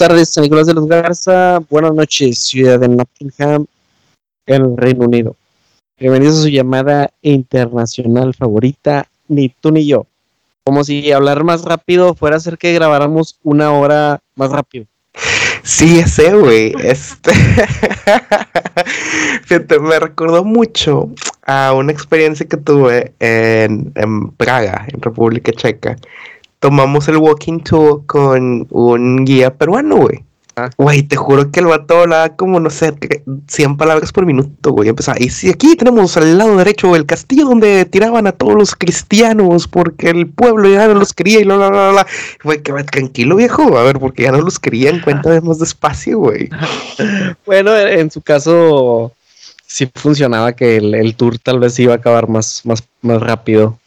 tardes, 0.00 0.38
Nicolás 0.38 0.66
de 0.66 0.72
los 0.72 0.86
Garza. 0.86 1.58
Buenas 1.68 1.92
noches, 1.92 2.38
ciudad 2.38 2.80
de 2.80 2.88
Nottingham, 2.88 3.66
el 4.46 4.74
Reino 4.74 5.04
Unido. 5.04 5.36
Bienvenidos 5.98 6.38
a 6.38 6.42
su 6.44 6.48
llamada 6.48 7.10
internacional 7.20 8.32
favorita, 8.32 9.06
ni 9.28 9.50
tú 9.50 9.70
ni 9.70 9.86
yo. 9.86 10.06
Como 10.64 10.84
si 10.84 11.12
hablar 11.12 11.44
más 11.44 11.64
rápido 11.64 12.14
fuera 12.14 12.36
a 12.36 12.38
hacer 12.38 12.56
que 12.56 12.72
grabáramos 12.72 13.38
una 13.42 13.72
hora 13.72 14.22
más 14.36 14.50
rápido. 14.50 14.86
Sí, 15.64 15.98
ese, 15.98 16.32
güey. 16.32 16.72
Este. 16.82 17.32
me 19.82 20.00
recordó 20.00 20.44
mucho 20.44 21.10
a 21.44 21.74
una 21.74 21.92
experiencia 21.92 22.48
que 22.48 22.56
tuve 22.56 23.12
en, 23.20 23.92
en 23.96 24.30
Praga, 24.30 24.86
en 24.90 25.02
República 25.02 25.52
Checa 25.52 25.98
tomamos 26.60 27.08
el 27.08 27.16
walking 27.16 27.60
tour 27.60 28.06
con 28.06 28.66
un 28.70 29.24
guía 29.24 29.52
peruano, 29.52 29.96
güey. 29.96 30.24
Ah. 30.56 30.68
Güey, 30.76 31.02
te 31.02 31.16
juro 31.16 31.50
que 31.50 31.60
el 31.60 31.66
vato 31.66 32.00
hablaba 32.00 32.36
como, 32.36 32.60
no 32.60 32.70
sé, 32.70 32.92
100 33.46 33.76
palabras 33.76 34.12
por 34.12 34.26
minuto, 34.26 34.72
güey. 34.72 34.88
Empezaba, 34.88 35.16
y 35.18 35.30
si 35.30 35.48
aquí 35.48 35.74
tenemos 35.76 36.16
al 36.16 36.36
lado 36.36 36.56
derecho 36.56 36.94
el 36.96 37.06
castillo 37.06 37.46
donde 37.46 37.84
tiraban 37.86 38.26
a 38.26 38.32
todos 38.32 38.54
los 38.54 38.74
cristianos 38.74 39.68
porque 39.68 40.10
el 40.10 40.28
pueblo 40.28 40.68
ya 40.68 40.86
no 40.88 40.94
los 40.94 41.14
quería 41.14 41.40
y 41.40 41.44
bla, 41.44 41.56
bla, 41.56 41.68
bla, 41.70 41.90
bla. 41.90 42.06
Güey, 42.44 42.62
que 42.62 42.72
tranquilo, 42.84 43.36
viejo. 43.36 43.78
A 43.78 43.84
ver, 43.84 43.98
porque 43.98 44.24
ya 44.24 44.32
no 44.32 44.40
los 44.42 44.58
querían. 44.58 45.00
Cuéntame 45.00 45.40
más 45.40 45.58
despacio, 45.58 46.18
güey. 46.18 46.50
bueno, 47.46 47.76
en 47.76 48.10
su 48.10 48.20
caso, 48.20 49.12
sí 49.66 49.90
funcionaba 49.94 50.52
que 50.52 50.76
el, 50.76 50.94
el, 50.94 51.14
tour 51.14 51.38
tal 51.38 51.60
vez 51.60 51.78
iba 51.78 51.94
a 51.94 51.96
acabar 51.96 52.28
más, 52.28 52.62
más, 52.64 52.82
más 53.00 53.22
rápido. 53.22 53.78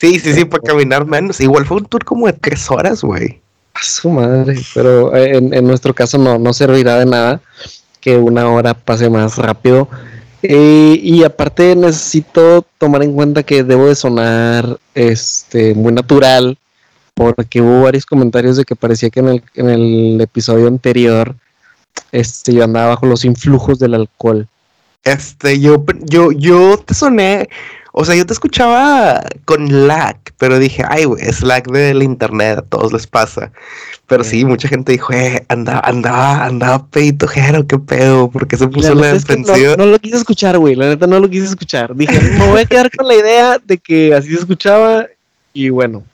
Sí, 0.00 0.18
sí, 0.18 0.32
sí, 0.32 0.46
para 0.46 0.62
caminar 0.62 1.04
menos. 1.04 1.40
Igual 1.40 1.66
fue 1.66 1.76
un 1.76 1.84
tour 1.84 2.02
como 2.06 2.26
de 2.26 2.32
tres 2.32 2.70
horas, 2.70 3.02
güey. 3.02 3.42
A 3.74 3.82
su 3.82 4.08
madre, 4.08 4.58
pero 4.72 5.14
eh, 5.14 5.36
en, 5.36 5.66
nuestro 5.66 5.94
caso 5.94 6.16
no, 6.16 6.38
no 6.38 6.54
servirá 6.54 6.98
de 6.98 7.04
nada 7.04 7.42
que 8.00 8.16
una 8.16 8.48
hora 8.48 8.72
pase 8.72 9.10
más 9.10 9.36
rápido. 9.36 9.88
Eh, 10.42 10.98
y 11.02 11.22
aparte 11.22 11.76
necesito 11.76 12.64
tomar 12.78 13.02
en 13.02 13.12
cuenta 13.12 13.42
que 13.42 13.62
debo 13.62 13.88
de 13.88 13.94
sonar 13.94 14.78
este 14.94 15.74
muy 15.74 15.92
natural 15.92 16.56
porque 17.12 17.60
hubo 17.60 17.82
varios 17.82 18.06
comentarios 18.06 18.56
de 18.56 18.64
que 18.64 18.74
parecía 18.74 19.10
que 19.10 19.20
en 19.20 19.28
el, 19.28 19.42
en 19.54 19.68
el 19.68 20.20
episodio 20.22 20.66
anterior 20.66 21.36
este 22.10 22.54
yo 22.54 22.64
andaba 22.64 22.88
bajo 22.88 23.04
los 23.04 23.26
influjos 23.26 23.78
del 23.78 23.92
alcohol. 23.92 24.48
Este, 25.04 25.60
yo, 25.60 25.84
yo, 26.04 26.32
yo 26.32 26.78
te 26.78 26.94
soné 26.94 27.50
o 27.92 28.04
sea, 28.04 28.14
yo 28.14 28.24
te 28.24 28.32
escuchaba 28.32 29.22
con 29.44 29.86
lag, 29.86 30.16
pero 30.38 30.58
dije, 30.58 30.84
ay, 30.88 31.04
güey, 31.04 31.24
es 31.24 31.42
lag 31.42 31.64
del 31.64 32.02
internet, 32.02 32.58
a 32.58 32.62
todos 32.62 32.92
les 32.92 33.06
pasa. 33.06 33.52
Pero 34.06 34.24
sí, 34.24 34.44
mucha 34.44 34.68
gente 34.68 34.92
dijo, 34.92 35.12
eh, 35.12 35.44
andaba, 35.48 35.80
andaba, 35.80 36.44
andaba 36.44 36.86
pedito 36.86 37.28
jero, 37.28 37.66
qué 37.66 37.78
pedo, 37.78 38.30
porque 38.30 38.56
se 38.56 38.68
puso 38.68 38.94
la, 38.94 39.12
defensiva. 39.12 39.76
no, 39.76 39.86
lo 39.86 39.98
quise 39.98 40.16
escuchar, 40.16 40.58
güey, 40.58 40.74
la 40.74 40.88
neta 40.88 41.06
no 41.06 41.20
lo 41.20 41.30
quise 41.30 41.46
escuchar. 41.46 41.94
Dije, 41.94 42.20
me 42.20 42.48
voy 42.48 42.62
a 42.62 42.66
quedar 42.66 42.90
con 42.90 43.06
la 43.06 43.14
idea 43.14 43.58
de 43.64 43.78
que 43.78 44.14
así 44.14 44.30
se 44.30 44.40
escuchaba 44.40 45.06
y 45.52 45.70
bueno. 45.70 46.04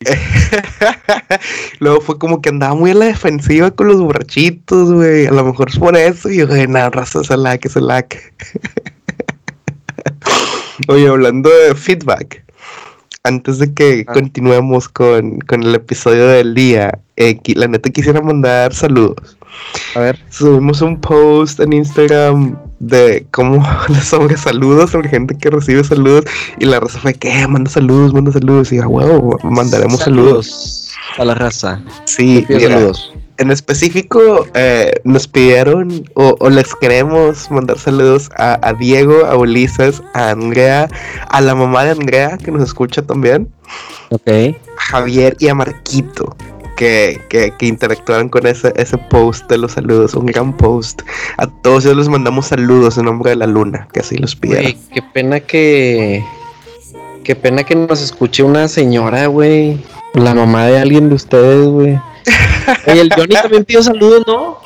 Luego 1.78 2.02
fue 2.02 2.18
como 2.18 2.42
que 2.42 2.50
andaba 2.50 2.74
muy 2.74 2.90
a 2.90 2.94
la 2.94 3.06
defensiva 3.06 3.70
con 3.70 3.88
los 3.88 4.00
borrachitos, 4.00 4.92
güey. 4.92 5.26
A 5.26 5.30
lo 5.30 5.44
mejor 5.44 5.70
es 5.70 5.78
por 5.78 5.96
eso. 5.96 6.30
Y 6.30 6.36
yo, 6.36 6.46
nada, 6.46 6.90
raza, 6.90 7.22
es 7.22 7.30
lag, 7.30 7.60
es 7.62 7.76
lag. 7.76 8.06
Oye, 10.88 11.08
hablando 11.08 11.50
de 11.50 11.74
feedback, 11.74 12.44
antes 13.24 13.58
de 13.58 13.72
que 13.72 14.04
ah. 14.06 14.12
continuemos 14.12 14.88
con, 14.88 15.40
el 15.50 15.74
episodio 15.74 16.28
del 16.28 16.54
día, 16.54 16.98
eh, 17.16 17.38
la 17.54 17.66
neta 17.66 17.90
quisiera 17.90 18.20
mandar 18.20 18.72
saludos. 18.74 19.36
A 19.94 20.00
ver. 20.00 20.18
Subimos 20.30 20.82
un 20.82 21.00
post 21.00 21.60
en 21.60 21.72
Instagram 21.72 22.58
de 22.78 23.26
cómo 23.30 23.64
sobre 24.02 24.36
saludos, 24.36 24.90
sobre 24.90 25.08
gente 25.08 25.36
que 25.36 25.50
recibe 25.50 25.82
saludos. 25.82 26.24
Y 26.58 26.66
la 26.66 26.78
raza 26.78 26.98
fue 26.98 27.14
que 27.14 27.46
manda 27.48 27.70
saludos, 27.70 28.12
manda 28.12 28.32
saludos. 28.32 28.72
Y 28.72 28.78
a 28.78 28.86
huevo, 28.86 29.38
mandaremos 29.42 30.00
saludos. 30.00 30.92
A 31.16 31.24
la 31.24 31.34
raza. 31.34 31.82
Sí, 32.04 32.44
saludos 32.48 33.12
en 33.38 33.50
específico 33.50 34.46
eh, 34.54 34.92
nos 35.04 35.28
pidieron 35.28 36.04
o, 36.14 36.50
les 36.50 36.74
queremos 36.74 37.50
mandar 37.50 37.78
saludos 37.78 38.30
a, 38.36 38.72
Diego, 38.78 39.26
a 39.26 39.36
Ulises, 39.36 40.02
a 40.14 40.30
Andrea, 40.30 40.88
a 41.28 41.40
la 41.40 41.54
mamá 41.54 41.84
de 41.84 41.90
Andrea 41.90 42.38
que 42.38 42.50
nos 42.50 42.62
escucha 42.62 43.02
también. 43.02 43.48
Ok. 44.10 44.28
A 44.78 44.80
Javier 44.80 45.36
y 45.38 45.48
a 45.48 45.54
Marquito. 45.54 46.36
Que, 46.76 47.18
que, 47.30 47.54
interactuaron 47.66 48.28
con 48.28 48.46
ese, 48.46 48.70
ese 48.76 48.98
post 48.98 49.48
de 49.48 49.56
los 49.56 49.72
saludos, 49.72 50.12
un 50.12 50.26
gran 50.26 50.54
post. 50.54 51.00
A 51.38 51.46
todos 51.46 51.86
ellos 51.86 51.96
les 51.96 52.08
mandamos 52.10 52.48
saludos 52.48 52.98
en 52.98 53.06
nombre 53.06 53.30
de 53.30 53.36
la 53.36 53.46
luna, 53.46 53.88
que 53.94 54.00
así 54.00 54.18
los 54.18 54.36
pidieron. 54.36 54.74
qué 54.92 55.00
pena 55.14 55.40
que. 55.40 56.22
Qué 57.24 57.34
pena 57.34 57.64
que 57.64 57.74
nos 57.74 58.02
escuche 58.02 58.42
una 58.42 58.68
señora, 58.68 59.26
güey. 59.26 59.82
La 60.12 60.34
mamá 60.34 60.66
de 60.66 60.78
alguien 60.78 61.08
de 61.08 61.14
ustedes, 61.14 61.66
güey. 61.66 61.98
Oye, 62.86 63.00
el 63.00 63.12
Johnny 63.14 63.34
también 63.34 63.64
pidió 63.64 63.82
saludos, 63.82 64.22
¿no? 64.26 64.58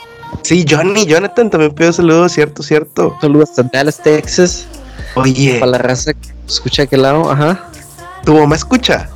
Sí, 0.43 0.65
Johnny, 0.69 1.07
Jonathan 1.07 1.51
también 1.51 1.75
pidió 1.75 1.93
saludos, 1.93 2.33
cierto, 2.33 2.63
cierto. 2.63 3.17
Saludos 3.21 3.59
a 3.59 3.63
Dallas, 3.63 4.03
Texas. 4.03 4.67
Oye. 5.15 5.59
Para 5.59 5.73
la 5.73 5.79
raza 5.79 6.15
que 6.15 6.29
escucha 6.47 6.85
aquel 6.85 7.03
lado, 7.03 7.31
ajá. 7.31 7.69
¿Tu 8.25 8.35
mamá 8.35 8.57
escucha? 8.57 9.09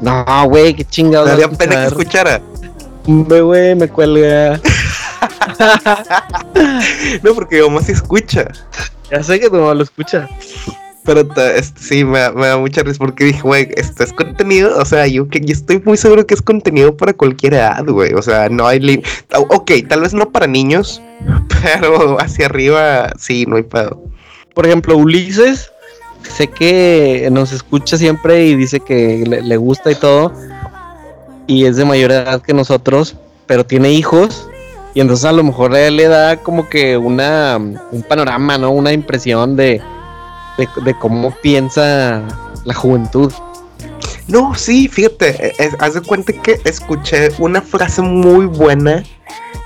No, 0.00 0.24
güey, 0.48 0.74
qué 0.74 0.84
chingado. 0.84 1.26
Daría 1.26 1.48
pena 1.48 1.82
que 1.82 1.86
escuchara. 1.86 2.40
Me, 3.06 3.40
güey, 3.40 3.74
me 3.74 3.88
cuelga. 3.88 4.60
no, 7.22 7.34
porque 7.34 7.56
mi 7.56 7.68
mamá 7.68 7.80
sí 7.82 7.92
escucha. 7.92 8.48
Ya 9.10 9.22
sé 9.22 9.38
que 9.40 9.48
tu 9.48 9.56
mamá 9.56 9.74
lo 9.74 9.84
escucha. 9.84 10.28
Pero 11.06 11.26
sí, 11.78 12.04
me, 12.04 12.18
da 12.18 12.58
mucha 12.58 12.82
risa 12.82 12.98
porque 12.98 13.26
dije, 13.26 13.40
güey, 13.40 13.68
esto 13.76 14.02
es 14.02 14.12
contenido, 14.12 14.76
o 14.76 14.84
sea, 14.84 15.06
yo, 15.06 15.28
que, 15.28 15.40
yo 15.40 15.52
estoy 15.52 15.80
muy 15.84 15.96
seguro 15.96 16.26
que 16.26 16.34
es 16.34 16.42
contenido 16.42 16.96
para 16.96 17.12
cualquier 17.12 17.54
edad, 17.54 17.84
güey. 17.86 18.12
O 18.14 18.22
sea, 18.22 18.48
no 18.48 18.66
hay... 18.66 19.02
Ok, 19.48 19.70
tal 19.88 20.00
vez 20.00 20.12
no 20.12 20.30
para 20.30 20.48
niños, 20.48 21.00
pero 21.62 22.20
hacia 22.20 22.46
arriba 22.46 23.12
sí, 23.18 23.46
no 23.46 23.56
hay 23.56 23.62
pedo. 23.62 24.02
Por 24.52 24.66
ejemplo, 24.66 24.96
Ulises, 24.96 25.70
sé 26.22 26.48
que 26.48 27.28
nos 27.30 27.52
escucha 27.52 27.96
siempre 27.96 28.46
y 28.46 28.56
dice 28.56 28.80
que 28.80 29.24
le, 29.26 29.56
gusta 29.56 29.92
y 29.92 29.94
todo, 29.94 30.32
y 31.46 31.66
es 31.66 31.76
de 31.76 31.84
mayor 31.84 32.10
edad 32.10 32.42
que 32.42 32.52
nosotros, 32.52 33.16
pero 33.46 33.64
tiene 33.64 33.92
hijos. 33.92 34.48
Y 34.94 35.00
entonces 35.00 35.26
a 35.26 35.32
lo 35.32 35.44
mejor 35.44 35.76
él 35.76 35.96
le 35.96 36.08
da 36.08 36.38
como 36.38 36.70
que 36.70 36.96
una 36.96 37.58
un 37.58 38.02
panorama, 38.02 38.56
¿no? 38.56 38.70
Una 38.70 38.94
impresión 38.94 39.54
de, 39.54 39.82
de, 40.56 40.94
cómo 40.98 41.34
piensa 41.42 42.22
la 42.64 42.74
juventud. 42.74 43.32
No, 44.28 44.54
sí, 44.54 44.88
fíjate, 44.88 45.54
e, 45.62 45.70
haz 45.78 45.94
de 45.94 46.00
cuenta 46.00 46.32
que 46.32 46.60
escuché 46.64 47.30
una 47.38 47.60
frase 47.60 48.02
muy 48.02 48.46
buena, 48.46 49.04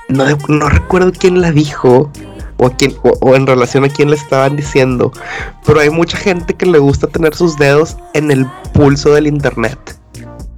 no, 0.09 0.25
no 0.47 0.69
recuerdo 0.69 1.11
quién 1.11 1.41
la 1.41 1.51
dijo, 1.51 2.11
o, 2.57 2.69
quién, 2.69 2.95
o, 3.01 3.35
en 3.35 3.47
relación 3.47 3.83
a 3.85 3.89
quién 3.89 4.11
le 4.11 4.15
estaban 4.15 4.55
diciendo, 4.55 5.11
pero 5.65 5.79
hay 5.79 5.89
mucha 5.89 6.15
gente 6.17 6.53
que 6.53 6.67
le 6.67 6.77
gusta 6.77 7.07
tener 7.07 7.33
sus 7.33 7.57
dedos 7.57 7.97
en 8.13 8.29
el 8.29 8.45
pulso 8.73 9.13
del 9.13 9.25
internet, 9.25 9.79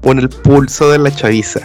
o 0.03 0.11
en 0.11 0.19
el 0.19 0.29
pulso 0.29 0.91
de 0.91 0.99
la 0.99 1.15
chaviza. 1.15 1.61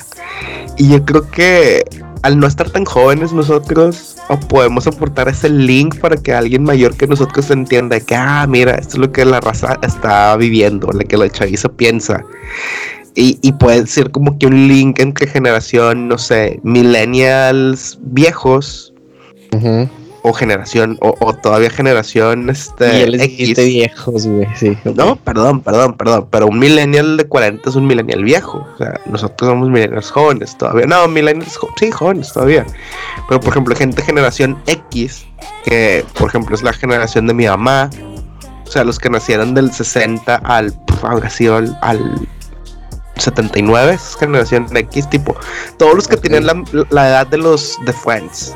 Y 0.76 0.90
yo 0.90 1.04
creo 1.04 1.28
que 1.28 1.82
al 2.22 2.38
no 2.38 2.46
estar 2.46 2.70
tan 2.70 2.84
jóvenes 2.84 3.32
nosotros, 3.32 4.16
podemos 4.48 4.86
aportar 4.86 5.28
ese 5.28 5.48
link 5.48 5.98
para 6.00 6.16
que 6.16 6.32
alguien 6.32 6.64
mayor 6.64 6.96
que 6.96 7.06
nosotros 7.06 7.50
entienda 7.50 8.00
que, 8.00 8.14
ah, 8.14 8.46
mira, 8.48 8.74
esto 8.74 8.94
es 8.94 8.98
lo 8.98 9.12
que 9.12 9.24
la 9.24 9.40
raza 9.40 9.78
está 9.82 10.36
viviendo, 10.36 10.88
lo 10.92 11.00
que 11.00 11.16
la 11.16 11.28
chaviza 11.30 11.68
piensa. 11.68 12.24
Y, 13.14 13.52
puede 13.54 13.84
ser 13.88 14.12
como 14.12 14.38
que 14.38 14.46
un 14.46 14.68
link 14.68 15.00
entre 15.00 15.26
generación, 15.26 16.06
no 16.06 16.18
sé, 16.18 16.60
millennials 16.62 17.98
viejos 18.00 18.94
o 20.28 20.32
generación, 20.34 20.98
o, 21.00 21.34
todavía 21.34 21.70
generación 21.70 22.50
este, 22.50 23.04
X. 23.24 23.56
viejos, 23.56 24.26
güey, 24.26 24.46
sí. 24.54 24.76
No, 24.84 25.16
perdón, 25.16 25.60
perdón, 25.62 25.94
perdón, 25.94 26.28
pero 26.30 26.46
un 26.48 26.58
millennial 26.58 27.16
de 27.16 27.24
40 27.26 27.70
es 27.70 27.76
un 27.76 27.86
millennial 27.86 28.22
viejo. 28.24 28.66
O 28.74 28.76
sea, 28.76 29.00
nosotros 29.06 29.48
somos 29.48 29.70
millennials 29.70 30.10
jóvenes 30.10 30.56
todavía. 30.58 30.86
No, 30.86 31.08
millennials, 31.08 31.58
sí, 31.78 31.90
jóvenes 31.90 32.32
todavía. 32.32 32.66
Pero, 33.28 33.40
por 33.40 33.50
ejemplo, 33.50 33.74
gente 33.74 34.02
generación 34.02 34.58
X, 34.66 35.26
que, 35.64 36.04
por 36.18 36.28
ejemplo, 36.28 36.54
es 36.54 36.62
la 36.62 36.74
generación 36.74 37.26
de 37.26 37.34
mi 37.34 37.46
mamá. 37.46 37.88
O 38.66 38.70
sea, 38.70 38.84
los 38.84 38.98
que 38.98 39.08
nacieron 39.08 39.54
del 39.54 39.72
60 39.72 40.36
al, 40.36 40.74
ahora 41.02 41.30
sí, 41.30 41.46
al, 41.46 41.78
al 41.80 42.28
79, 43.16 43.94
es 43.94 44.14
generación 44.16 44.66
X, 44.76 45.08
tipo, 45.08 45.34
todos 45.78 45.94
los 45.94 46.06
que 46.06 46.18
tienen 46.18 46.44
la, 46.44 46.62
la 46.90 47.08
edad 47.08 47.26
de 47.26 47.38
los 47.38 47.78
de 47.86 47.94
Friends. 47.94 48.54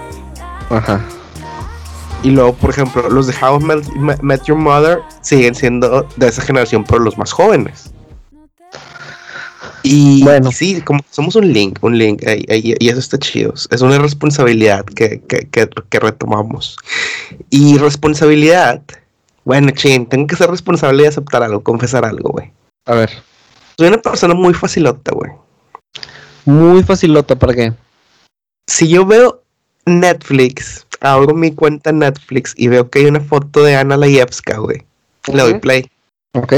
Ajá. 0.69 1.01
Y 2.23 2.31
luego, 2.31 2.55
por 2.55 2.71
ejemplo, 2.71 3.09
los 3.11 3.27
de 3.27 3.35
How 3.35 3.61
I 3.61 4.23
Met, 4.23 4.45
Your 4.45 4.57
Mother 4.57 5.01
siguen 5.23 5.55
siendo 5.55 6.07
de 6.17 6.29
esa 6.29 6.43
generación, 6.43 6.85
pero 6.85 7.01
los 7.01 7.19
más 7.19 7.33
jóvenes. 7.33 7.93
Y 9.83 10.23
bueno, 10.23 10.53
sí, 10.53 10.81
como 10.83 11.01
somos 11.11 11.35
un 11.35 11.53
link, 11.53 11.79
un 11.83 11.99
link, 11.99 12.23
y, 12.23 12.89
eso 12.89 13.01
está 13.01 13.19
chido. 13.19 13.53
Es 13.71 13.81
una 13.81 13.99
responsabilidad 13.99 14.85
que, 14.85 15.21
que, 15.23 15.49
que, 15.51 15.99
retomamos. 15.99 16.77
Y 17.51 17.77
responsabilidad, 17.79 18.81
bueno, 19.45 19.73
ching, 19.73 20.07
tengo 20.07 20.29
que 20.29 20.37
ser 20.37 20.49
responsable 20.49 21.03
y 21.03 21.07
aceptar 21.07 21.43
algo, 21.43 21.63
confesar 21.63 22.05
algo, 22.05 22.31
güey. 22.31 22.53
A 22.87 22.95
ver. 22.95 23.11
Soy 23.77 23.89
una 23.89 23.99
persona 23.99 24.35
muy 24.35 24.55
facilota, 24.55 25.13
güey. 25.13 25.33
Muy 26.45 26.85
facilota, 26.85 27.35
¿para 27.37 27.55
qué? 27.55 27.73
Si 28.69 28.89
yo 28.89 29.05
veo 29.05 29.43
Netflix, 29.87 30.87
abro 31.03 31.35
mi 31.35 31.53
cuenta 31.53 31.93
Netflix 31.93 32.55
y 32.57 32.69
veo 32.69 32.89
que 32.89 33.01
hay 33.01 33.07
una 33.07 33.21
foto 33.21 33.63
de 33.65 33.77
Ana 33.77 33.97
Layevska, 33.97 34.59
güey. 34.59 34.83
Le 35.33 35.43
doy 35.43 35.59
play. 35.59 35.91
Ok. 36.35 36.55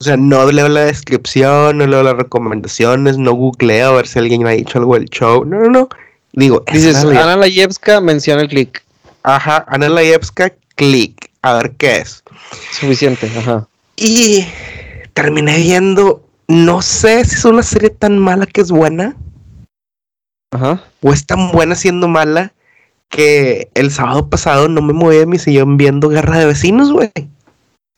O 0.00 0.04
sea, 0.04 0.16
no 0.16 0.50
leo 0.50 0.68
la 0.68 0.80
descripción, 0.80 1.78
no 1.78 1.86
leo 1.86 2.02
las 2.02 2.16
recomendaciones, 2.16 3.18
no 3.18 3.32
googleo 3.34 3.90
a 3.90 3.96
ver 3.96 4.08
si 4.08 4.18
alguien 4.18 4.42
me 4.42 4.50
ha 4.50 4.54
dicho 4.54 4.78
algo 4.78 4.94
del 4.94 5.08
show. 5.08 5.44
No, 5.44 5.60
no, 5.60 5.70
no. 5.70 5.88
Digo, 6.32 6.64
dices, 6.72 7.04
Ana 7.04 7.36
Layevska 7.36 8.00
menciona 8.00 8.42
el 8.42 8.48
click. 8.48 8.82
Ajá, 9.22 9.64
Ana 9.68 9.88
Layevska, 9.88 10.52
click. 10.74 11.30
A 11.42 11.54
ver 11.54 11.72
qué 11.76 11.98
es. 11.98 12.22
Suficiente, 12.72 13.30
ajá. 13.38 13.68
Y 13.96 14.44
terminé 15.12 15.56
viendo, 15.58 16.26
no 16.48 16.82
sé 16.82 17.24
si 17.24 17.36
es 17.36 17.44
una 17.44 17.62
serie 17.62 17.90
tan 17.90 18.18
mala 18.18 18.46
que 18.46 18.60
es 18.60 18.72
buena. 18.72 19.14
Ajá. 20.50 20.82
O 21.00 21.12
es 21.12 21.26
tan 21.26 21.52
buena 21.52 21.76
siendo 21.76 22.08
mala 22.08 22.52
que 23.12 23.68
el 23.74 23.92
sábado 23.92 24.28
pasado 24.28 24.68
no 24.68 24.80
me 24.80 24.94
moví 24.94 25.18
de 25.18 25.26
mi 25.26 25.38
sillón 25.38 25.76
viendo 25.76 26.08
Guerra 26.08 26.38
de 26.38 26.46
Vecinos, 26.46 26.90
güey. 26.90 27.12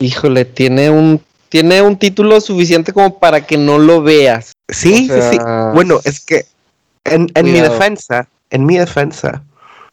Híjole, 0.00 0.44
tiene 0.44 0.90
un 0.90 1.22
tiene 1.48 1.80
un 1.82 1.96
título 1.96 2.40
suficiente 2.40 2.92
como 2.92 3.20
para 3.20 3.46
que 3.46 3.56
no 3.56 3.78
lo 3.78 4.02
veas. 4.02 4.54
Sí, 4.68 5.08
sí, 5.08 5.20
sí. 5.30 5.38
Bueno, 5.72 6.00
es 6.02 6.18
que 6.18 6.46
en, 7.04 7.30
mi 7.44 7.60
defensa, 7.60 8.28
en 8.50 8.66
mi 8.66 8.76
defensa. 8.76 9.44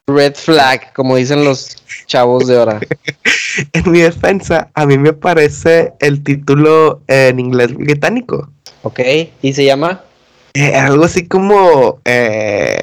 Red 0.08 0.34
flag, 0.34 0.92
como 0.94 1.18
dicen 1.18 1.46
los 1.46 1.78
chavos 2.08 2.48
de 2.48 2.58
ahora. 2.58 2.80
en 3.74 3.92
mi 3.92 4.00
defensa, 4.00 4.72
a 4.74 4.88
mí 4.88 4.98
me 4.98 5.10
aparece 5.10 5.94
el 6.00 6.24
título 6.24 7.02
en 7.08 7.40
inglés 7.40 7.76
británico. 7.76 8.50
Ok, 8.82 9.00
¿y 9.44 9.54
se 9.54 9.64
llama? 9.64 10.02
Eh, 10.56 10.74
algo 10.74 11.06
así 11.06 11.28
como 11.28 12.00
eh, 12.06 12.82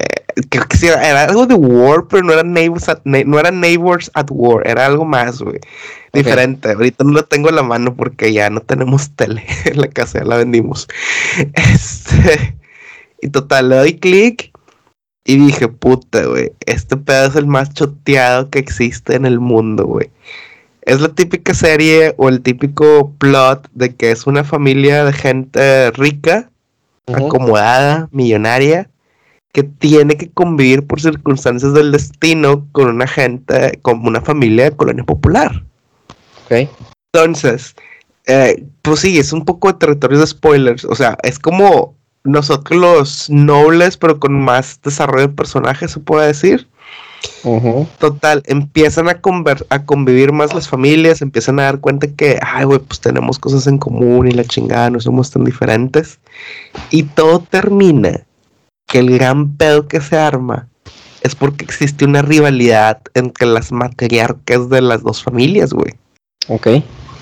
creo 0.49 0.67
que 0.67 0.77
sí, 0.77 0.87
era, 0.87 1.23
algo 1.23 1.45
de 1.45 1.55
War, 1.55 2.05
pero 2.09 2.23
no 2.23 2.33
era 2.33 2.43
Neighbors 2.43 2.89
at, 2.89 2.99
no 3.03 3.39
era 3.39 3.51
Neighbors 3.51 4.11
at 4.13 4.27
War, 4.29 4.65
era 4.67 4.85
algo 4.85 5.05
más, 5.05 5.41
güey. 5.41 5.59
Diferente. 6.13 6.71
Ahorita 6.71 7.03
no 7.03 7.11
lo 7.11 7.25
tengo 7.25 7.49
en 7.49 7.55
la 7.55 7.63
mano 7.63 7.95
porque 7.95 8.33
ya 8.33 8.49
no 8.49 8.61
tenemos 8.61 9.11
tele 9.11 9.45
en 9.65 9.77
la 9.81 9.87
casa, 9.87 10.19
ya 10.19 10.25
la 10.25 10.37
vendimos. 10.37 10.87
Este. 11.53 12.55
Y 13.21 13.29
total, 13.29 13.69
le 13.69 13.75
doy 13.75 13.99
clic 13.99 14.51
y 15.25 15.37
dije, 15.37 15.67
puta, 15.67 16.25
güey, 16.25 16.53
este 16.65 16.97
pedo 16.97 17.27
es 17.27 17.35
el 17.35 17.45
más 17.45 17.73
choteado 17.73 18.49
que 18.49 18.59
existe 18.59 19.15
en 19.15 19.25
el 19.25 19.39
mundo, 19.39 19.85
güey. 19.85 20.09
Es 20.83 21.01
la 21.01 21.09
típica 21.09 21.53
serie 21.53 22.15
o 22.17 22.29
el 22.29 22.41
típico 22.41 23.13
plot 23.19 23.69
de 23.73 23.93
que 23.93 24.11
es 24.11 24.25
una 24.25 24.43
familia 24.43 25.05
de 25.05 25.13
gente 25.13 25.91
rica, 25.91 26.49
acomodada, 27.05 28.09
millonaria, 28.11 28.89
que 29.51 29.63
tiene 29.63 30.15
que 30.15 30.29
convivir 30.29 30.85
por 30.85 31.01
circunstancias 31.01 31.73
del 31.73 31.91
destino 31.91 32.67
con 32.71 32.87
una 32.87 33.07
gente, 33.07 33.79
como 33.81 34.07
una 34.07 34.21
familia 34.21 34.65
de 34.65 34.75
colonia 34.75 35.03
popular. 35.03 35.63
Ok. 36.45 36.69
Entonces, 37.11 37.75
eh, 38.27 38.63
pues 38.83 38.99
sí, 38.99 39.17
es 39.17 39.33
un 39.33 39.45
poco 39.45 39.69
de 39.69 39.79
territorio 39.79 40.19
de 40.19 40.27
spoilers. 40.27 40.85
O 40.85 40.95
sea, 40.95 41.17
es 41.23 41.39
como 41.39 41.95
nosotros 42.23 42.79
los 42.79 43.29
nobles, 43.29 43.97
pero 43.97 44.19
con 44.19 44.39
más 44.39 44.79
desarrollo 44.83 45.27
de 45.27 45.33
personajes, 45.33 45.91
se 45.91 45.99
puede 45.99 46.27
decir. 46.27 46.67
Total, 47.99 48.43
empiezan 48.45 49.09
a, 49.09 49.19
a 49.69 49.85
convivir 49.85 50.31
más 50.31 50.53
las 50.53 50.69
familias, 50.69 51.21
empiezan 51.21 51.59
a 51.59 51.63
dar 51.63 51.79
cuenta 51.79 52.07
que, 52.07 52.39
ay, 52.41 52.65
güey, 52.65 52.79
pues 52.79 52.99
tenemos 52.99 53.39
cosas 53.39 53.67
en 53.67 53.77
común 53.77 54.27
y 54.27 54.31
la 54.31 54.43
chingada, 54.43 54.89
no 54.89 54.99
somos 54.99 55.31
tan 55.31 55.43
diferentes. 55.43 56.19
Y 56.91 57.03
todo 57.03 57.39
termina 57.39 58.21
que 58.89 58.99
el 58.99 59.11
gran 59.11 59.55
pedo 59.55 59.87
que 59.87 60.01
se 60.01 60.17
arma 60.17 60.67
es 61.21 61.35
porque 61.35 61.63
existe 61.63 62.05
una 62.05 62.21
rivalidad 62.21 62.99
entre 63.13 63.47
las 63.47 63.71
matriarcas 63.71 64.69
de 64.69 64.81
las 64.81 65.03
dos 65.03 65.23
familias, 65.23 65.71
güey. 65.71 65.93
Ok. 66.47 66.67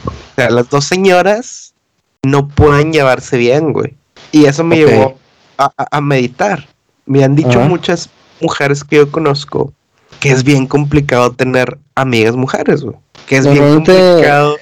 O 0.06 0.36
sea, 0.36 0.50
las 0.50 0.70
dos 0.70 0.86
señoras 0.86 1.74
no 2.24 2.48
pueden 2.48 2.94
llevarse 2.94 3.38
bien, 3.38 3.74
güey. 3.74 3.96
Y 4.32 4.46
eso 4.46 4.64
me 4.64 4.78
llevó 4.78 5.18
a, 5.58 6.02
meditar. 6.02 6.68
Me 7.06 7.24
han 7.24 7.36
dicho 7.36 7.60
muchas 7.60 8.10
mujeres 8.40 8.84
que 8.84 8.98
yo 8.98 9.12
conozco 9.12 9.74
que 10.20 10.32
es 10.32 10.44
bien 10.44 10.68
complicado 10.68 11.32
tener 11.32 11.78
amigas 11.96 12.36
mujeres, 12.36 12.84
güey. 12.84 12.96
Que 13.28 13.38
es 13.38 13.52
bien 13.52 13.74
complicado. 13.76 14.56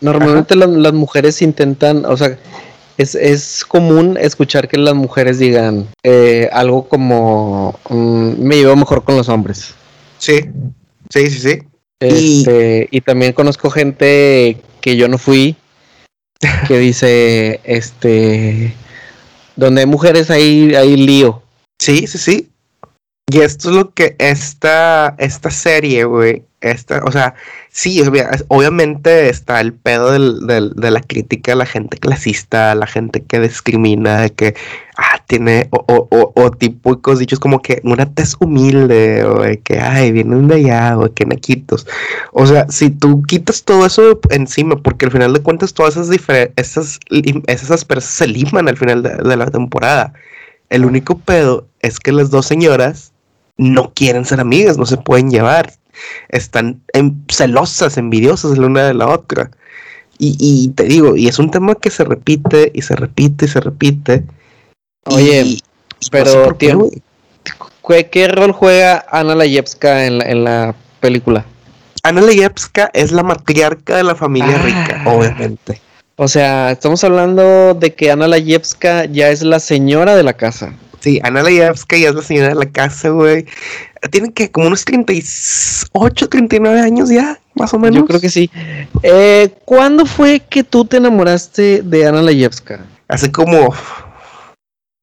Normalmente 0.00 0.54
las 0.56 0.92
mujeres 0.92 1.40
intentan, 1.40 2.04
o 2.04 2.16
sea, 2.16 2.38
es, 2.98 3.64
común 3.64 4.16
escuchar 4.20 4.68
que 4.68 4.78
las 4.78 4.94
mujeres 4.94 5.38
digan 5.38 5.86
eh, 6.02 6.48
algo 6.52 6.88
como 6.88 7.78
mm, 7.88 8.32
me 8.38 8.56
llevo 8.56 8.76
mejor 8.76 9.04
con 9.04 9.16
los 9.16 9.28
hombres. 9.28 9.74
Sí, 10.18 10.40
sí, 11.10 11.30
sí, 11.30 11.40
sí. 11.40 11.62
Este, 12.00 12.88
y... 12.90 13.00
también 13.00 13.32
conozco 13.32 13.70
gente 13.70 14.60
que 14.80 14.96
yo 14.96 15.08
no 15.08 15.16
fui 15.16 15.56
que 16.68 16.78
dice, 16.78 17.60
este, 17.64 18.74
donde 19.56 19.82
hay 19.82 19.86
mujeres 19.86 20.30
hay, 20.30 20.74
hay 20.74 20.96
lío. 20.96 21.42
Sí, 21.78 22.06
sí, 22.06 22.18
sí. 22.18 22.50
Y 23.30 23.40
esto 23.40 23.70
es 23.70 23.76
lo 23.76 23.90
que 23.92 24.16
esta, 24.18 25.14
esta 25.18 25.50
serie, 25.50 26.04
güey, 26.04 26.44
esta, 26.64 27.02
o 27.04 27.12
sea, 27.12 27.34
sí, 27.68 28.02
obviamente 28.48 29.28
está 29.28 29.60
el 29.60 29.74
pedo 29.74 30.10
de 30.10 30.90
la 30.90 31.00
crítica 31.00 31.52
a 31.52 31.56
la 31.56 31.66
gente 31.66 31.98
clasista, 31.98 32.74
la 32.74 32.86
gente 32.86 33.22
que 33.22 33.40
discrimina, 33.40 34.28
que 34.30 34.54
ah, 34.96 35.22
tiene, 35.26 35.68
o, 35.70 36.08
o, 36.10 36.32
o, 36.34 36.50
típicos 36.50 37.18
dichos 37.18 37.38
como 37.38 37.60
que 37.60 37.80
una 37.84 38.06
tez 38.06 38.36
humilde, 38.40 39.24
o 39.24 39.42
que, 39.62 39.78
ay, 39.78 40.12
vienen 40.12 40.48
de 40.48 40.54
allá, 40.56 40.98
o 40.98 41.12
que 41.12 41.26
naquitos. 41.26 41.86
O 42.32 42.46
sea, 42.46 42.66
si 42.70 42.90
tú 42.90 43.22
quitas 43.22 43.64
todo 43.64 43.84
eso 43.86 44.20
encima, 44.30 44.76
porque 44.76 45.04
al 45.06 45.12
final 45.12 45.32
de 45.34 45.42
cuentas 45.42 45.74
todas 45.74 45.96
esas 45.96 46.10
esas, 46.56 46.98
esas 47.46 47.70
asperezas 47.70 48.10
se 48.10 48.26
liman 48.26 48.68
al 48.68 48.76
final 48.76 49.02
de, 49.02 49.16
de 49.16 49.36
la 49.36 49.50
temporada. 49.50 50.14
El 50.70 50.84
único 50.86 51.18
pedo 51.18 51.66
es 51.80 52.00
que 52.00 52.12
las 52.12 52.30
dos 52.30 52.46
señoras 52.46 53.12
no 53.56 53.92
quieren 53.94 54.24
ser 54.24 54.40
amigas, 54.40 54.78
no 54.78 54.86
se 54.86 54.96
pueden 54.96 55.30
llevar 55.30 55.72
están 56.28 56.82
celosas, 57.28 57.96
envidiosas 57.96 58.58
la 58.58 58.66
una 58.66 58.84
de 58.84 58.94
la 58.94 59.08
otra. 59.08 59.50
Y, 60.18 60.68
te 60.76 60.84
digo, 60.84 61.16
y 61.16 61.26
es 61.26 61.38
un 61.38 61.50
tema 61.50 61.74
que 61.74 61.90
se 61.90 62.04
repite 62.04 62.70
y 62.72 62.82
se 62.82 62.94
repite 62.94 63.44
y 63.44 63.48
se 63.48 63.60
repite. 63.60 64.24
Oye, 65.06 65.58
pero 66.10 66.56
¿qué, 66.56 68.28
rol 68.28 68.52
juega 68.52 69.04
Ana 69.10 69.34
Layevska 69.34 70.06
en 70.06 70.18
la, 70.18 70.24
en 70.24 70.44
la 70.44 70.74
película? 71.00 71.44
Ana 72.04 72.20
Layevska 72.20 72.90
es 72.94 73.12
la 73.12 73.22
matriarca 73.22 73.96
de 73.96 74.04
la 74.04 74.14
familia 74.14 74.56
rica, 74.58 75.02
ah. 75.04 75.10
obviamente. 75.10 75.80
O 76.16 76.28
sea, 76.28 76.70
estamos 76.70 77.02
hablando 77.02 77.74
de 77.74 77.94
que 77.94 78.10
Ana 78.10 78.28
Layevska 78.28 79.06
ya 79.06 79.30
es 79.30 79.42
la 79.42 79.58
señora 79.58 80.14
de 80.14 80.22
la 80.22 80.34
casa. 80.34 80.72
Sí, 81.04 81.20
Ana 81.22 81.42
Layevska 81.42 81.98
ya 81.98 82.08
es 82.08 82.14
la 82.14 82.22
señora 82.22 82.48
de 82.48 82.54
la 82.54 82.64
casa, 82.64 83.10
güey. 83.10 83.44
Tienen 84.10 84.32
que 84.32 84.50
como 84.50 84.68
unos 84.68 84.86
38, 84.86 86.28
39 86.30 86.80
años 86.80 87.10
ya, 87.10 87.38
más 87.54 87.74
o 87.74 87.78
menos. 87.78 87.98
Yo 87.98 88.06
creo 88.06 88.20
que 88.22 88.30
sí. 88.30 88.50
Eh, 89.02 89.50
¿Cuándo 89.66 90.06
fue 90.06 90.40
que 90.40 90.64
tú 90.64 90.86
te 90.86 90.96
enamoraste 90.96 91.82
de 91.82 92.06
Ana 92.06 92.22
Layevska? 92.22 92.86
Hace 93.08 93.30
como, 93.30 93.74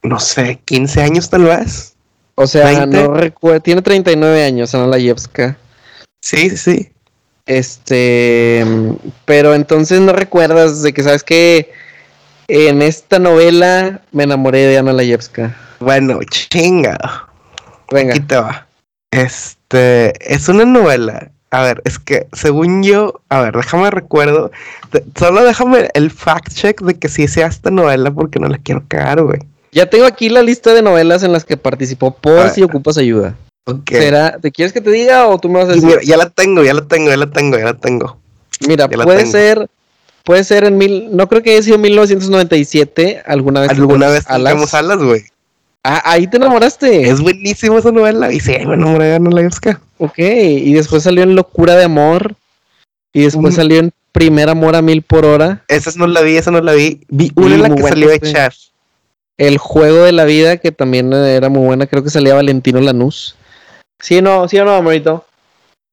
no 0.01 0.19
sé, 0.19 0.59
15 0.65 1.03
años 1.03 1.29
tal 1.29 1.43
vez. 1.43 1.93
O 2.33 2.47
sea, 2.47 2.87
no 2.87 3.13
recuerdo. 3.13 3.59
Tiene 3.59 3.83
39 3.83 4.43
años 4.43 4.73
Ana 4.73 4.87
Layevska. 4.87 5.55
Sí, 6.19 6.49
sí, 6.49 6.57
sí. 6.57 6.89
Este, 7.45 8.65
pero 9.25 9.53
entonces 9.53 10.01
no 10.01 10.13
recuerdas 10.13 10.81
de 10.81 10.93
que 10.93 11.03
sabes 11.03 11.21
que 11.23 11.71
en 12.47 12.81
esta 12.81 13.19
novela 13.19 14.01
me 14.11 14.23
enamoré 14.23 14.65
de 14.65 14.79
Ana 14.79 14.93
Layevska. 14.93 15.55
Bueno, 15.81 16.19
chinga. 16.23 17.27
Venga. 17.91 18.13
Aquí 18.13 18.21
te 18.21 18.35
va. 18.37 18.67
Este, 19.11 20.33
es 20.33 20.47
una 20.47 20.63
novela. 20.63 21.31
A 21.49 21.63
ver, 21.63 21.81
es 21.83 21.99
que 21.99 22.27
según 22.31 22.83
yo, 22.83 23.21
a 23.27 23.41
ver, 23.41 23.55
déjame 23.57 23.91
recuerdo. 23.91 24.51
solo 25.17 25.43
déjame 25.43 25.89
el 25.93 26.09
fact 26.09 26.53
check 26.53 26.81
de 26.81 26.93
que 26.93 27.09
sí 27.09 27.27
sea 27.27 27.47
esta 27.47 27.71
novela 27.71 28.09
porque 28.11 28.39
no 28.39 28.47
la 28.47 28.57
quiero 28.57 28.83
cagar, 28.87 29.21
güey. 29.23 29.39
Ya 29.73 29.89
tengo 29.89 30.05
aquí 30.05 30.29
la 30.29 30.43
lista 30.43 30.73
de 30.73 30.81
novelas 30.81 31.23
en 31.23 31.33
las 31.33 31.43
que 31.43 31.57
participó 31.57 32.15
por 32.15 32.49
si 32.51 32.61
ocupas 32.63 32.97
ayuda. 32.97 33.35
¿Será, 33.89 34.37
¿Te 34.37 34.51
quieres 34.51 34.73
que 34.73 34.81
te 34.81 34.91
diga 34.91 35.27
o 35.27 35.39
tú 35.39 35.49
me 35.49 35.59
vas 35.59 35.69
a 35.69 35.73
decir? 35.73 35.99
ya 36.03 36.17
la 36.17 36.29
tengo, 36.29 36.63
ya 36.63 36.73
la 36.73 36.87
tengo, 36.87 37.09
ya 37.09 37.17
la 37.17 37.29
tengo, 37.29 37.57
ya 37.57 37.65
la 37.65 37.73
tengo. 37.73 38.17
Mira, 38.67 38.87
puede 38.87 39.25
ser 39.25 39.67
puede 40.23 40.43
ser 40.43 40.63
en 40.63 40.77
mil, 40.77 41.15
no 41.15 41.27
creo 41.27 41.41
que 41.41 41.51
haya 41.51 41.63
sido 41.63 41.77
1997, 41.77 43.23
alguna 43.25 43.61
vez. 43.61 43.71
¿Alguna 43.71 44.07
vez 44.07 44.23
alas. 44.27 44.73
alas, 44.73 44.97
güey? 44.97 45.23
Ah, 45.83 46.01
ahí 46.05 46.27
te 46.27 46.37
enamoraste. 46.37 47.09
Es 47.09 47.21
buenísima 47.21 47.79
esa 47.79 47.91
novela. 47.91 48.31
Y 48.31 48.39
sí, 48.39 48.51
me 48.65 48.75
enamoré 48.75 49.05
de 49.05 49.15
Ana 49.15 49.31
Layevska. 49.31 49.81
Ok, 49.97 50.19
y 50.19 50.73
después 50.73 51.03
salió 51.03 51.23
en 51.23 51.35
Locura 51.35 51.75
de 51.75 51.85
Amor. 51.85 52.35
Y 53.13 53.23
después 53.23 53.45
Un- 53.47 53.51
salió 53.55 53.79
en 53.79 53.91
Primer 54.11 54.49
Amor 54.49 54.75
a 54.75 54.81
Mil 54.81 55.01
por 55.01 55.25
Hora. 55.25 55.63
Esa 55.67 55.91
no 55.95 56.05
la 56.07 56.21
vi, 56.21 56.37
esa 56.37 56.51
no 56.51 56.61
la 56.61 56.73
vi. 56.73 57.01
Vi 57.09 57.31
una 57.35 57.55
en 57.55 57.61
la 57.61 57.75
que 57.75 57.83
salió 57.83 58.09
sí. 58.11 58.19
Chef. 58.31 58.55
El 59.37 59.57
Juego 59.57 60.03
de 60.03 60.11
la 60.11 60.25
Vida, 60.25 60.57
que 60.57 60.71
también 60.71 61.11
era 61.13 61.49
muy 61.49 61.65
buena. 61.65 61.87
Creo 61.87 62.03
que 62.03 62.09
salía 62.11 62.35
Valentino 62.35 62.79
Lanús. 62.79 63.35
Sí, 63.99 64.21
no, 64.21 64.47
sí 64.47 64.59
o 64.59 64.65
no, 64.65 64.75
amorito. 64.75 65.25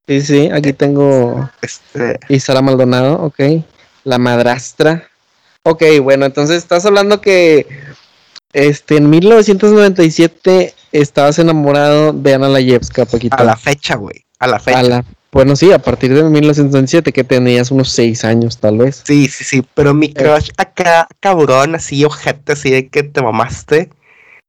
Sí, 0.07 0.21
sí, 0.23 0.51
aquí 0.53 0.73
tengo 0.73 1.51
Este, 1.61 2.19
Y 2.29 2.41
Sara 2.41 2.63
Maldonado, 2.63 3.23
ok. 3.23 3.41
La 4.05 4.19
madrastra. 4.19 5.09
Ok, 5.65 5.83
bueno, 6.03 6.25
entonces 6.27 6.57
estás 6.57 6.85
hablando 6.87 7.21
que 7.21 7.67
este, 8.53 8.97
en 8.97 9.11
1997 9.11 10.75
estabas 10.93 11.39
enamorado 11.39 12.13
de 12.13 12.35
Ana 12.35 12.49
Layevska, 12.49 13.05
Paquita. 13.07 13.37
a 13.37 13.45
la 13.45 13.57
fecha, 13.57 13.97
güey. 13.97 14.25
A 14.39 14.47
la 14.47 14.59
fecha. 14.59 14.79
A 14.79 14.83
la- 14.83 15.05
bueno, 15.31 15.57
sí, 15.57 15.71
a 15.73 15.79
partir 15.79 16.15
de 16.15 16.23
1997, 16.25 17.13
que 17.13 17.23
tenías 17.23 17.71
unos 17.71 17.91
seis 17.91 18.25
años, 18.25 18.59
tal 18.59 18.79
vez. 18.79 19.03
Sí, 19.07 19.29
sí, 19.29 19.45
sí. 19.45 19.63
Pero 19.75 19.93
mi 19.93 20.13
crush 20.13 20.51
acá, 20.57 21.07
cabrón, 21.21 21.75
así, 21.75 22.03
ojete, 22.05 22.53
así 22.53 22.71
de 22.71 22.89
que 22.89 23.03
te 23.03 23.21
mamaste, 23.23 23.91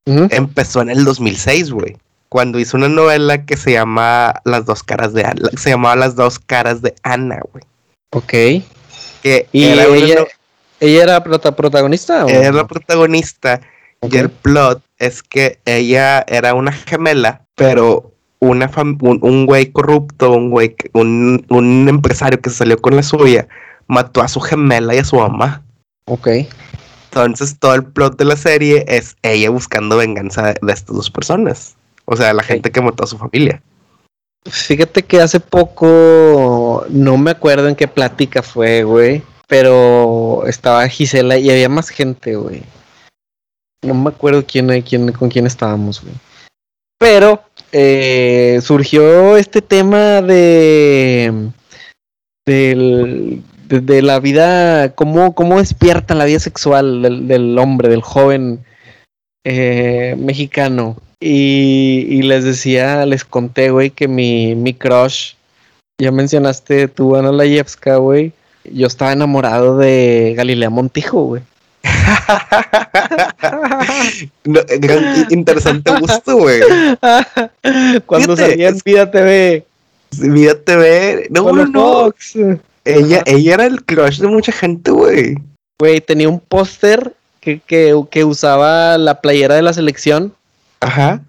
empezó 0.05 0.81
en 0.81 0.89
el 0.89 1.03
2006, 1.03 1.71
güey. 1.71 1.97
Cuando 2.29 2.59
hizo 2.59 2.77
una 2.77 2.87
novela 2.87 3.45
que 3.45 3.57
se 3.57 3.73
llama 3.73 4.35
Las 4.45 4.65
dos 4.65 4.81
caras 4.83 5.13
de 5.13 5.25
Ana. 5.25 5.49
Se 5.57 5.71
llamaba 5.71 5.95
Las 5.97 6.15
dos 6.15 6.39
caras 6.39 6.81
de 6.81 6.93
Ana, 7.03 7.39
güey. 7.51 7.63
Ok. 8.11 8.63
Que 9.21 9.47
¿Y 9.51 9.65
era 9.65 9.83
ella, 9.85 10.15
no- 10.21 10.27
ella 10.79 11.03
era 11.03 11.23
prota- 11.23 11.55
protagonista? 11.55 12.25
o 12.25 12.29
era 12.29 12.51
la 12.53 12.65
protagonista. 12.67 13.59
Y 14.01 14.17
el 14.17 14.29
plot 14.29 14.81
es 14.97 15.23
que 15.23 15.59
ella 15.65 16.23
era 16.27 16.53
una 16.53 16.71
gemela, 16.71 17.41
pero 17.55 18.13
una 18.39 18.69
fam- 18.71 18.97
un, 19.01 19.19
un 19.21 19.45
güey 19.45 19.71
corrupto, 19.71 20.31
un 20.31 20.49
güey, 20.49 20.75
un, 20.93 21.45
un 21.49 21.89
empresario 21.89 22.39
que 22.39 22.49
se 22.49 22.57
salió 22.57 22.81
con 22.81 22.95
la 22.95 23.03
suya, 23.03 23.47
mató 23.87 24.21
a 24.21 24.27
su 24.27 24.39
gemela 24.39 24.95
y 24.95 24.99
a 24.99 25.03
su 25.03 25.17
mamá. 25.17 25.63
Ok. 26.05 26.29
Entonces 27.11 27.57
todo 27.59 27.75
el 27.75 27.83
plot 27.83 28.17
de 28.17 28.25
la 28.25 28.35
serie 28.35 28.85
es 28.87 29.17
ella 29.23 29.49
buscando 29.49 29.97
venganza 29.97 30.47
de, 30.47 30.59
de 30.61 30.73
estas 30.73 30.95
dos 30.95 31.09
personas. 31.09 31.75
O 32.05 32.15
sea, 32.15 32.33
la 32.33 32.43
gente 32.43 32.71
que 32.71 32.81
mató 32.81 33.03
a 33.03 33.07
su 33.07 33.17
familia. 33.17 33.61
Fíjate 34.45 35.03
que 35.03 35.19
hace 35.19 35.39
poco, 35.39 36.85
no 36.89 37.17
me 37.17 37.31
acuerdo 37.31 37.67
en 37.67 37.75
qué 37.75 37.87
plática 37.87 38.41
fue, 38.41 38.83
güey, 38.83 39.21
pero 39.47 40.43
estaba 40.47 40.87
Gisela 40.87 41.37
y 41.37 41.49
había 41.49 41.67
más 41.67 41.89
gente, 41.89 42.35
güey. 42.35 42.63
No 43.81 43.93
me 43.93 44.09
acuerdo 44.09 44.45
quién, 44.45 44.81
quién, 44.81 45.11
con 45.11 45.29
quién 45.29 45.45
estábamos, 45.45 46.01
güey. 46.01 46.13
Pero 46.99 47.41
eh, 47.71 48.59
surgió 48.61 49.37
este 49.37 49.61
tema 49.61 50.21
de, 50.21 51.51
de, 52.45 54.01
la 54.01 54.19
vida, 54.19 54.93
cómo, 54.95 55.33
cómo 55.33 55.59
despierta 55.59 56.13
la 56.13 56.25
vida 56.25 56.39
sexual 56.39 57.01
del, 57.27 57.57
hombre, 57.57 57.87
del 57.87 58.01
joven 58.01 58.65
eh, 59.45 60.15
mexicano. 60.17 60.97
Y, 61.21 62.05
y 62.09 62.21
les 62.23 62.43
decía, 62.43 63.05
les 63.05 63.23
conté, 63.23 63.71
güey, 63.71 63.91
que 63.91 64.07
mi, 64.07 64.55
mi 64.55 64.73
crush, 64.73 65.35
ya 65.99 66.11
mencionaste 66.11 66.87
tú, 66.87 67.15
Ana 67.15 67.31
Layevska, 67.31 67.97
güey. 67.97 68.33
Yo 68.63 68.87
estaba 68.87 69.13
enamorado 69.13 69.77
de 69.77 70.33
Galilea 70.35 70.69
Montijo, 70.69 71.23
güey. 71.23 71.43
No, 74.43 74.59
gran- 74.79 75.27
interesante 75.29 75.91
gusto, 75.99 76.37
güey. 76.37 76.61
Cuando 78.05 78.35
Fíjate, 78.35 78.51
salía 78.51 78.69
en 78.69 78.79
Vida 78.83 79.11
TV. 79.11 79.65
Vida 80.17 80.55
TV. 80.55 81.27
No, 81.29 81.43
con 81.43 81.55
no, 81.55 81.63
los 81.63 81.69
no. 81.71 81.81
Fox. 81.81 82.33
Ella, 82.85 83.21
ella 83.25 83.53
era 83.53 83.65
el 83.65 83.83
crush 83.83 84.19
de 84.19 84.27
mucha 84.27 84.51
gente, 84.51 84.91
güey. 84.91 85.37
Güey, 85.79 86.01
tenía 86.01 86.29
un 86.29 86.39
póster 86.39 87.13
que, 87.39 87.59
que, 87.59 87.95
que 88.09 88.23
usaba 88.23 88.97
la 88.97 89.21
playera 89.21 89.55
de 89.55 89.61
la 89.61 89.73
selección. 89.73 90.33
Ajá. 90.79 91.21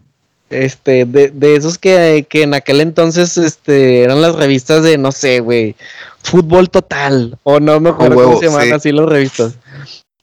Este, 0.48 1.04
de, 1.04 1.28
de 1.28 1.54
esos 1.54 1.78
que, 1.78 2.26
que 2.28 2.42
en 2.42 2.54
aquel 2.54 2.80
entonces 2.80 3.36
este, 3.38 4.02
eran 4.02 4.20
las 4.20 4.34
revistas 4.34 4.82
de, 4.82 4.98
no 4.98 5.12
sé, 5.12 5.38
güey, 5.38 5.76
Fútbol 6.24 6.68
Total, 6.70 7.38
o 7.44 7.60
no 7.60 7.78
me 7.78 7.90
acuerdo 7.90 8.16
huevo, 8.16 8.30
cómo 8.30 8.40
se 8.40 8.46
llamaban 8.46 8.66
sí. 8.66 8.72
así 8.72 8.92
las 8.92 9.06
revistas. 9.06 9.54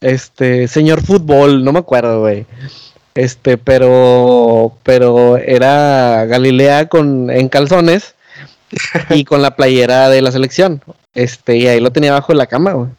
Este, 0.01 0.67
Señor 0.67 1.03
Fútbol, 1.03 1.63
no 1.63 1.73
me 1.73 1.79
acuerdo, 1.79 2.21
güey. 2.21 2.45
Este, 3.15 3.57
pero, 3.57 4.77
pero 4.83 5.37
era 5.37 6.25
Galilea 6.25 6.87
con, 6.87 7.31
en 7.31 7.49
calzones 7.49 8.13
y 9.09 9.25
con 9.25 9.41
la 9.41 9.55
playera 9.55 10.09
de 10.09 10.21
la 10.21 10.31
selección. 10.31 10.83
Este, 11.15 11.57
y 11.57 11.67
ahí 11.67 11.79
lo 11.79 11.91
tenía 11.91 12.11
abajo 12.11 12.31
de 12.31 12.37
la 12.37 12.45
cama, 12.45 12.73
güey. 12.73 12.89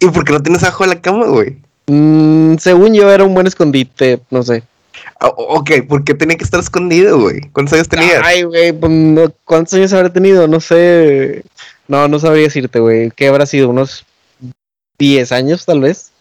¿Y 0.00 0.08
por 0.08 0.24
qué 0.24 0.32
no 0.32 0.40
tienes 0.40 0.62
abajo 0.62 0.84
de 0.84 0.94
la 0.94 1.00
cama, 1.00 1.26
güey? 1.26 1.56
Mm, 1.88 2.56
según 2.56 2.94
yo 2.94 3.10
era 3.10 3.24
un 3.24 3.34
buen 3.34 3.46
escondite, 3.46 4.20
no 4.30 4.42
sé. 4.42 4.62
Ah, 5.20 5.28
ok, 5.28 5.70
¿por 5.88 6.04
qué 6.04 6.14
tenía 6.14 6.36
que 6.36 6.44
estar 6.44 6.60
escondido, 6.60 7.20
güey? 7.20 7.40
¿Cuántos 7.52 7.74
años 7.74 7.88
tenías? 7.88 8.22
Ay, 8.24 8.44
güey, 8.44 8.72
pues, 8.72 9.30
¿cuántos 9.44 9.74
años 9.74 9.92
habré 9.92 10.10
tenido? 10.10 10.46
No 10.46 10.60
sé. 10.60 11.42
No, 11.86 12.06
no 12.08 12.18
sabría 12.18 12.44
decirte, 12.44 12.78
güey. 12.78 13.10
¿Qué 13.10 13.28
habrá 13.28 13.46
sido? 13.46 13.68
¿Unos 13.70 14.04
10 14.98 15.32
años, 15.32 15.64
tal 15.64 15.80
vez? 15.80 16.12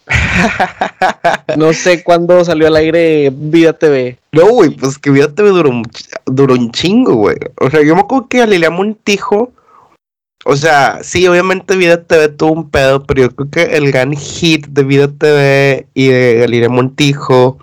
No 1.58 1.74
sé 1.74 2.04
cuándo 2.04 2.44
salió 2.46 2.68
al 2.68 2.76
aire 2.76 3.32
Vida 3.34 3.74
TV. 3.74 4.18
No, 4.32 4.48
güey, 4.50 4.70
pues 4.70 4.98
que 4.98 5.10
Vida 5.10 5.34
TV 5.34 5.50
duró, 5.50 5.70
un 5.70 5.84
duró 6.26 6.54
un 6.54 6.72
chingo, 6.72 7.16
güey. 7.16 7.38
O 7.60 7.70
sea, 7.70 7.84
yo 7.84 7.96
me 7.96 8.02
acuerdo 8.02 8.28
que 8.28 8.40
Galilea 8.40 8.70
Montijo, 8.70 9.52
o 10.46 10.56
sea, 10.56 11.00
sí, 11.02 11.28
obviamente 11.28 11.76
Vida 11.76 12.04
TV 12.04 12.30
tuvo 12.30 12.54
un 12.54 12.70
pedo, 12.70 13.04
pero 13.04 13.22
yo 13.22 13.36
creo 13.36 13.50
que 13.50 13.76
el 13.78 13.92
gran 13.92 14.16
hit 14.16 14.68
de 14.68 14.84
Vida 14.84 15.08
TV 15.08 15.88
y 15.94 16.08
de 16.08 16.36
Galilea 16.36 16.70
Montijo 16.70 17.58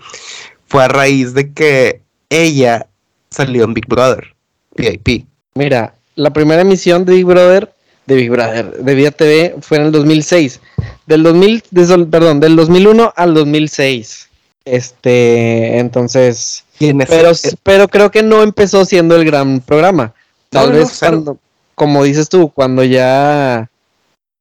fue 0.67 0.85
a 0.85 0.89
raíz 0.89 1.35
de 1.35 1.53
que 1.53 2.03
ella 2.29 2.87
salió 3.31 3.65
en 3.65 3.75
Big 3.75 3.87
Brother, 3.87 4.35
VIP. 4.77 5.27
Mira, 5.55 5.95
la 6.17 6.33
primera 6.33 6.63
emisión 6.63 7.05
de 7.05 7.15
Big 7.15 7.25
Brother, 7.25 7.73
de 8.07 8.15
Big 8.17 8.31
Brother, 8.31 8.73
de 8.73 8.95
Vida 8.95 9.11
TV, 9.13 9.55
fue 9.61 9.79
en 9.79 9.85
el 9.85 9.93
2006. 9.93 10.61
Del 11.07 11.23
2000, 11.23 11.63
de 11.71 11.87
sol- 11.87 12.09
perdón, 12.09 12.41
del 12.41 12.57
2001 12.57 13.13
al 13.17 13.35
2006. 13.35 14.29
Este, 14.65 15.79
entonces, 15.79 16.65
pero, 17.09 17.33
pero 17.63 17.89
creo 17.89 18.11
que 18.11 18.23
no 18.23 18.43
empezó 18.43 18.85
siendo 18.85 19.17
el 19.17 19.25
gran 19.25 19.61
programa. 19.61 20.13
Tal 20.49 20.71
No, 20.73 20.79
vez 20.79 20.99
cuando, 20.99 21.39
como 21.75 22.03
dices 22.05 22.29
tú, 22.29 22.51
cuando 22.51 22.83
ya, 22.85 23.69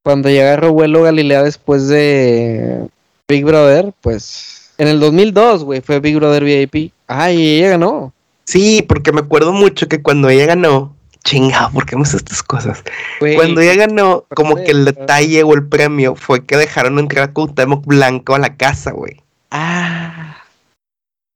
cuando 0.04 0.30
ya 0.30 0.44
agarró 0.44 0.72
vuelo 0.74 1.02
Galilea 1.04 1.44
después 1.44 1.88
de 1.90 2.88
Big 3.28 3.44
Brother, 3.44 3.92
pues, 4.02 4.72
en 4.78 4.88
el 4.88 5.00
2002, 5.00 5.64
güey, 5.66 5.82
fue 5.82 6.00
Big 6.00 6.16
Brother 6.16 6.44
VIP. 6.44 6.92
Ay, 7.08 7.58
ella 7.58 7.70
ganó. 7.72 8.14
sí, 8.46 8.82
porque 8.88 9.12
me 9.12 9.20
acuerdo 9.22 9.52
mucho 9.52 9.88
que 9.88 10.02
cuando 10.02 10.30
ella 10.30 10.46
ganó, 10.46 10.93
chingado, 11.24 11.70
¿por 11.74 11.86
qué 11.86 11.96
me 11.96 12.02
haces 12.04 12.16
estas 12.16 12.44
cosas? 12.44 12.84
Cuando 13.20 13.62
ella 13.62 13.88
ganó, 13.88 14.26
como 14.36 14.56
que 14.56 14.72
el 14.72 14.86
detalle 14.86 15.44
o 15.44 15.54
el 15.54 15.66
premio 15.68 16.16
fue 16.16 16.44
que 16.46 16.58
dejaron 16.58 17.00
entrar 17.00 17.30
a 17.30 17.34
Cuauhtémoc 17.34 17.86
Blanco 17.86 18.36
a 18.36 18.40
la 18.40 18.56
casa, 18.56 18.92
güey. 18.92 19.22
Ah, 19.52 20.38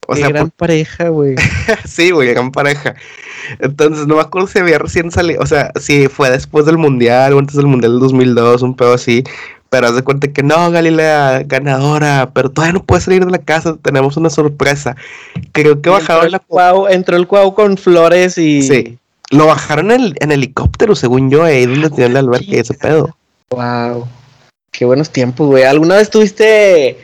O 0.07 0.13
qué 0.13 0.19
sea, 0.21 0.29
gran 0.29 0.49
pareja, 0.57 1.09
güey. 1.09 1.35
por- 1.35 1.43
sí, 1.87 2.11
güey, 2.11 2.29
gran 2.33 2.51
pareja. 2.51 2.95
Entonces, 3.59 4.07
no 4.07 4.15
me 4.15 4.21
acuerdo 4.21 4.47
si 4.47 4.59
había 4.59 4.79
recién 4.79 5.09
salido, 5.11 5.41
o 5.41 5.45
sea, 5.45 5.71
si 5.79 6.07
fue 6.07 6.29
después 6.29 6.65
del 6.65 6.77
Mundial 6.77 7.33
o 7.33 7.39
antes 7.39 7.55
del 7.55 7.67
Mundial 7.67 7.93
del 7.93 8.01
2002, 8.01 8.61
un 8.63 8.75
pedo 8.75 8.93
así. 8.93 9.23
Pero 9.69 9.87
haz 9.87 9.95
de 9.95 10.01
cuenta 10.01 10.29
que 10.29 10.43
no, 10.43 10.71
Galilea, 10.71 11.43
ganadora, 11.45 12.31
pero 12.33 12.49
todavía 12.49 12.73
no 12.73 12.83
puede 12.83 13.01
salir 13.01 13.25
de 13.25 13.31
la 13.31 13.37
casa, 13.39 13.75
tenemos 13.81 14.15
una 14.15 14.29
sorpresa. 14.29 14.95
Creo 15.51 15.81
que 15.81 15.89
bajaron 15.89 16.23
entró 16.25 16.31
la... 16.31 16.37
el 16.37 16.43
cuau, 16.47 16.87
entró 16.87 17.17
el 17.17 17.27
cuau 17.27 17.53
con 17.53 17.77
flores 17.77 18.37
y. 18.37 18.61
Sí. 18.63 18.97
Lo 19.31 19.47
bajaron 19.47 19.91
en, 19.91 20.15
en 20.19 20.31
helicóptero, 20.31 20.95
según 20.95 21.29
yo, 21.29 21.43
ahí 21.43 21.65
donde 21.65 21.89
tenían 21.89 22.13
la 22.13 22.19
alberca 22.19 22.45
y 22.47 22.59
ese 22.59 22.73
pedo. 22.73 23.15
Wow. 23.49 24.07
Qué 24.71 24.85
buenos 24.85 25.09
tiempos, 25.09 25.47
güey. 25.47 25.63
¿Alguna 25.63 25.95
vez 25.95 26.09
tuviste 26.09 26.97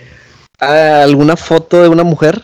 ah, 0.60 1.02
alguna 1.04 1.36
foto 1.36 1.82
de 1.82 1.90
una 1.90 2.04
mujer? 2.04 2.44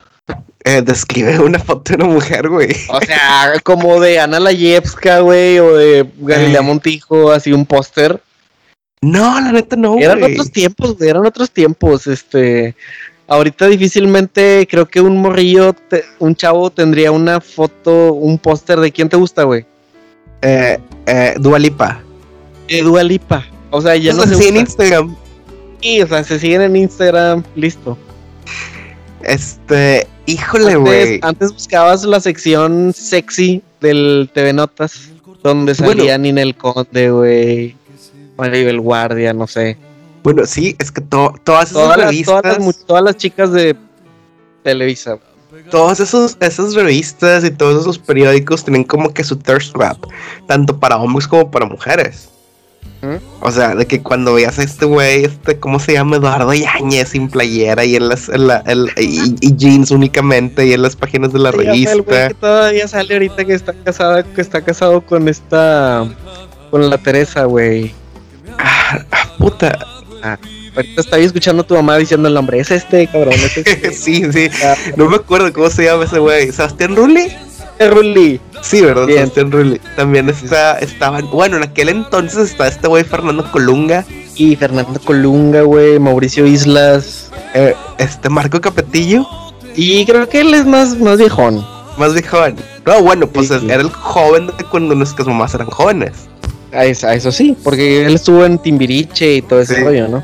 Eh, 0.66 0.82
describe 0.82 1.40
una 1.40 1.60
foto 1.60 1.94
de 1.94 2.04
una 2.04 2.14
mujer, 2.14 2.50
güey. 2.50 2.76
O 2.90 3.00
sea, 3.02 3.54
como 3.64 4.00
de 4.00 4.20
Ana 4.20 4.40
Layevska, 4.40 5.20
güey, 5.20 5.60
o 5.60 5.76
de 5.76 6.10
Galilea 6.18 6.60
Eh. 6.60 6.64
Montijo, 6.64 7.32
así 7.32 7.54
un 7.54 7.66
póster. 7.66 8.22
No, 9.02 9.40
la 9.40 9.54
neta 9.54 9.78
no, 9.78 9.98
Eran 9.98 10.22
otros 10.22 10.52
tiempos, 10.52 10.98
güey, 10.98 11.10
eran 11.10 11.26
otros 11.26 11.52
tiempos, 11.52 12.06
este... 12.08 12.76
Ahorita 13.30 13.68
difícilmente 13.68 14.68
creo 14.70 14.88
que 14.88 15.00
un 15.02 15.18
morrillo, 15.22 15.74
te- 15.74 16.04
un 16.18 16.36
chavo 16.36 16.70
tendría 16.72 17.12
una 17.12 17.40
foto, 17.40 18.14
un 18.14 18.38
póster 18.40 18.80
de 18.80 18.92
quién 18.92 19.08
te 19.08 19.18
gusta, 19.18 19.44
güey. 19.44 19.66
Eh, 20.42 20.80
eh, 21.06 21.36
Dua 21.40 21.60
Lipa. 21.60 22.02
De 22.68 22.82
Dua 22.82 23.04
Lipa. 23.04 23.46
O 23.70 23.82
sea, 23.82 23.96
ya 23.96 24.14
no 24.14 24.24
se 24.24 24.36
sí, 24.42 24.48
en. 24.48 24.58
Instagram. 24.58 25.16
Sí, 25.82 26.02
o 26.02 26.08
sea, 26.08 26.24
se 26.24 26.40
siguen 26.40 26.62
en 26.62 26.76
Instagram, 26.76 27.44
listo. 27.56 27.98
Este, 29.22 30.08
híjole, 30.26 30.76
güey. 30.76 31.20
antes 31.22 31.54
buscabas 31.54 32.04
la 32.06 32.20
sección 32.20 32.94
sexy 32.96 33.62
del 33.82 34.30
TV 34.34 34.54
Notas, 34.54 35.10
donde 35.44 35.74
Bueno. 35.74 36.02
salía 36.02 36.18
Ninel 36.18 36.56
Conde, 36.56 37.12
güey. 37.12 37.76
Maribel 38.38 38.80
Guardia, 38.80 39.34
no 39.34 39.46
sé. 39.48 39.78
Bueno, 40.24 40.46
sí, 40.46 40.76
es 40.80 40.92
que 40.92 41.02
to- 41.02 41.34
todas 41.44 41.72
esas 41.72 41.82
Todas 41.84 41.98
las, 41.98 42.08
revistas, 42.08 42.42
todas, 42.42 42.58
las, 42.66 42.86
todas 42.86 43.18
chicas 43.18 43.52
de 43.52 43.76
Televisa. 44.64 45.18
todos 45.72 46.00
esos, 46.00 46.38
esas 46.40 46.74
revistas 46.76 47.44
y 47.46 47.52
todos 47.52 47.82
esos 47.82 47.98
periódicos 47.98 48.64
tienen 48.64 48.84
como 48.84 49.14
que 49.14 49.24
su 49.24 49.36
thirst 49.38 49.74
trap, 49.74 49.98
tanto 50.48 50.78
para 50.78 50.98
hombres 50.98 51.28
como 51.28 51.50
para 51.50 51.66
mujeres. 51.66 52.30
¿Mm? 53.02 53.16
O 53.42 53.50
sea, 53.50 53.76
de 53.76 53.88
que 53.88 54.02
cuando 54.02 54.34
veas 54.34 54.60
a 54.60 54.64
este 54.64 54.84
güey, 54.84 55.24
este, 55.24 55.58
¿cómo 55.58 55.80
se 55.80 55.94
llama? 55.94 56.18
Eduardo 56.18 56.54
Yáñez 56.54 57.10
sin 57.10 57.30
playera 57.30 57.86
y 57.86 57.96
en 57.96 58.10
las, 58.10 58.28
en 58.28 58.48
la- 58.48 58.62
y, 58.98 59.36
y 59.40 59.56
jeans 59.56 59.92
únicamente 59.92 60.68
y 60.68 60.74
en 60.74 60.82
las 60.82 60.98
páginas 60.98 61.32
de 61.32 61.40
la 61.40 61.52
Sí, 61.54 61.58
sea, 61.60 61.72
el 61.94 62.02
güey 62.02 62.18
revista. 62.18 62.28
que 62.28 62.34
todavía 62.34 62.88
sale 62.90 63.14
ahorita 63.14 63.46
que 63.46 63.54
está 63.54 63.74
casada, 63.74 64.24
que 64.24 64.42
está 64.42 64.62
casado 64.62 65.00
con 65.00 65.30
esta, 65.30 66.06
con 66.72 66.90
la 66.90 66.98
Teresa, 66.98 67.46
güey. 67.46 67.94
Ah, 68.58 69.00
ah. 70.24 70.38
Ahorita 70.76 71.02
estaba 71.02 71.22
escuchando 71.22 71.64
a 71.64 71.68
tu 71.68 71.74
mamá 71.76 71.98
diciendo 71.98 72.28
el 72.28 72.34
nombre, 72.34 72.60
es 72.60 72.72
este, 72.72 73.08
cabrón, 73.08 73.34
es 73.34 73.58
este. 73.58 73.92
sí, 73.94 74.24
sí. 74.32 74.48
Ah, 74.64 74.76
No 74.96 75.10
me 75.10 75.16
acuerdo 75.18 75.52
cómo 75.52 75.70
se 75.70 75.86
llama 75.86 76.06
ese 76.06 76.20
güey. 76.20 76.52
¿Sebastián 76.52 76.96
Rulli? 76.96 77.28
Rulli. 77.80 78.40
Sí, 78.62 78.82
¿verdad? 78.82 79.06
Bien. 79.08 79.20
Sebastián 79.20 79.52
Rulli. 79.52 79.80
También 79.96 80.30
está, 80.30 80.78
estaban, 80.80 81.30
bueno, 81.32 81.58
en 81.58 81.64
aquel 81.64 81.90
entonces 81.90 82.52
está 82.52 82.68
este 82.68 82.88
güey 82.88 83.04
Fernando 83.04 83.50
Colunga, 83.52 84.06
Y 84.36 84.56
Fernando 84.56 85.00
Colunga, 85.00 85.62
güey, 85.62 85.98
Mauricio 86.00 86.46
Islas. 86.46 87.32
eh, 87.54 87.74
este 87.98 88.30
Marco 88.30 88.60
Capetillo, 88.62 89.26
Y 89.76 90.06
creo 90.06 90.28
que 90.30 90.42
él 90.42 90.54
es 90.54 90.66
más, 90.66 90.98
más 91.00 91.18
viejón. 91.18 91.66
más 91.98 92.14
viejón. 92.14 92.56
No, 92.86 93.02
bueno, 93.02 93.28
pues 93.28 93.48
Sí, 93.48 93.60
sí. 93.60 93.66
era 93.70 93.82
el 93.82 93.90
joven 93.92 94.48
de 94.48 94.64
cuando 94.66 94.94
nuestras 94.96 95.28
mamás 95.28 95.54
eran 95.56 95.68
jóvenes. 95.70 96.28
A 96.72 96.86
eso, 96.86 97.08
a 97.08 97.14
eso 97.16 97.32
sí, 97.32 97.58
porque 97.64 98.06
él 98.06 98.16
estuvo 98.16 98.46
en 98.46 98.58
Timbiriche 98.60 99.36
y 99.36 99.42
todo 99.42 99.62
ese 99.62 99.76
Sí. 99.76 99.82
rollo, 99.84 100.08
¿no? 100.08 100.24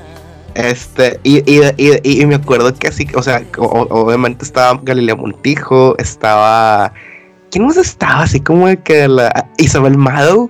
Este, 0.54 1.20
y, 1.24 1.38
y, 1.52 1.62
y, 1.78 2.22
y 2.22 2.26
me 2.26 2.36
acuerdo 2.36 2.74
que 2.74 2.88
así, 2.88 3.06
o 3.16 3.22
sea, 3.22 3.44
o- 3.58 3.88
obviamente 3.90 4.46
estaba 4.46 4.80
Galilea 4.82 5.16
Montijo, 5.16 5.96
estaba. 5.98 6.94
¿Quién 7.52 7.66
más 7.66 7.78
estaba? 7.78 8.24
Así 8.24 8.40
como 8.40 8.68
de 8.68 8.78
que 8.78 9.08
la 9.08 9.50
Isabel 9.58 9.98
Mado, 9.98 10.50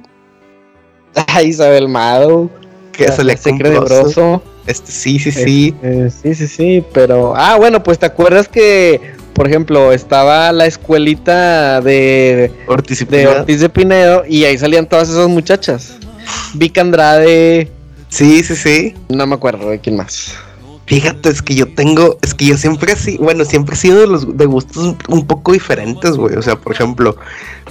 Ah, 1.27 1.41
Isabel 1.41 1.87
Mado, 1.87 2.49
que 2.91 3.05
Broso. 3.07 4.03
Broso. 4.03 4.43
Este, 4.67 4.91
sí, 4.91 5.17
sí, 5.19 5.31
sí. 5.31 5.75
Eh, 5.83 6.09
sí, 6.09 6.33
sí, 6.35 6.47
sí, 6.47 6.83
pero... 6.93 7.35
Ah, 7.35 7.55
bueno, 7.57 7.83
pues 7.83 7.99
te 7.99 8.07
acuerdas 8.07 8.47
que, 8.47 8.99
por 9.35 9.47
ejemplo, 9.47 9.91
estaba 9.91 10.51
la 10.53 10.65
escuelita 10.65 11.81
de, 11.81 12.51
Ortiz 12.67 13.01
y 13.01 13.05
de 13.05 13.11
Pineda. 13.11 13.39
Ortiz 13.41 13.59
de 13.59 13.69
Pinedo 13.69 14.23
y 14.27 14.45
ahí 14.45 14.57
salían 14.57 14.87
todas 14.87 15.09
esas 15.09 15.27
muchachas. 15.27 15.97
Vic 16.53 16.77
Andrade, 16.77 17.69
Sí, 18.07 18.41
sí, 18.43 18.55
sí. 18.55 18.95
no 19.09 19.27
me 19.27 19.35
acuerdo 19.35 19.69
de 19.69 19.79
quién 19.79 19.97
más. 19.97 20.33
Fíjate, 20.85 21.29
es 21.29 21.41
que 21.41 21.53
yo 21.53 21.67
tengo, 21.73 22.17
es 22.21 22.33
que 22.33 22.45
yo 22.45 22.57
siempre 22.57 22.93
así, 22.93 23.17
bueno, 23.17 23.43
siempre 23.43 23.75
he 23.75 23.77
sido 23.77 23.99
de 23.99 24.07
los 24.07 24.37
de 24.37 24.45
gustos 24.45 24.95
un 25.09 25.27
poco 25.27 25.51
diferentes, 25.51 26.15
güey. 26.15 26.35
O 26.35 26.41
sea, 26.41 26.55
por 26.55 26.71
ejemplo, 26.71 27.17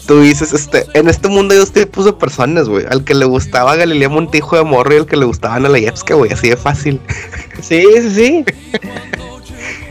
tú 0.06 0.20
dices, 0.20 0.52
este, 0.52 0.84
en 0.92 1.08
este 1.08 1.28
mundo 1.28 1.54
hay 1.54 1.60
dos 1.60 1.72
tipos 1.72 2.04
de 2.04 2.12
personas, 2.12 2.68
güey. 2.68 2.84
Al 2.90 3.04
que 3.04 3.14
le 3.14 3.24
gustaba 3.24 3.76
Galilea 3.76 4.10
Montijo 4.10 4.56
de 4.56 4.64
Morro 4.64 4.92
y 4.92 4.98
al 4.98 5.06
que 5.06 5.16
le 5.16 5.24
gustaba 5.24 5.54
Ana 5.54 5.70
Layevska, 5.70 6.14
güey, 6.14 6.30
así 6.30 6.50
de 6.50 6.56
fácil. 6.58 7.00
Sí, 7.62 7.86
sí, 8.02 8.10
sí. 8.10 8.44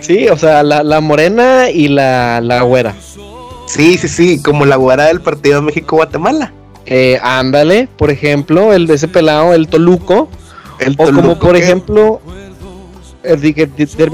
Sí, 0.03 0.27
o 0.27 0.37
sea, 0.37 0.63
la, 0.63 0.83
la 0.83 0.99
morena 1.01 1.69
y 1.69 1.87
la, 1.87 2.41
la 2.41 2.61
güera. 2.61 2.93
Sí, 3.67 3.97
sí, 3.97 4.07
sí, 4.09 4.41
como 4.43 4.65
la 4.65 4.75
güera 4.75 5.05
del 5.05 5.21
partido 5.21 5.61
México-Guatemala. 5.61 6.51
Eh, 6.85 7.17
ándale, 7.23 7.87
por 7.97 8.11
ejemplo, 8.11 8.73
el 8.73 8.85
de 8.85 8.95
ese 8.95 9.07
pelado, 9.07 9.53
el 9.53 9.67
Toluco. 9.69 10.27
El 10.79 10.95
O 10.97 11.05
como 11.11 11.39
por 11.39 11.55
ejemplo, 11.55 12.19
el 13.23 13.39
di- 13.39 13.53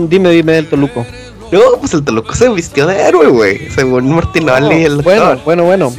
dime, 0.07 0.29
dime 0.29 0.51
del 0.53 0.67
Toluco. 0.69 1.03
No, 1.51 1.59
pues 1.79 1.93
el 1.95 2.03
Toluco 2.03 2.35
se 2.35 2.47
vistió 2.49 2.85
de 2.85 3.01
héroe, 3.01 3.27
güey. 3.27 3.69
Según 3.71 4.13
Martinoli, 4.13 4.83
el 4.83 4.97
bueno, 5.01 5.21
doctor. 5.25 5.41
bueno, 5.45 5.63
bueno. 5.63 5.93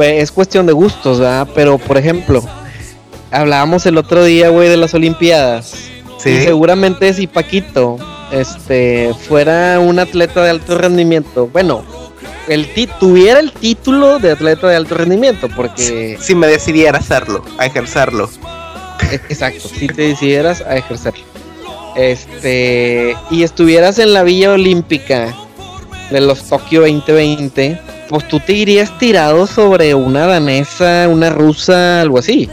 Es 0.00 0.32
cuestión 0.32 0.66
de 0.66 0.72
gustos, 0.72 1.20
¿verdad? 1.20 1.46
Pero, 1.54 1.78
por 1.78 1.96
ejemplo, 1.96 2.42
hablábamos 3.30 3.86
el 3.86 3.96
otro 3.96 4.24
día, 4.24 4.48
güey, 4.48 4.68
de 4.68 4.76
las 4.76 4.92
Olimpiadas. 4.94 5.74
Sí. 6.18 6.30
Y 6.30 6.40
seguramente 6.42 7.14
si 7.14 7.28
Paquito 7.28 7.96
este, 8.32 9.12
fuera 9.28 9.78
un 9.80 9.98
atleta 9.98 10.42
de 10.42 10.50
alto 10.50 10.76
rendimiento, 10.76 11.48
bueno, 11.48 11.84
el 12.48 12.66
tuviera 12.98 13.40
el 13.40 13.52
título 13.52 14.18
de 14.18 14.32
atleta 14.32 14.68
de 14.68 14.76
alto 14.76 14.94
rendimiento, 14.94 15.48
porque, 15.54 16.16
Si 16.20 16.34
me 16.34 16.46
decidiera 16.46 16.98
hacerlo, 16.98 17.44
a 17.58 17.66
ejercerlo. 17.66 18.30
e- 19.10 19.14
exacto, 19.28 19.68
si 19.68 19.86
te 19.88 20.02
decidieras 20.02 20.60
a 20.62 20.76
ejercerlo. 20.76 21.24
Este, 21.96 23.16
y 23.30 23.42
estuvieras 23.42 23.98
en 23.98 24.12
la 24.12 24.22
Villa 24.22 24.52
Olímpica 24.52 25.34
de 26.10 26.20
los 26.20 26.42
Tokio 26.44 26.82
2020, 26.82 27.80
pues 28.08 28.28
tú 28.28 28.38
te 28.38 28.52
irías 28.52 28.96
tirado 28.98 29.46
sobre 29.46 29.94
una 29.94 30.26
danesa, 30.26 31.08
una 31.08 31.30
rusa, 31.30 32.02
algo 32.02 32.18
así. 32.18 32.48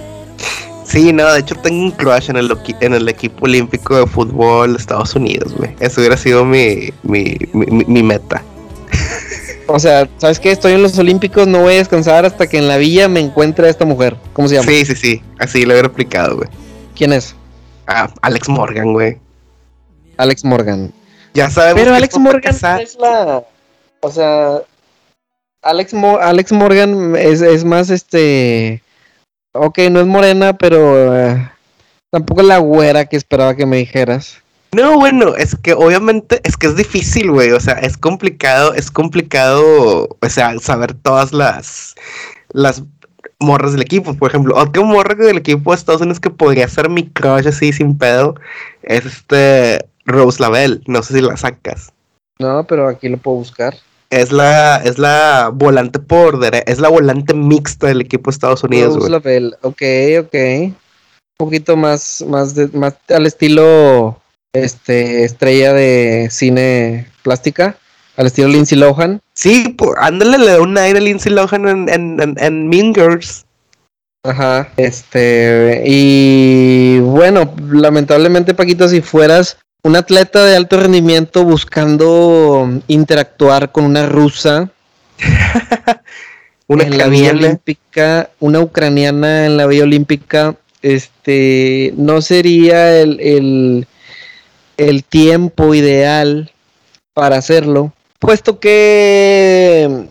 Sí, 0.93 1.11
no, 1.11 1.25
de 1.33 1.39
hecho 1.39 1.55
tengo 1.55 1.85
un 1.85 1.91
crush 1.91 2.29
en 2.29 2.37
el, 2.37 2.49
equi- 2.51 2.77
en 2.79 2.93
el 2.93 3.09
equipo 3.09 3.45
olímpico 3.45 3.97
de 3.97 4.05
fútbol 4.05 4.73
de 4.73 4.77
Estados 4.79 5.15
Unidos, 5.15 5.53
güey. 5.57 5.75
Eso 5.79 5.99
hubiera 6.01 6.15
sido 6.17 6.45
mi, 6.45 6.93
mi, 7.01 7.35
mi, 7.51 8.03
meta. 8.03 8.43
O 9.65 9.79
sea, 9.79 10.07
¿sabes 10.19 10.39
qué? 10.39 10.51
Estoy 10.51 10.73
en 10.73 10.83
los 10.83 10.95
Olímpicos, 10.99 11.47
no 11.47 11.61
voy 11.61 11.73
a 11.73 11.77
descansar 11.77 12.25
hasta 12.25 12.45
que 12.45 12.57
en 12.59 12.67
la 12.67 12.77
villa 12.77 13.07
me 13.07 13.21
encuentre 13.21 13.65
a 13.65 13.69
esta 13.71 13.85
mujer. 13.85 14.15
¿Cómo 14.33 14.47
se 14.47 14.55
llama? 14.55 14.67
Sí, 14.67 14.85
sí, 14.85 14.95
sí. 14.95 15.21
Así 15.39 15.65
lo 15.65 15.73
hubiera 15.73 15.87
aplicado, 15.87 16.35
güey. 16.37 16.49
¿Quién 16.95 17.11
es? 17.11 17.35
Ah, 17.87 18.07
Alex 18.21 18.47
Morgan, 18.49 18.93
güey. 18.93 19.17
Alex 20.17 20.45
Morgan. 20.45 20.93
Ya 21.33 21.49
sabemos 21.49 21.81
Pero 21.81 21.91
que 21.91 21.97
Alex 21.97 22.19
Morgan 22.19 22.55
es 22.81 22.95
la. 22.99 23.43
O 24.01 24.11
sea. 24.11 24.61
Alex, 25.63 25.93
Mo- 25.93 26.19
Alex 26.19 26.51
Morgan 26.51 27.15
es, 27.15 27.41
es 27.41 27.65
más 27.65 27.89
este. 27.89 28.83
Ok, 29.53 29.79
no 29.91 29.99
es 29.99 30.07
morena, 30.07 30.53
pero. 30.57 31.15
eh, 31.15 31.49
tampoco 32.11 32.41
es 32.41 32.47
la 32.47 32.57
güera 32.57 33.05
que 33.05 33.17
esperaba 33.17 33.55
que 33.55 33.65
me 33.65 33.77
dijeras. 33.77 34.41
No, 34.71 34.97
bueno, 34.97 35.35
es 35.35 35.55
que 35.55 35.73
obviamente 35.73 36.41
es 36.43 36.57
que 36.57 36.67
es 36.67 36.75
difícil, 36.75 37.31
güey. 37.31 37.51
O 37.51 37.59
sea, 37.59 37.73
es 37.75 37.95
complicado, 37.95 38.73
es 38.73 38.89
complicado, 38.89 40.09
o 40.19 40.29
sea, 40.29 40.57
saber 40.59 40.95
todas 40.95 41.31
las 41.31 41.95
las 42.49 42.83
morras 43.39 43.73
del 43.73 43.81
equipo. 43.81 44.15
Por 44.15 44.31
ejemplo, 44.31 44.57
otra 44.57 44.81
morra 44.83 45.13
del 45.13 45.37
equipo 45.37 45.71
de 45.71 45.75
Estados 45.75 46.01
Unidos 46.01 46.19
que 46.19 46.31
podría 46.31 46.67
ser 46.67 46.89
mi 46.89 47.07
crush 47.07 47.47
así 47.47 47.71
sin 47.71 47.97
pedo 47.97 48.35
es 48.81 49.05
este 49.05 49.85
Rose 50.05 50.41
Lavelle. 50.41 50.81
No 50.87 51.03
sé 51.03 51.13
si 51.15 51.21
la 51.21 51.37
sacas. 51.37 51.93
No, 52.39 52.65
pero 52.65 52.87
aquí 52.87 53.09
lo 53.09 53.17
puedo 53.17 53.37
buscar. 53.37 53.75
Es 54.21 54.31
la, 54.31 54.77
es 54.77 54.97
la 54.99 55.49
volante 55.53 55.99
por 55.99 56.39
dere- 56.39 56.63
es 56.67 56.79
la 56.79 56.89
volante 56.89 57.33
mixta 57.33 57.87
del 57.87 58.01
equipo 58.01 58.29
de 58.29 58.35
Estados 58.35 58.63
Unidos, 58.63 58.95
güey. 58.97 59.11
Ok, 59.61 59.81
ok. 60.19 60.33
Un 60.35 60.75
poquito 61.37 61.75
más, 61.75 62.23
más, 62.27 62.55
de- 62.55 62.67
más 62.77 62.95
al 63.09 63.25
estilo 63.25 64.19
este 64.53 65.23
estrella 65.23 65.73
de 65.73 66.27
cine 66.31 67.07
plástica. 67.23 67.75
Al 68.15 68.27
estilo 68.27 68.47
Lindsay 68.47 68.77
Lohan. 68.77 69.19
Sí, 69.33 69.69
por, 69.69 69.97
ándale, 69.99 70.37
le 70.37 70.45
da 70.51 70.61
un 70.61 70.77
aire 70.77 70.99
a 70.99 71.01
Lindsay 71.01 71.31
Lohan 71.33 71.67
en, 71.67 71.89
en, 71.89 72.21
en, 72.21 72.35
en 72.37 72.69
Mean 72.69 72.93
Girls. 72.93 73.45
Ajá, 74.25 74.69
este, 74.77 75.83
y 75.85 76.99
bueno, 76.99 77.53
lamentablemente 77.71 78.53
Paquito, 78.53 78.87
si 78.87 79.01
fueras 79.01 79.57
un 79.83 79.95
atleta 79.97 80.45
de 80.45 80.55
alto 80.55 80.77
rendimiento 80.77 81.43
buscando 81.43 82.81
interactuar 82.87 83.71
con 83.71 83.83
una 83.83 84.05
rusa 84.07 84.71
Una 86.67 86.83
en 86.83 86.97
la 86.97 87.03
canela. 87.05 87.47
Olímpica, 87.47 88.29
una 88.39 88.61
ucraniana 88.61 89.45
en 89.45 89.57
la 89.57 89.67
Villa 89.67 89.83
Olímpica, 89.83 90.55
este, 90.81 91.93
no 91.97 92.21
sería 92.21 92.99
el, 92.99 93.19
el, 93.19 93.87
el 94.77 95.03
tiempo 95.03 95.75
ideal 95.75 96.51
para 97.13 97.37
hacerlo, 97.37 97.93
puesto 98.19 98.59
que 98.59 100.07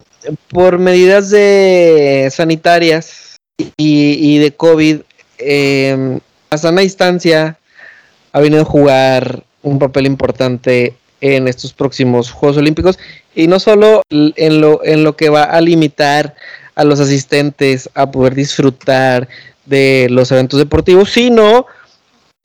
por 0.49 0.79
medidas 0.79 1.31
de 1.31 2.29
sanitarias 2.31 3.37
y, 3.59 4.17
y 4.21 4.39
de 4.39 4.55
COVID, 4.55 5.01
eh, 5.39 6.21
la 6.51 6.59
sana 6.59 6.83
distancia 6.83 7.59
ha 8.33 8.41
venido 8.41 8.63
a 8.63 8.67
jugar 8.67 9.45
un 9.63 9.79
papel 9.79 10.07
importante 10.07 10.95
en 11.21 11.49
estos 11.49 11.73
próximos 11.73 12.31
Juegos 12.31 12.59
Olímpicos 12.59 12.99
y 13.35 13.47
no 13.47 13.61
solo 13.61 14.03
en 14.11 14.61
lo, 14.61 14.85
en 14.85 15.05
lo 15.05 15.17
que 15.17 15.29
va 15.29 15.45
a 15.45 15.61
limitar 15.61 16.35
a 16.75 16.85
los 16.85 17.01
asistentes 17.01 17.91
a 17.95 18.11
poder 18.11 18.35
disfrutar 18.35 19.29
de 19.67 20.09
los 20.11 20.33
eventos 20.33 20.59
deportivos, 20.59 21.11
sino 21.11 21.67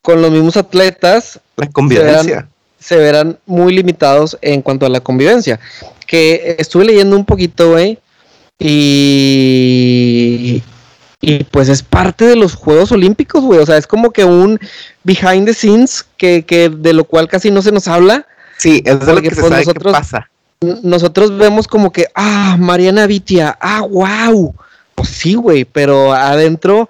con 0.01 0.21
los 0.21 0.31
mismos 0.31 0.57
atletas. 0.57 1.39
La 1.55 1.69
convivencia. 1.69 2.47
Se 2.79 2.95
verán, 2.95 3.39
muy 3.45 3.73
limitados 3.73 4.37
en 4.41 4.61
cuanto 4.61 4.85
a 4.85 4.89
la 4.89 4.99
convivencia. 4.99 5.59
Que 6.05 6.55
estuve 6.59 6.85
leyendo 6.85 7.15
un 7.15 7.25
poquito, 7.25 7.71
güey. 7.71 7.97
Y, 8.59 10.61
y 11.27 11.43
pues 11.43 11.67
es 11.67 11.83
parte 11.83 12.25
de 12.25 12.37
los 12.37 12.55
Juegos 12.55 12.93
Olímpicos, 12.93 13.43
güey. 13.43 13.59
O 13.59 13.65
sea, 13.65 13.75
es 13.75 13.85
como 13.85 14.11
que 14.11 14.23
un 14.23 14.57
behind 15.03 15.45
the 15.45 15.53
scenes 15.53 16.05
que, 16.15 16.45
que 16.45 16.69
de 16.69 16.93
lo 16.93 17.03
cual 17.03 17.27
casi 17.27 17.51
no 17.51 17.61
se 17.61 17.73
nos 17.73 17.89
habla. 17.89 18.25
Sí, 18.57 18.81
es 18.85 19.05
de 19.05 19.13
lo 19.13 19.21
que 19.21 19.31
se 19.31 19.41
pues, 19.41 19.49
sabe 19.49 19.65
nosotros, 19.65 19.91
pasa. 19.91 20.29
Nosotros 20.61 21.37
vemos 21.37 21.67
como 21.67 21.91
que, 21.91 22.05
ah, 22.15 22.55
Mariana 22.57 23.07
Vitia, 23.07 23.57
ah, 23.59 23.81
wow. 23.81 24.55
Pues 24.95 25.09
sí, 25.09 25.35
güey, 25.35 25.65
pero 25.65 26.13
adentro 26.13 26.89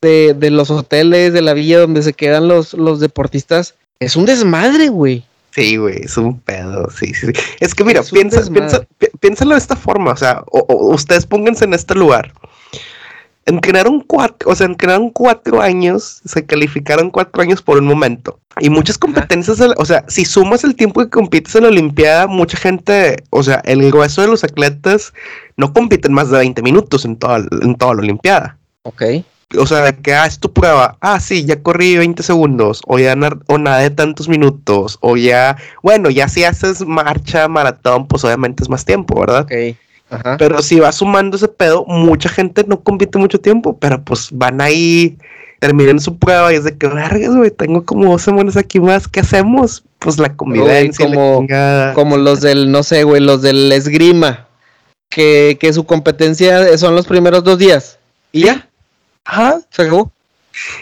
de, 0.00 0.34
de, 0.34 0.50
los 0.50 0.70
hoteles, 0.70 1.34
de 1.34 1.42
la 1.42 1.52
villa 1.52 1.80
donde 1.80 2.02
se 2.02 2.14
quedan 2.14 2.48
los, 2.48 2.72
los 2.72 3.00
deportistas, 3.00 3.74
es 4.00 4.16
un 4.16 4.24
desmadre, 4.24 4.88
güey. 4.88 5.24
Sí, 5.50 5.76
güey, 5.76 6.04
es 6.04 6.16
un 6.16 6.40
pedo, 6.40 6.88
sí, 6.90 7.12
sí. 7.12 7.26
Es 7.60 7.74
que 7.74 7.84
mira, 7.84 8.02
piensa, 8.02 8.42
piensa, 8.50 8.86
piénsalo 9.20 9.52
de 9.52 9.58
esta 9.58 9.76
forma, 9.76 10.12
o 10.12 10.16
sea, 10.16 10.42
ustedes 10.50 11.26
pónganse 11.26 11.66
en 11.66 11.74
este 11.74 11.94
lugar. 11.94 12.32
Entrenaron 13.48 14.00
cuatro, 14.00 14.50
o 14.50 14.54
sea, 14.54 14.66
entrenaron 14.66 15.10
cuatro 15.10 15.60
años, 15.60 16.20
se 16.24 16.44
calificaron 16.44 17.10
cuatro 17.10 17.42
años 17.42 17.62
por 17.62 17.78
un 17.78 17.86
momento. 17.86 18.38
Y 18.60 18.70
muchas 18.70 18.98
competencias, 18.98 19.60
o 19.60 19.84
sea, 19.84 20.04
si 20.08 20.24
sumas 20.24 20.64
el 20.64 20.74
tiempo 20.74 21.00
que 21.00 21.08
compites 21.08 21.54
en 21.54 21.62
la 21.62 21.68
Olimpiada, 21.68 22.26
mucha 22.26 22.58
gente, 22.58 23.24
o 23.30 23.42
sea, 23.42 23.62
el 23.64 23.90
grueso 23.90 24.20
de 24.22 24.28
los 24.28 24.44
atletas 24.44 25.14
no 25.56 25.72
compiten 25.72 26.12
más 26.12 26.30
de 26.30 26.38
20 26.38 26.62
minutos 26.62 27.04
en 27.04 27.16
toda, 27.16 27.38
en 27.62 27.74
toda 27.76 27.94
la 27.94 28.00
Olimpiada. 28.00 28.58
Ok. 28.82 29.02
O 29.56 29.66
sea, 29.66 29.80
de 29.80 29.96
que, 29.96 30.12
ah, 30.12 30.26
es 30.26 30.38
tu 30.38 30.52
prueba. 30.52 30.98
Ah, 31.00 31.20
sí, 31.20 31.46
ya 31.46 31.62
corrí 31.62 31.96
20 31.96 32.22
segundos. 32.22 32.82
O 32.86 32.98
ya 32.98 33.16
o 33.46 33.58
nada 33.58 33.78
de 33.78 33.90
tantos 33.90 34.28
minutos. 34.28 34.98
O 35.00 35.16
ya, 35.16 35.56
bueno, 35.82 36.10
ya 36.10 36.28
si 36.28 36.44
haces 36.44 36.86
marcha, 36.86 37.48
maratón, 37.48 38.06
pues 38.08 38.24
obviamente 38.24 38.62
es 38.62 38.68
más 38.68 38.84
tiempo, 38.84 39.18
¿verdad? 39.18 39.44
Ok. 39.44 39.76
Pero 40.38 40.62
si 40.62 40.80
va 40.80 40.92
sumando 40.92 41.36
ese 41.36 41.48
pedo, 41.48 41.84
mucha 41.86 42.28
gente 42.28 42.64
no 42.66 42.80
compite 42.80 43.18
mucho 43.18 43.38
tiempo, 43.38 43.76
pero 43.78 44.02
pues 44.02 44.28
van 44.32 44.60
ahí, 44.60 45.18
terminan 45.58 46.00
su 46.00 46.16
prueba 46.18 46.52
y 46.52 46.56
es 46.56 46.64
de 46.64 46.76
que, 46.76 46.86
vergas, 46.88 47.34
güey, 47.34 47.50
tengo 47.50 47.84
como 47.84 48.12
dos 48.12 48.22
semanas 48.22 48.56
aquí 48.56 48.80
más, 48.80 49.06
¿qué 49.06 49.20
hacemos? 49.20 49.84
Pues 49.98 50.18
la 50.18 50.34
convivencia. 50.34 51.06
como, 51.06 51.46
como 51.94 52.16
los 52.16 52.40
del, 52.40 52.70
no 52.70 52.82
sé, 52.82 53.04
güey, 53.04 53.20
los 53.20 53.42
del 53.42 53.70
esgrima, 53.72 54.46
que, 55.10 55.58
que 55.60 55.72
su 55.72 55.84
competencia 55.84 56.76
son 56.78 56.94
los 56.94 57.06
primeros 57.06 57.44
dos 57.44 57.58
días. 57.58 57.98
Y 58.32 58.44
ya. 58.44 58.68
Ajá. 59.24 59.60
Se 59.70 59.82
acabó. 59.82 60.10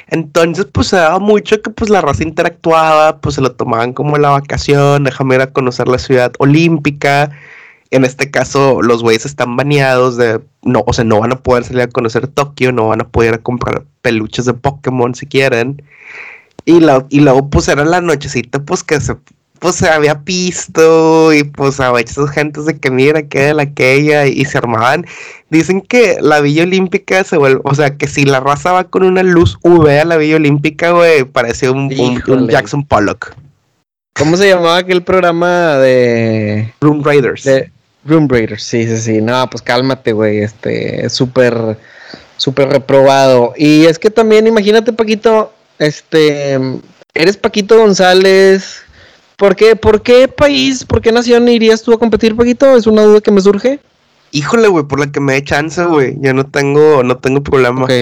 Entonces, 0.09 0.67
pues 0.73 0.89
se 0.89 0.97
daba 0.97 1.19
mucho 1.19 1.61
que 1.61 1.71
pues 1.71 1.91
la 1.91 2.01
raza 2.01 2.23
interactuaba, 2.23 3.19
pues 3.19 3.35
se 3.35 3.41
lo 3.41 3.53
tomaban 3.53 3.93
como 3.93 4.17
la 4.17 4.31
vacación, 4.31 5.05
déjame 5.05 5.35
ir 5.35 5.41
a 5.43 5.53
conocer 5.53 5.89
la 5.89 5.99
ciudad 5.99 6.33
olímpica, 6.39 7.31
en 7.90 8.05
este 8.05 8.31
caso, 8.31 8.83
los 8.83 9.03
güeyes 9.03 9.27
están 9.27 9.57
baneados 9.57 10.16
de. 10.16 10.40
No, 10.62 10.83
o 10.87 10.92
sea, 10.92 11.05
no 11.05 11.20
van 11.20 11.33
a 11.33 11.40
poder 11.40 11.64
salir 11.64 11.83
a 11.83 11.88
conocer 11.88 12.27
Tokio, 12.27 12.72
no 12.72 12.88
van 12.88 13.01
a 13.01 13.09
poder 13.09 13.40
comprar 13.42 13.85
peluches 14.03 14.44
de 14.44 14.55
Pokémon 14.55 15.14
si 15.14 15.27
quieren. 15.27 15.83
Y, 16.64 16.81
la, 16.81 17.07
y 17.11 17.20
luego, 17.20 17.49
pues 17.49 17.68
era 17.68 17.85
la 17.85 18.01
nochecita, 18.01 18.59
pues 18.61 18.83
que 18.83 19.01
se, 19.01 19.16
pues, 19.61 19.77
se 19.77 19.88
había 19.88 20.14
visto 20.14 21.33
y 21.33 21.44
pues 21.44 21.81
a 21.81 21.92
veces 21.92 22.31
gente 22.31 22.61
de 22.62 22.79
que 22.79 22.90
mira 22.90 23.22
que 23.22 23.40
de 23.40 23.55
la 23.55 23.62
aquella 23.62 24.27
y, 24.27 24.44
se 24.44 24.59
armaban. 24.59 25.07
Dicen 25.51 25.81
que 25.81 26.18
la 26.20 26.40
Villa 26.40 26.64
Olímpica 26.64 27.22
se 27.25 27.37
vuelve, 27.37 27.61
o 27.64 27.75
sea, 27.75 27.96
que 27.96 28.09
si 28.09 28.25
la 28.25 28.40
raza 28.40 28.72
va 28.72 28.85
con 28.85 29.05
una 29.05 29.22
luz 29.22 29.59
UV 29.62 29.88
a 30.01 30.05
la 30.05 30.16
Villa 30.16 30.37
Olímpica, 30.37 30.90
güey, 30.90 31.25
parece 31.25 31.70
un, 31.70 31.92
un, 31.99 32.49
Jackson 32.49 32.85
Pollock. 32.85 33.35
¿Cómo 34.14 34.37
se 34.37 34.49
llamaba 34.49 34.79
aquel 34.79 35.03
programa 35.03 35.77
de 35.77 36.72
Room 36.81 37.05
Raiders? 37.05 37.44
De, 37.44 37.70
Room 38.07 38.29
Raiders, 38.29 38.62
sí, 38.62 38.87
sí, 38.87 38.97
sí. 38.99 39.21
No, 39.21 39.49
pues 39.51 39.62
cálmate, 39.62 40.12
güey. 40.12 40.38
Este, 40.38 41.09
súper, 41.09 41.79
súper 42.37 42.69
reprobado. 42.69 43.53
Y 43.57 43.87
es 43.87 43.99
que 43.99 44.11
también, 44.11 44.47
imagínate, 44.47 44.92
Paquito, 44.92 45.53
este, 45.79 46.59
eres 47.14 47.37
Paquito 47.37 47.79
González. 47.79 48.83
¿Por 49.37 49.55
qué, 49.55 49.77
¿Por 49.77 50.03
qué 50.03 50.29
país, 50.29 50.85
por 50.85 51.03
qué 51.03 51.12
nación 51.12 51.49
irías 51.49 51.83
tú 51.83 51.92
a 51.92 51.99
competir, 51.99 52.35
Paquito? 52.35 52.77
Es 52.77 52.87
una 52.87 53.03
duda 53.03 53.21
que 53.21 53.31
me 53.31 53.40
surge. 53.40 53.81
Híjole, 54.33 54.69
güey, 54.69 54.85
por 54.85 54.99
la 54.99 55.11
que 55.12 55.21
me 55.21 55.35
dé 55.35 55.45
chance, 55.45 55.85
güey. 55.85 56.16
Ya 56.21 56.33
no 56.33 56.45
tengo, 56.45 57.03
no 57.03 57.19
tengo 57.19 57.42
problema. 57.42 57.85
Ok, 57.85 57.92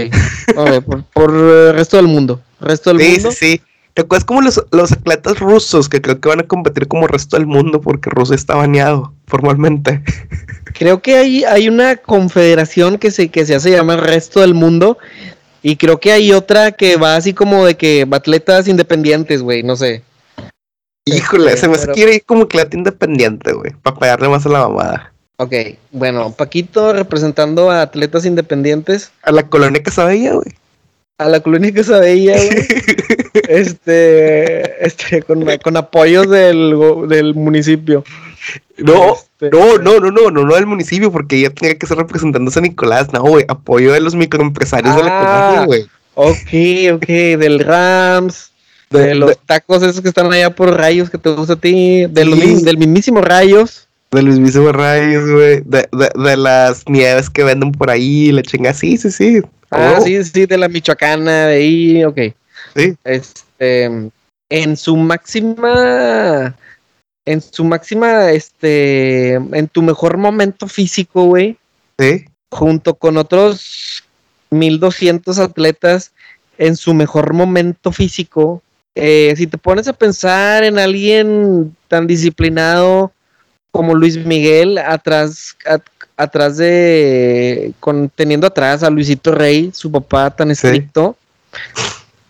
por, 0.87 1.05
por 1.05 1.31
el 1.31 1.75
resto 1.75 1.97
del 1.97 2.07
mundo. 2.07 2.41
Resto 2.61 2.95
del 2.95 3.09
mundo. 3.09 3.31
Sí, 3.31 3.37
sí, 3.37 3.57
sí. 3.57 3.63
¿Te 3.95 4.03
acuerdas 4.03 4.25
como 4.25 4.43
los, 4.43 4.61
los, 4.73 4.91
atletas 4.91 5.39
rusos 5.39 5.89
que 5.89 6.03
creo 6.03 6.21
que 6.21 6.29
van 6.29 6.41
a 6.41 6.49
competir 6.49 6.89
como 6.89 7.05
el 7.05 7.11
resto 7.11 7.37
del 7.37 7.47
mundo 7.47 7.81
porque 7.81 8.11
Rusia 8.11 8.35
está 8.35 8.57
baneado 8.57 9.15
formalmente? 9.29 10.03
Creo 10.75 11.01
que 11.01 11.17
hay, 11.17 11.45
hay 11.45 11.69
una 11.69 11.95
confederación 11.95 12.99
que 12.99 13.13
se, 13.13 13.29
que 13.29 13.47
se 13.47 13.55
hace 13.55 13.71
llamar 13.71 14.01
resto 14.01 14.41
del 14.41 14.55
mundo 14.55 14.99
y 15.63 15.77
creo 15.77 16.01
que 16.01 16.11
hay 16.11 16.33
otra 16.33 16.73
que 16.73 16.97
va 16.97 17.15
así 17.15 17.33
como 17.33 17.65
de 17.65 17.77
que 17.77 18.05
atletas 18.11 18.67
independientes, 18.67 19.41
güey, 19.41 19.63
no 19.63 19.77
sé. 19.77 20.03
Híjole, 21.05 21.53
este, 21.53 21.61
se 21.61 21.69
me 21.69 21.95
quiere 21.95 22.17
ir 22.17 22.25
como 22.25 22.43
atleta 22.43 22.77
independiente, 22.77 23.53
güey, 23.53 23.71
para 23.83 23.97
pegarle 23.97 24.29
más 24.29 24.45
a 24.47 24.49
la 24.49 24.67
mamada. 24.67 25.13
Ok, 25.37 25.53
bueno, 25.93 26.33
Paquito 26.33 26.93
representando 26.93 27.71
a 27.71 27.83
atletas 27.83 28.27
independientes. 28.27 29.13
A 29.23 29.31
la 29.31 29.49
colonia 29.49 29.81
que 29.81 29.93
sabía, 29.93 30.33
güey 30.33 30.57
a 31.19 31.29
la 31.29 31.41
colonia 31.41 31.73
que 31.73 31.85
se 31.85 31.99
veía, 31.99 32.37
güey. 32.37 32.67
este, 33.49 34.87
este, 34.87 35.23
con, 35.23 35.45
con 35.63 35.77
apoyos 35.77 36.29
del, 36.29 36.75
del 37.09 37.35
municipio. 37.35 38.05
No, 38.79 39.15
este, 39.15 39.51
no, 39.51 39.79
no, 39.79 40.01
no, 40.01 40.11
no, 40.11 40.31
no, 40.31 40.45
no 40.45 40.55
del 40.55 40.67
municipio, 40.67 41.13
porque 41.13 41.37
ella 41.37 41.51
tenía 41.51 41.79
que 41.79 41.87
ser 41.87 41.97
representando 41.97 42.49
a 42.51 42.53
San 42.53 42.65
Nicolás, 42.65 43.13
no, 43.13 43.23
güey, 43.23 43.45
apoyo 43.49 43.93
de 43.93 44.01
los 44.01 44.15
microempresarios 44.15 44.97
de 44.97 45.05
la 45.05 45.11
ah, 45.11 45.49
colonia, 45.49 45.67
güey. 45.67 45.83
Ok, 46.15 46.97
ok, 46.97 47.07
del 47.39 47.61
Rams, 47.61 48.53
de, 48.91 49.15
los 49.15 49.37
tacos 49.47 49.83
esos 49.83 50.01
que 50.01 50.09
están 50.09 50.33
allá 50.33 50.55
por 50.55 50.77
rayos 50.77 51.11
que 51.11 51.19
te 51.19 51.31
gusta 51.31 51.55
a 51.55 51.57
ti, 51.57 52.07
del, 52.07 52.63
del 52.63 52.79
mismísimo 52.79 53.21
rayos. 53.21 53.89
Del 54.11 54.27
mismísimo 54.27 54.71
rayos, 54.71 55.29
güey, 55.29 55.63
de, 55.65 55.89
de, 55.93 56.11
de, 56.15 56.37
las 56.37 56.89
nieves 56.89 57.31
que 57.31 57.43
venden 57.43 57.73
por 57.73 57.91
ahí, 57.91 58.31
la 58.31 58.43
chinga, 58.43 58.73
sí, 58.73 58.97
sí, 58.97 59.11
sí, 59.11 59.43
Ah, 59.75 59.97
oh. 59.99 60.03
sí, 60.03 60.23
sí, 60.23 60.47
de 60.47 60.57
la 60.57 60.69
Michoacana, 60.69 61.47
de 61.47 61.57
ahí, 61.57 62.05
ok. 62.05 62.19
Sí. 62.77 62.97
Este, 63.03 63.91
en 64.49 64.77
su 64.77 64.97
máxima, 64.97 66.55
en 67.25 67.41
su 67.41 67.65
máxima, 67.65 68.31
este, 68.31 69.35
en 69.35 69.69
tu 69.69 69.83
mejor 69.83 70.17
momento 70.17 70.69
físico, 70.69 71.25
güey. 71.25 71.59
Sí. 71.99 72.25
Junto 72.53 72.95
con 72.95 73.17
otros 73.17 74.05
1200 74.51 75.41
atletas 75.41 76.13
en 76.57 76.77
su 76.77 76.95
mejor 76.95 77.35
momento 77.35 77.91
físico. 77.91 78.63
Eh, 78.95 79.35
si 79.37 79.49
te 79.49 79.59
pones 79.59 79.89
a 79.89 79.93
pensar 79.93 80.63
en 80.63 80.79
alguien 80.79 81.77
tan 81.89 82.07
disciplinado 82.07 83.11
como 83.73 83.97
Luis 83.97 84.25
Miguel, 84.25 84.79
atrás, 84.79 85.57
atrás 86.17 86.57
de, 86.57 87.73
con, 87.81 88.11
teniendo 88.15 88.47
atrás 88.47 88.83
a 88.83 88.91
Luisito 88.91 89.33
Rey, 89.33 89.71
su 89.73 89.91
papá 89.91 90.31
tan 90.31 90.51
estricto. 90.51 91.17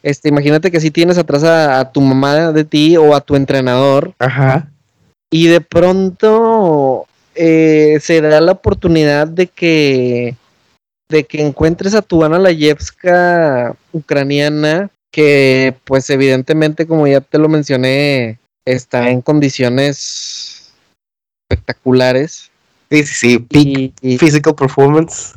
Este, 0.03 0.29
imagínate 0.29 0.70
que 0.70 0.81
si 0.81 0.90
tienes 0.90 1.18
atrás 1.18 1.44
a, 1.44 1.90
tu 1.90 2.01
mamá 2.01 2.53
de 2.53 2.64
ti 2.64 2.97
o 2.97 3.14
a 3.14 3.20
tu 3.20 3.37
entrenador. 3.37 4.12
Ajá. 4.18 4.68
Y 5.31 5.47
de 5.47 5.61
pronto 5.61 7.07
eh, 7.35 7.99
se 8.01 8.20
da 8.20 8.40
la 8.40 8.53
oportunidad 8.53 9.27
de 9.27 9.47
que 9.47 10.37
de 11.09 11.25
que 11.25 11.42
encuentres 11.42 11.94
a 11.94 12.03
tu 12.03 12.25
Ana 12.25 12.38
Layevska 12.38 13.77
ucraniana 13.92 14.90
que 15.12 15.75
pues 15.85 16.09
evidentemente 16.11 16.87
como 16.87 17.07
ya 17.07 17.20
te 17.20 17.38
lo 17.38 17.49
mencioné 17.49 18.38
está 18.64 19.11
en 19.11 19.20
condiciones 19.20 20.73
espectaculares 21.42 22.51
Sí, 23.03 23.47
sí, 23.51 23.93
sí. 24.01 24.19
physical 24.19 24.55
performance. 24.55 25.35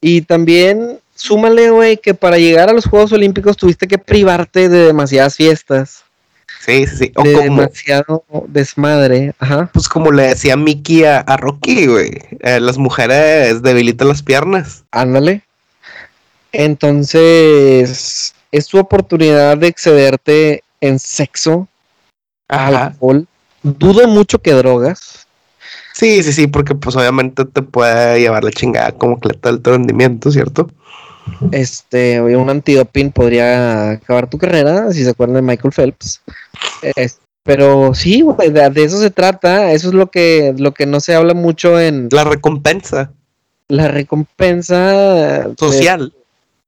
Y 0.00 0.22
también, 0.22 0.98
súmale, 1.14 1.70
güey, 1.70 1.96
que 1.96 2.14
para 2.14 2.38
llegar 2.38 2.68
a 2.68 2.72
los 2.72 2.86
Juegos 2.86 3.12
Olímpicos 3.12 3.56
tuviste 3.56 3.88
que 3.88 3.98
privarte 3.98 4.68
de 4.68 4.86
demasiadas 4.86 5.36
fiestas. 5.36 6.04
Sí, 6.64 6.86
sí, 6.86 6.96
sí. 6.96 7.12
O 7.16 7.22
demasiado 7.22 8.24
desmadre. 8.48 9.34
Ajá. 9.38 9.68
Pues 9.72 9.88
como 9.88 10.10
le 10.10 10.24
decía 10.28 10.56
Mickey 10.56 11.04
a, 11.04 11.22
Rocky, 11.36 11.86
güey. 11.86 12.10
Eh, 12.40 12.60
las 12.60 12.78
mujeres 12.78 13.62
debilitan 13.62 14.08
las 14.08 14.22
piernas. 14.22 14.84
Ándale. 14.90 15.42
Entonces, 16.52 18.34
es 18.52 18.66
tu 18.68 18.78
oportunidad 18.78 19.58
de 19.58 19.66
excederte 19.66 20.62
en 20.80 20.98
sexo, 20.98 21.68
alcohol. 22.48 23.26
Dudo 23.62 24.06
mucho 24.06 24.38
que 24.38 24.52
drogas. 24.52 25.23
Sí, 25.94 26.24
sí, 26.24 26.32
sí, 26.32 26.48
porque 26.48 26.74
pues 26.74 26.96
obviamente 26.96 27.44
te 27.44 27.62
puede 27.62 28.18
llevar 28.18 28.42
la 28.42 28.50
chingada 28.50 28.90
como 28.90 29.20
que 29.20 29.28
le 29.28 29.38
el 29.48 29.62
rendimiento, 29.62 30.32
¿cierto? 30.32 30.68
Este, 31.52 32.20
un 32.20 32.50
antidoping 32.50 33.12
podría 33.12 33.92
acabar 33.92 34.28
tu 34.28 34.36
carrera, 34.36 34.92
si 34.92 35.04
se 35.04 35.10
acuerdan 35.10 35.36
de 35.36 35.42
Michael 35.42 35.72
Phelps. 35.72 36.20
pero 37.44 37.94
sí, 37.94 38.22
güey, 38.22 38.50
de, 38.50 38.72
eso 38.82 38.98
se 38.98 39.10
trata. 39.10 39.70
Eso 39.70 39.88
es 39.88 39.94
lo 39.94 40.10
que, 40.10 40.52
lo 40.58 40.74
que 40.74 40.84
no 40.84 40.98
se 40.98 41.14
habla 41.14 41.32
mucho 41.32 41.78
en. 41.80 42.08
La 42.10 42.24
recompensa. 42.24 43.12
La 43.68 43.86
recompensa. 43.86 45.48
Social. 45.56 46.12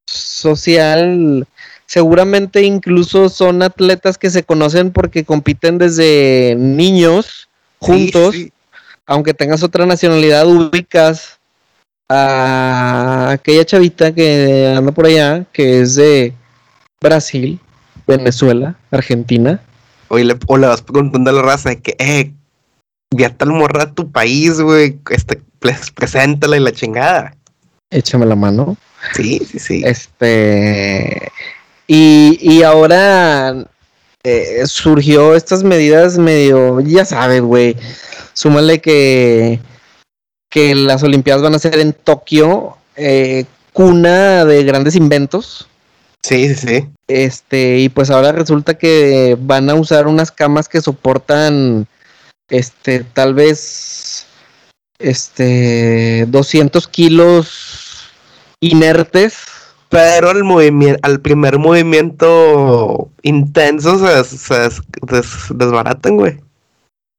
social. 0.05 1.49
Seguramente 1.87 2.63
incluso 2.63 3.29
son 3.29 3.63
atletas 3.63 4.19
que 4.19 4.31
se 4.31 4.45
conocen 4.45 4.93
porque 4.93 5.25
compiten 5.25 5.79
desde 5.79 6.55
niños 6.57 7.49
juntos. 7.81 8.37
Aunque 9.07 9.35
tengas 9.35 9.63
otra 9.63 9.87
nacionalidad, 9.87 10.47
ubicas 10.47 11.39
a 12.09 13.31
aquella 13.31 13.65
chavita 13.65 14.13
que 14.15 14.75
anda 14.77 14.93
por 14.93 15.07
allá, 15.07 15.45
que 15.53 15.81
es 15.81 15.95
de 15.95 16.33
Brasil, 17.01 17.61
Venezuela, 18.07 18.77
Argentina. 18.91 19.61
Oye, 20.09 20.25
le, 20.25 20.37
o 20.47 20.57
le 20.57 20.67
vas 20.67 20.83
preguntando 20.83 21.31
a 21.31 21.33
la 21.33 21.43
raza 21.43 21.71
de 21.71 21.81
que, 21.81 21.97
eh, 21.99 22.33
ya 23.11 23.31
tal 23.31 23.51
morra 23.51 23.85
a 23.85 23.93
tu 23.93 24.11
país, 24.11 24.61
güey, 24.61 24.99
este, 25.11 25.41
preséntala 25.95 26.57
y 26.57 26.61
la 26.61 26.73
chingada. 26.73 27.35
Échame 27.91 28.27
la 28.27 28.37
mano. 28.37 28.77
Sí, 29.15 29.41
sí, 29.49 29.59
sí. 29.59 29.83
Este. 29.85 31.31
Y, 31.87 32.39
y 32.41 32.63
ahora 32.63 33.65
eh, 34.25 34.63
surgió 34.67 35.35
estas 35.37 35.63
medidas 35.63 36.19
medio, 36.19 36.81
ya 36.81 37.05
sabes, 37.05 37.43
güey. 37.43 37.77
Súmale 38.37 38.81
que 38.81 39.59
que 40.57 40.75
las 40.75 41.03
Olimpiadas 41.03 41.43
van 41.43 41.55
a 41.55 41.59
ser 41.59 41.79
en 41.79 41.93
Tokio, 41.93 42.77
eh, 42.97 43.45
cuna 43.73 44.45
de 44.45 44.65
grandes 44.65 44.97
inventos. 44.97 45.69
Sí, 46.23 46.55
sí, 46.55 46.67
sí. 46.67 46.89
Este, 47.09 47.79
y 47.79 47.89
pues 47.89 48.11
ahora 48.11 48.33
resulta 48.33 48.79
que 48.79 49.37
van 49.39 49.71
a 49.71 49.75
usar 49.75 50.07
unas 50.07 50.31
camas 50.31 50.69
que 50.69 50.81
soportan, 50.81 51.87
este, 52.49 53.05
tal 53.05 53.35
vez, 53.35 54.27
este, 54.99 56.25
200 56.29 56.89
kilos 56.89 58.09
inertes. 58.61 59.37
Pero 59.89 60.31
al 60.31 60.43
movimiento, 60.43 60.99
al 61.03 61.21
primer 61.21 61.59
movimiento 61.59 63.09
intenso 63.23 63.99
se, 64.25 64.69
desbaratan, 65.55 66.17
güey. 66.17 66.46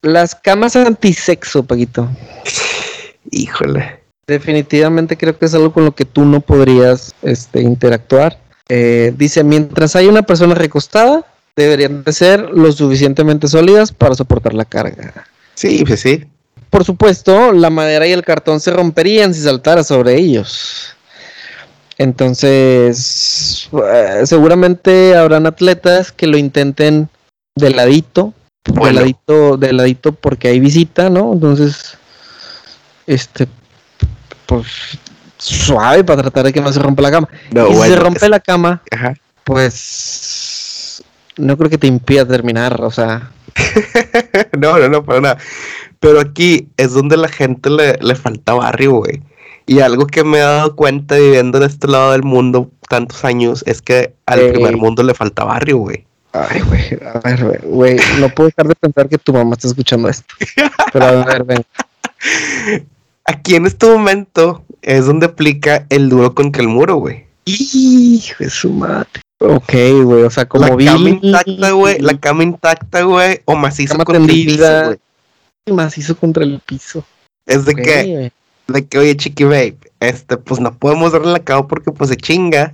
Las 0.01 0.35
camas 0.35 0.75
antisexo, 0.75 1.63
Paquito. 1.63 2.09
Híjole. 3.31 3.99
Definitivamente 4.27 5.17
creo 5.17 5.37
que 5.37 5.45
es 5.45 5.53
algo 5.53 5.71
con 5.71 5.85
lo 5.85 5.95
que 5.95 6.05
tú 6.05 6.25
no 6.25 6.41
podrías 6.41 7.15
este, 7.21 7.61
interactuar. 7.61 8.37
Eh, 8.69 9.13
dice, 9.15 9.43
mientras 9.43 9.95
hay 9.95 10.07
una 10.07 10.23
persona 10.23 10.53
recostada, 10.53 11.25
deberían 11.55 12.03
de 12.03 12.13
ser 12.13 12.41
lo 12.51 12.71
suficientemente 12.71 13.47
sólidas 13.47 13.91
para 13.91 14.15
soportar 14.15 14.53
la 14.53 14.65
carga. 14.65 15.25
Sí, 15.55 15.83
pues 15.85 16.01
sí. 16.01 16.25
Por 16.69 16.83
supuesto, 16.83 17.53
la 17.53 17.69
madera 17.69 18.05
y 18.05 18.11
el 18.11 18.23
cartón 18.23 18.59
se 18.59 18.71
romperían 18.71 19.33
si 19.33 19.41
saltara 19.41 19.83
sobre 19.83 20.15
ellos. 20.15 20.95
Entonces, 21.97 23.69
eh, 23.91 24.21
seguramente 24.25 25.15
habrán 25.15 25.47
atletas 25.47 26.11
que 26.11 26.27
lo 26.27 26.37
intenten 26.37 27.09
de 27.55 27.69
ladito, 27.71 28.33
de 28.67 28.93
ladito, 28.93 29.57
de 29.57 29.73
ladito 29.73 30.11
porque 30.11 30.49
hay 30.49 30.59
visita, 30.59 31.09
¿no? 31.09 31.33
Entonces, 31.33 31.97
este, 33.05 33.47
pues 34.45 34.67
suave 35.37 36.03
para 36.03 36.21
tratar 36.23 36.45
de 36.45 36.53
que 36.53 36.61
no 36.61 36.71
se 36.71 36.79
rompa 36.79 37.01
la 37.01 37.11
cama. 37.11 37.29
y 37.51 37.73
si 37.73 37.81
se 37.81 37.95
rompe 37.95 38.29
la 38.29 38.39
cama, 38.39 38.81
pues 39.43 41.03
no 41.37 41.57
creo 41.57 41.69
que 41.69 41.77
te 41.77 41.87
impida 41.87 42.27
terminar, 42.27 42.81
o 42.83 42.91
sea. 42.91 43.31
no, 44.57 44.77
no, 44.77 44.89
no, 44.89 45.03
para 45.03 45.21
nada. 45.21 45.37
Pero 45.99 46.19
aquí 46.19 46.67
es 46.77 46.93
donde 46.93 47.17
la 47.17 47.27
gente 47.27 47.69
le, 47.69 47.97
le 48.01 48.15
falta 48.15 48.53
barrio, 48.53 48.93
güey. 48.93 49.21
Y 49.65 49.81
algo 49.81 50.07
que 50.07 50.23
me 50.23 50.37
he 50.37 50.41
dado 50.41 50.75
cuenta 50.75 51.15
viviendo 51.15 51.57
en 51.57 51.65
este 51.65 51.87
lado 51.87 52.13
del 52.13 52.23
mundo 52.23 52.71
tantos 52.87 53.25
años 53.25 53.63
es 53.67 53.81
que 53.81 54.13
al 54.25 54.49
primer 54.49 54.77
mundo 54.77 55.03
le 55.03 55.13
falta 55.13 55.43
barrio, 55.43 55.77
güey. 55.77 56.06
Ay, 56.49 56.61
güey, 56.61 56.99
a 57.01 57.19
ver, 57.19 57.61
güey, 57.63 57.97
no 58.19 58.29
puedo 58.29 58.49
dejar 58.49 58.67
de 58.67 58.75
pensar 58.75 59.09
que 59.09 59.17
tu 59.17 59.33
mamá 59.33 59.53
está 59.53 59.67
escuchando 59.67 60.09
esto. 60.09 60.33
Pero 60.93 61.05
a 61.05 61.25
ver, 61.25 61.43
ven. 61.43 61.65
Aquí 63.25 63.55
en 63.55 63.65
este 63.65 63.87
momento 63.87 64.63
es 64.81 65.05
donde 65.05 65.25
aplica 65.25 65.85
el 65.89 66.09
duro 66.09 66.33
contra 66.33 66.61
el 66.61 66.67
muro, 66.67 66.95
güey. 66.95 67.25
Hijo 67.45 68.35
de 68.43 68.49
su 68.49 68.69
madre. 68.69 69.21
Ok, 69.39 69.73
güey, 70.03 70.23
o 70.23 70.29
sea, 70.29 70.47
como 70.47 70.65
la 70.65 70.85
cama 70.85 71.09
intacta, 71.09 71.71
güey, 71.71 71.99
la 71.99 72.19
cama 72.19 72.43
intacta, 72.43 73.01
güey, 73.03 73.41
o 73.45 73.55
macizo 73.55 73.95
contra 73.97 74.17
el 74.17 74.25
piso, 74.25 74.85
güey. 74.85 74.97
Macizo 75.67 76.17
contra 76.17 76.43
el 76.43 76.59
piso. 76.65 77.03
Es 77.45 77.65
de 77.65 77.75
que, 77.75 78.31
de 78.67 78.85
que, 78.85 78.97
oye, 78.97 79.15
chiqui 79.15 79.43
babe, 79.43 79.77
este, 79.99 80.37
pues 80.37 80.59
no 80.59 80.73
podemos 80.73 81.11
darle 81.11 81.31
la 81.31 81.39
cama 81.39 81.67
porque 81.67 81.91
pues 81.91 82.09
se 82.09 82.17
chinga. 82.17 82.73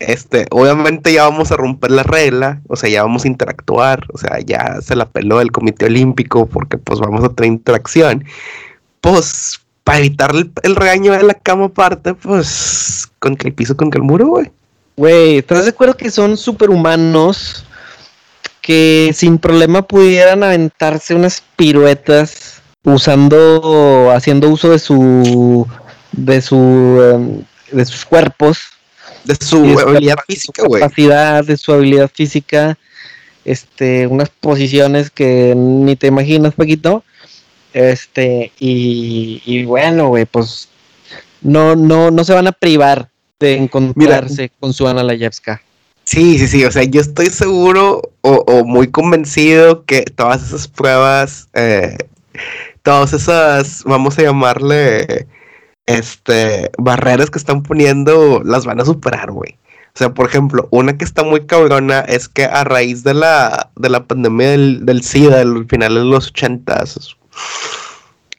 Este, 0.00 0.46
obviamente 0.50 1.12
ya 1.12 1.24
vamos 1.24 1.52
a 1.52 1.56
romper 1.56 1.90
la 1.90 2.02
regla, 2.02 2.62
o 2.68 2.74
sea, 2.74 2.88
ya 2.88 3.02
vamos 3.02 3.24
a 3.24 3.28
interactuar, 3.28 4.06
o 4.14 4.16
sea, 4.16 4.40
ya 4.40 4.80
se 4.80 4.96
la 4.96 5.06
peló 5.06 5.42
el 5.42 5.52
Comité 5.52 5.86
Olímpico 5.86 6.46
porque 6.46 6.78
pues 6.78 6.98
vamos 6.98 7.22
a 7.22 7.28
tener 7.28 7.52
interacción 7.52 8.24
pues, 9.02 9.60
para 9.84 9.98
evitar 9.98 10.32
el, 10.62 10.76
regaño 10.76 11.12
de 11.12 11.22
la 11.22 11.34
cama 11.34 11.66
aparte, 11.66 12.14
pues, 12.14 13.08
con 13.18 13.36
que 13.36 13.48
el 13.48 13.54
piso, 13.54 13.76
con 13.76 13.90
que 13.90 13.98
el 13.98 14.04
muro, 14.04 14.26
güey. 14.28 14.50
Güey, 14.96 15.38
¿estás 15.38 15.64
de 15.64 15.70
acuerdo 15.70 15.96
que 15.96 16.10
son 16.10 16.38
superhumanos 16.38 17.66
que 18.62 19.10
sin 19.14 19.38
problema 19.38 19.82
pudieran 19.82 20.42
aventarse 20.42 21.14
unas 21.14 21.42
piruetas 21.56 22.62
usando, 22.84 24.10
haciendo 24.14 24.48
uso 24.48 24.70
de 24.70 24.78
su, 24.78 25.66
de 26.12 26.40
su, 26.40 26.56
em, 26.56 27.42
de 27.70 27.84
sus 27.84 28.06
cuerpos? 28.06 28.58
De 29.24 29.34
su 29.34 29.78
habilidad 29.78 30.16
física, 30.26 30.64
güey. 30.66 30.80
Capacidad, 30.80 31.44
de 31.44 31.56
su 31.56 31.72
habilidad 31.72 32.10
física, 32.12 32.78
este, 33.44 34.06
unas 34.06 34.28
posiciones 34.28 35.10
que 35.10 35.54
ni 35.56 35.96
te 35.96 36.06
imaginas, 36.06 36.54
Paquito. 36.54 37.04
Este, 37.72 38.52
y, 38.58 39.64
bueno, 39.64 40.08
güey, 40.08 40.24
pues 40.24 40.68
no, 41.40 41.76
no, 41.76 42.10
no 42.10 42.24
se 42.24 42.34
van 42.34 42.48
a 42.48 42.52
privar 42.52 43.08
de 43.38 43.56
encontrarse 43.56 44.50
con 44.60 44.72
su 44.72 44.86
Ana 44.86 45.02
Layevska. 45.02 45.62
Sí, 46.04 46.38
sí, 46.38 46.48
sí, 46.48 46.64
o 46.64 46.72
sea, 46.72 46.82
yo 46.82 47.00
estoy 47.00 47.26
seguro 47.26 48.02
o, 48.22 48.64
muy 48.64 48.88
convencido 48.88 49.84
que 49.84 50.02
todas 50.02 50.42
esas 50.42 50.66
pruebas, 50.66 51.48
eh, 51.54 51.96
todas 52.82 53.12
esas, 53.12 53.84
vamos 53.84 54.18
a 54.18 54.22
llamarle, 54.22 55.28
este, 55.98 56.70
barreras 56.78 57.30
que 57.30 57.38
están 57.38 57.62
poniendo, 57.62 58.42
las 58.44 58.66
van 58.66 58.80
a 58.80 58.84
superar, 58.84 59.30
güey. 59.30 59.56
O 59.94 59.98
sea, 59.98 60.14
por 60.14 60.28
ejemplo, 60.28 60.68
una 60.70 60.96
que 60.96 61.04
está 61.04 61.24
muy 61.24 61.46
cabrona 61.46 62.00
es 62.00 62.28
que 62.28 62.44
a 62.44 62.64
raíz 62.64 63.02
de 63.02 63.14
la, 63.14 63.70
de 63.76 63.90
la 63.90 64.04
pandemia 64.04 64.50
del, 64.50 64.86
del 64.86 65.02
SIDA, 65.02 65.38
del 65.38 65.66
final 65.66 65.94
de 65.94 66.04
los 66.04 66.28
ochentas, 66.28 67.16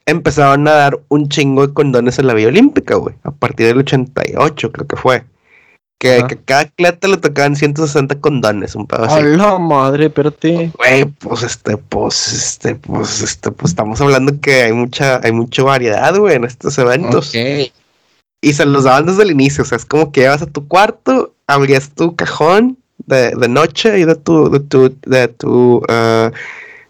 empezaron 0.06 0.66
a 0.66 0.72
dar 0.72 1.00
un 1.08 1.28
chingo 1.28 1.66
de 1.66 1.74
condones 1.74 2.18
en 2.18 2.26
la 2.26 2.34
Vía 2.34 2.48
Olímpica, 2.48 2.94
güey. 2.96 3.14
A 3.22 3.30
partir 3.30 3.66
del 3.66 3.78
88, 3.78 4.72
creo 4.72 4.86
que 4.86 4.96
fue. 4.96 5.24
Que, 6.02 6.16
a 6.16 6.26
cada 6.26 6.62
atleta 6.62 7.06
le 7.06 7.16
tocaban 7.16 7.54
160 7.54 8.20
condones, 8.20 8.74
un 8.74 8.88
pedo 8.88 9.04
así. 9.04 9.22
¡A 9.38 9.56
madre, 9.56 10.06
espérate! 10.06 10.72
Güey, 10.76 11.04
pues 11.04 11.44
este, 11.44 11.76
pues, 11.76 12.32
este, 12.32 12.74
pues, 12.74 13.22
este, 13.22 13.52
pues 13.52 13.70
estamos 13.70 14.00
hablando 14.00 14.40
que 14.40 14.62
hay 14.62 14.72
mucha, 14.72 15.20
hay 15.22 15.30
mucha 15.30 15.62
variedad, 15.62 16.16
güey, 16.16 16.34
en 16.34 16.42
estos 16.42 16.76
eventos. 16.78 17.32
Y 17.34 18.52
se 18.52 18.66
los 18.66 18.82
daban 18.82 19.06
desde 19.06 19.22
el 19.22 19.30
inicio, 19.30 19.62
o 19.62 19.64
sea, 19.64 19.76
es 19.76 19.84
como 19.84 20.10
que 20.10 20.22
llevas 20.22 20.42
a 20.42 20.46
tu 20.46 20.66
cuarto, 20.66 21.36
abrías 21.46 21.90
tu 21.90 22.16
cajón 22.16 22.78
de, 23.06 23.30
de 23.36 23.48
noche 23.48 24.00
y 24.00 24.04
de 24.04 24.16
tu, 24.16 24.50
de 24.50 24.58
tu, 24.58 24.98
de 25.06 25.28
tu 25.28 25.76
uh, 25.76 26.32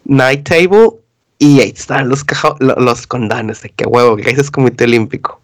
night 0.05 0.49
table 0.49 0.89
y 1.37 1.59
ahí 1.59 1.71
están 1.75 2.09
los, 2.09 2.25
los 2.59 3.05
condones 3.05 3.61
de 3.61 3.69
qué 3.69 3.85
huevo, 3.85 4.17
que 4.17 4.31
es 4.31 4.49
Comité 4.49 4.85
Olímpico. 4.85 5.39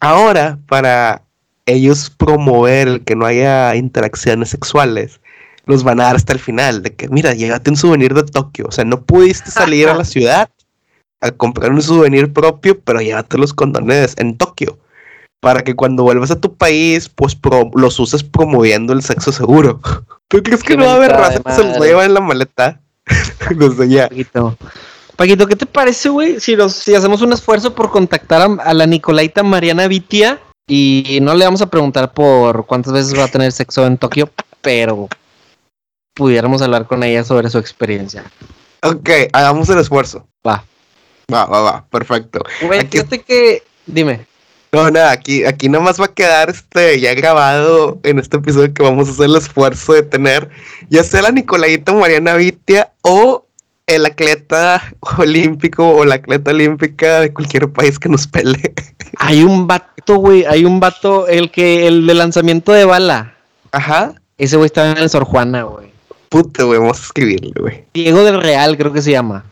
Ahora, 0.00 0.58
para 0.66 1.20
ellos 1.72 2.10
promover 2.10 3.02
que 3.02 3.16
no 3.16 3.26
haya 3.26 3.74
interacciones 3.76 4.50
sexuales, 4.50 5.20
los 5.66 5.84
van 5.84 6.00
a 6.00 6.04
dar 6.04 6.16
hasta 6.16 6.32
el 6.32 6.38
final, 6.38 6.82
de 6.82 6.94
que 6.94 7.08
mira, 7.08 7.34
llévate 7.34 7.70
un 7.70 7.76
souvenir 7.76 8.14
de 8.14 8.24
Tokio, 8.24 8.66
o 8.68 8.72
sea, 8.72 8.84
no 8.84 9.02
pudiste 9.02 9.50
salir 9.50 9.88
a 9.88 9.94
la 9.94 10.04
ciudad 10.04 10.50
a 11.20 11.30
comprar 11.30 11.70
un 11.70 11.82
souvenir 11.82 12.32
propio, 12.32 12.80
pero 12.80 13.00
llévate 13.00 13.38
los 13.38 13.52
condones 13.52 14.14
en 14.18 14.36
Tokio, 14.36 14.78
para 15.40 15.62
que 15.62 15.74
cuando 15.74 16.02
vuelvas 16.02 16.30
a 16.30 16.40
tu 16.40 16.54
país, 16.54 17.08
pues 17.08 17.38
los 17.74 18.00
uses 18.00 18.22
promoviendo 18.22 18.92
el 18.92 19.02
sexo 19.02 19.32
seguro. 19.32 19.80
¿Tú 20.28 20.42
crees 20.42 20.62
que 20.62 20.76
no 20.76 20.86
va 20.86 20.92
a 20.92 20.96
haber 20.96 21.12
raza 21.12 21.40
que 21.40 21.52
se 21.52 21.64
los 21.64 21.78
lleva 21.78 22.04
en 22.04 22.14
la 22.14 22.20
maleta? 22.20 22.80
Ya. 23.88 24.08
Paquito, 25.16 25.46
¿qué 25.46 25.56
te 25.56 25.66
parece, 25.66 26.08
güey? 26.08 26.38
Si, 26.38 26.56
si 26.68 26.94
hacemos 26.94 27.20
un 27.20 27.32
esfuerzo 27.32 27.74
por 27.74 27.90
contactar 27.90 28.48
a, 28.62 28.74
la 28.74 28.86
Nicolaita 28.86 29.42
Mariana 29.42 29.88
Vitia 29.88 30.38
Y 30.72 31.18
no 31.20 31.34
le 31.34 31.44
vamos 31.44 31.60
a 31.62 31.66
preguntar 31.68 32.12
por 32.12 32.64
cuántas 32.66 32.92
veces 32.92 33.18
va 33.18 33.24
a 33.24 33.28
tener 33.28 33.50
sexo 33.50 33.84
en 33.86 33.98
Tokio, 33.98 34.30
pero 34.60 35.08
pudiéramos 36.14 36.62
hablar 36.62 36.86
con 36.86 37.02
ella 37.02 37.24
sobre 37.24 37.50
su 37.50 37.58
experiencia. 37.58 38.24
Ok, 38.82 39.10
hagamos 39.32 39.68
el 39.68 39.78
esfuerzo. 39.80 40.28
Va. 40.46 40.64
Va, 41.32 41.44
va, 41.46 41.60
va, 41.60 41.84
perfecto. 41.90 42.40
Güey, 42.62 42.80
Aquí- 42.80 42.98
fíjate 42.98 43.18
que. 43.22 43.62
Dime. 43.86 44.26
No, 44.72 44.88
nada, 44.88 45.10
aquí, 45.10 45.44
aquí 45.44 45.68
nomás 45.68 46.00
va 46.00 46.04
a 46.04 46.14
quedar 46.14 46.50
este 46.50 47.00
ya 47.00 47.12
grabado 47.14 47.98
en 48.04 48.20
este 48.20 48.36
episodio 48.36 48.72
que 48.72 48.84
vamos 48.84 49.08
a 49.08 49.10
hacer 49.10 49.24
el 49.24 49.34
esfuerzo 49.34 49.94
de 49.94 50.04
tener 50.04 50.48
ya 50.88 51.02
sea 51.02 51.22
la 51.22 51.32
Nicolaita 51.32 51.92
Mariana 51.92 52.34
Vitia 52.36 52.92
o 53.02 53.44
el 53.94 54.06
atleta 54.06 54.82
olímpico 55.18 55.88
o 55.88 56.04
la 56.04 56.16
atleta 56.16 56.50
olímpica 56.50 57.20
de 57.20 57.32
cualquier 57.32 57.68
país 57.70 57.98
que 57.98 58.08
nos 58.08 58.26
pelee. 58.26 58.72
Hay 59.18 59.42
un 59.42 59.66
vato, 59.66 60.16
güey. 60.16 60.44
Hay 60.44 60.64
un 60.64 60.80
vato, 60.80 61.26
el 61.28 61.50
que, 61.50 61.86
el 61.86 62.06
de 62.06 62.14
lanzamiento 62.14 62.72
de 62.72 62.84
bala. 62.84 63.34
Ajá. 63.72 64.14
Ese 64.38 64.56
güey 64.56 64.66
está 64.66 64.92
en 64.92 64.98
el 64.98 65.10
Sor 65.10 65.24
Juana, 65.24 65.64
güey. 65.64 65.90
Puta, 66.28 66.64
güey, 66.64 66.78
vamos 66.78 66.98
a 67.00 67.02
escribirle, 67.04 67.52
güey. 67.60 67.84
Diego 67.92 68.22
del 68.24 68.40
Real, 68.40 68.76
creo 68.76 68.92
que 68.92 69.02
se 69.02 69.10
llama. 69.10 69.44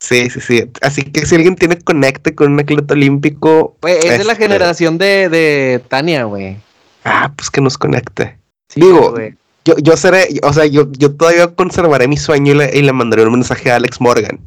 Sí, 0.00 0.30
sí, 0.30 0.40
sí. 0.40 0.64
Así 0.80 1.02
que 1.02 1.26
si 1.26 1.34
alguien 1.34 1.54
tiene 1.56 1.76
conecte 1.78 2.34
con 2.34 2.52
un 2.52 2.60
atleta 2.60 2.94
olímpico, 2.94 3.76
Güey, 3.82 3.98
es 3.98 4.18
de 4.18 4.24
la 4.24 4.32
Este. 4.32 4.44
generación 4.44 4.96
de, 4.96 5.28
de 5.28 5.82
Tania, 5.88 6.24
güey. 6.24 6.56
ah, 7.04 7.32
pues 7.36 7.50
que 7.50 7.60
nos 7.60 7.76
conecte. 7.76 8.38
Sí, 8.68 8.80
Digo, 8.80 9.10
güey. 9.12 9.34
Yo, 9.68 9.74
yo 9.82 9.98
seré, 9.98 10.26
o 10.44 10.52
sea, 10.54 10.64
yo, 10.64 10.90
yo 10.92 11.14
todavía 11.14 11.48
conservaré 11.48 12.08
mi 12.08 12.16
sueño 12.16 12.52
y 12.52 12.56
le, 12.56 12.78
y 12.78 12.80
le 12.80 12.92
mandaré 12.94 13.26
un 13.26 13.32
mensaje 13.32 13.70
a 13.70 13.76
Alex 13.76 14.00
Morgan. 14.00 14.40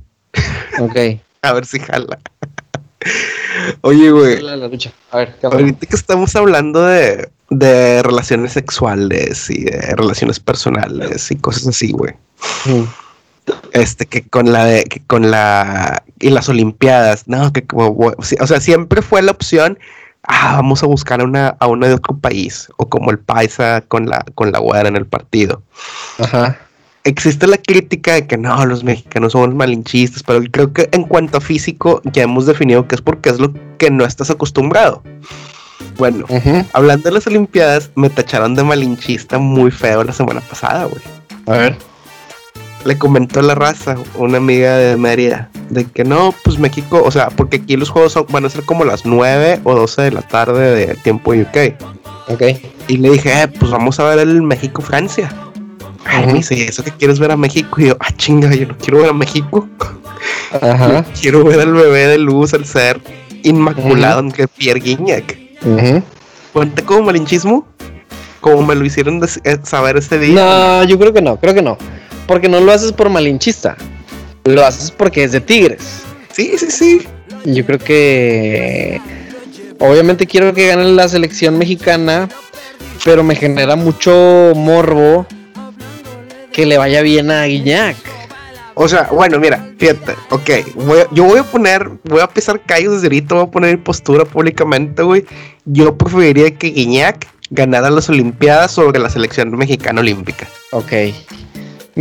Ok. 0.80 0.98
A 1.44 1.54
ver 1.54 1.64
si 1.68 1.80
jala. 1.80 2.18
Oye, 3.82 4.10
güey. 4.10 4.42
La, 4.42 4.58
la 4.58 4.68
lucha. 4.68 4.92
A 5.12 5.18
ver, 5.18 5.36
¿qué? 5.40 5.46
Ahorita 5.46 5.86
que 5.86 5.96
estamos 5.96 6.36
hablando 6.36 6.84
de, 6.84 7.30
de 7.52 8.02
relaciones 8.02 8.54
sexuales 8.54 9.48
y 9.52 9.66
de 9.66 9.94
relaciones 9.96 10.40
personales 10.40 11.30
y 11.30 11.36
cosas 11.36 11.68
así, 11.68 11.92
güey. 11.92 12.16
Mm. 12.66 12.86
Este, 13.74 14.08
que 14.08 14.24
con 14.24 14.52
la 14.52 14.66
de, 14.66 14.86
que 14.86 15.02
con 15.06 15.30
la, 15.30 16.04
y 16.20 16.32
las 16.32 16.50
olimpiadas, 16.50 17.28
no, 17.28 17.54
que 17.54 17.64
como, 17.64 17.96
o 18.18 18.24
sea, 18.24 18.60
siempre 18.60 19.04
fue 19.04 19.22
la 19.22 19.34
opción, 19.34 19.78
ah, 20.24 20.56
vamos 20.56 20.84
a 20.84 20.88
buscar 20.88 21.22
a 21.22 21.24
una, 21.24 21.56
a 21.60 21.68
una 21.68 21.88
de 21.88 21.94
otro 21.94 22.18
país, 22.18 22.70
o 22.78 22.90
como 22.90 23.12
el 23.12 23.20
paisa 23.20 23.82
con 23.88 24.08
la, 24.08 24.24
con 24.36 24.52
la 24.52 24.60
güera 24.60 24.90
en 24.90 24.96
el 24.96 25.06
partido. 25.06 25.62
Ajá. 26.20 26.58
Existe 27.04 27.48
la 27.48 27.58
crítica 27.58 28.14
de 28.14 28.28
que 28.28 28.38
no, 28.38 28.64
los 28.66 28.84
mexicanos 28.84 29.32
somos 29.32 29.56
malinchistas, 29.56 30.22
pero 30.22 30.42
creo 30.52 30.72
que 30.72 30.88
en 30.92 31.04
cuanto 31.04 31.40
a 31.40 31.42
físico 31.42 32.02
ya 32.06 32.24
hemos 32.24 32.46
definido 32.46 32.88
que 32.88 32.94
es 32.94 33.02
porque 33.02 33.30
es 33.30 33.40
lo 33.40 33.52
que 33.80 33.90
no 33.90 34.06
estás 34.06 34.30
acostumbrado. 34.30 35.02
Bueno, 35.98 36.26
hablando 36.74 37.10
de 37.10 37.12
las 37.12 37.26
Olimpiadas, 37.26 37.90
me 37.96 38.10
tacharon 38.10 38.56
de 38.56 38.64
malinchista 38.64 39.40
muy 39.40 39.72
feo 39.72 40.04
la 40.04 40.14
semana 40.14 40.42
pasada, 40.42 40.86
güey. 40.86 41.02
A 41.48 41.52
ver. 41.52 41.91
Le 42.86 42.98
comentó 42.98 43.40
a 43.40 43.44
la 43.44 43.54
raza, 43.56 43.96
una 44.16 44.38
amiga 44.38 44.76
de 44.78 44.98
Mérida, 44.98 45.50
de 45.70 45.86
que 45.86 46.04
no, 46.04 46.34
pues 46.44 46.58
México, 46.58 47.02
o 47.06 47.12
sea, 47.12 47.30
porque 47.30 47.58
aquí 47.58 47.78
los 47.78 47.90
juegos 47.90 48.14
son- 48.14 48.26
van 48.30 48.46
a 48.46 48.50
ser 48.50 48.64
como 48.64 48.84
las 48.86 49.06
9 49.06 49.60
o 49.64 49.76
12 49.76 50.02
de 50.02 50.12
la 50.12 50.22
tarde 50.24 50.76
de 50.76 50.96
tiempo 50.96 51.32
UK. 51.32 51.76
Ok. 52.28 52.42
Y 52.88 52.98
le 52.98 53.12
dije, 53.12 53.32
eh, 53.44 53.48
pues 53.48 53.70
vamos 53.72 54.00
a 54.00 54.04
ver 54.06 54.20
el 54.20 54.42
México-Francia. 54.42 55.32
Ay, 56.06 56.26
me 56.26 56.34
dice, 56.34 56.66
¿eso 56.68 56.84
que 56.84 56.92
quieres 56.92 57.20
ver 57.20 57.32
a 57.32 57.38
México? 57.38 57.80
Y 57.80 57.88
yo, 57.90 57.98
ah, 58.00 58.12
chinga, 58.18 58.54
yo 58.56 58.68
no 58.68 58.78
quiero 58.78 59.00
ver 59.02 59.10
a 59.12 59.14
México. 59.14 59.68
Ajá. 60.60 61.04
Quiero 61.22 61.44
ver 61.44 61.60
al 61.62 61.72
bebé 61.74 62.08
de 62.08 62.18
luz, 62.18 62.54
el 62.54 62.66
ser 62.66 63.00
inmaculado, 63.44 64.28
que 64.32 64.48
Pierre 64.48 64.80
Guignac. 64.80 65.38
Ujú. 65.64 66.04
¿Cuenta 66.54 66.82
como 66.84 67.04
malinchismo? 67.04 67.66
Como 68.42 68.64
me 68.64 68.76
lo 68.76 68.84
hicieron 68.84 69.22
eh, 69.44 69.58
saber 69.64 69.98
ese 69.98 70.18
día. 70.20 70.34
No, 70.36 70.84
yo 70.84 70.98
creo 71.00 71.14
que 71.14 71.22
no, 71.22 71.38
creo 71.38 71.54
que 71.54 71.62
no. 71.62 71.78
Porque 72.32 72.48
no 72.48 72.62
lo 72.62 72.72
haces 72.72 72.94
por 72.94 73.10
malinchista. 73.10 73.76
Lo 74.46 74.66
haces 74.66 74.90
porque 74.90 75.26
es 75.26 75.34
de 75.34 75.42
Tigres. 75.42 76.04
Sí, 76.32 76.54
sí, 76.58 76.72
sí. 76.72 77.02
Yo 77.44 77.66
creo 77.66 77.78
que. 77.78 79.02
Obviamente 79.80 80.26
quiero 80.26 80.54
que 80.54 80.68
gane 80.68 80.86
la 80.94 81.10
selección 81.10 81.58
mexicana. 81.58 82.30
Pero 83.04 83.22
me 83.22 83.36
genera 83.36 83.76
mucho 83.76 84.54
morbo 84.56 85.28
que 86.54 86.66
le 86.66 86.78
vaya 86.78 87.02
bien 87.02 87.32
a 87.32 87.44
Guiñac. 87.44 87.98
O 88.76 88.88
sea, 88.88 89.10
bueno, 89.12 89.38
mira, 89.38 89.70
fíjate, 89.78 90.14
ok, 90.30 90.50
voy 90.76 91.00
yo 91.12 91.26
voy 91.26 91.40
a 91.40 91.44
poner, 91.44 91.92
voy 92.06 92.22
a 92.22 92.28
pisar 92.28 92.62
callos 92.66 92.94
desde 92.94 93.08
ahorita, 93.08 93.36
voy 93.36 93.44
a 93.44 93.52
poner 93.52 93.84
postura 93.84 94.24
públicamente, 94.24 95.04
güey. 95.04 95.26
Yo 95.66 95.98
preferiría 95.98 96.56
que 96.56 96.70
Guiñac 96.70 97.28
ganara 97.50 97.90
las 97.90 98.08
Olimpiadas 98.08 98.72
sobre 98.72 99.00
la 99.00 99.10
selección 99.10 99.52
mexicana 99.58 100.00
olímpica. 100.00 100.48
Ok. 100.72 100.94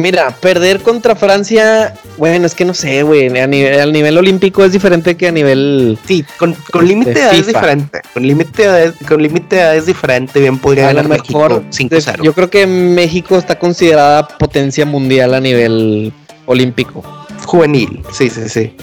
Mira, 0.00 0.30
perder 0.40 0.80
contra 0.80 1.14
Francia, 1.14 1.94
bueno, 2.16 2.46
es 2.46 2.54
que 2.54 2.64
no 2.64 2.74
sé, 2.74 3.02
güey. 3.02 3.26
A 3.38 3.46
nivel, 3.46 3.78
al 3.80 3.92
nivel 3.92 4.16
olímpico 4.18 4.64
es 4.64 4.72
diferente 4.72 5.16
que 5.16 5.28
a 5.28 5.32
nivel. 5.32 5.98
Sí, 6.06 6.24
con, 6.38 6.54
con 6.72 6.86
límite 6.86 7.14
De 7.14 7.20
edad 7.20 7.34
es 7.34 7.46
diferente. 7.46 8.00
Con 8.14 8.26
límite 8.26 8.68
de 8.70 8.92
con 9.06 9.22
límite 9.22 9.56
de 9.56 9.62
edad 9.62 9.76
es 9.76 9.86
diferente. 9.86 10.40
Bien 10.40 10.58
podría 10.58 10.84
A 10.84 10.92
ganar 10.92 11.08
México 11.08 11.38
mejor. 11.38 11.64
5-0. 11.70 12.22
Yo 12.22 12.32
creo 12.32 12.50
que 12.50 12.66
México 12.66 13.36
está 13.36 13.58
considerada 13.58 14.26
potencia 14.26 14.86
mundial 14.86 15.34
a 15.34 15.40
nivel 15.40 16.12
olímpico. 16.46 17.02
Juvenil, 17.44 18.02
sí, 18.12 18.30
sí, 18.30 18.48
sí. 18.48 18.76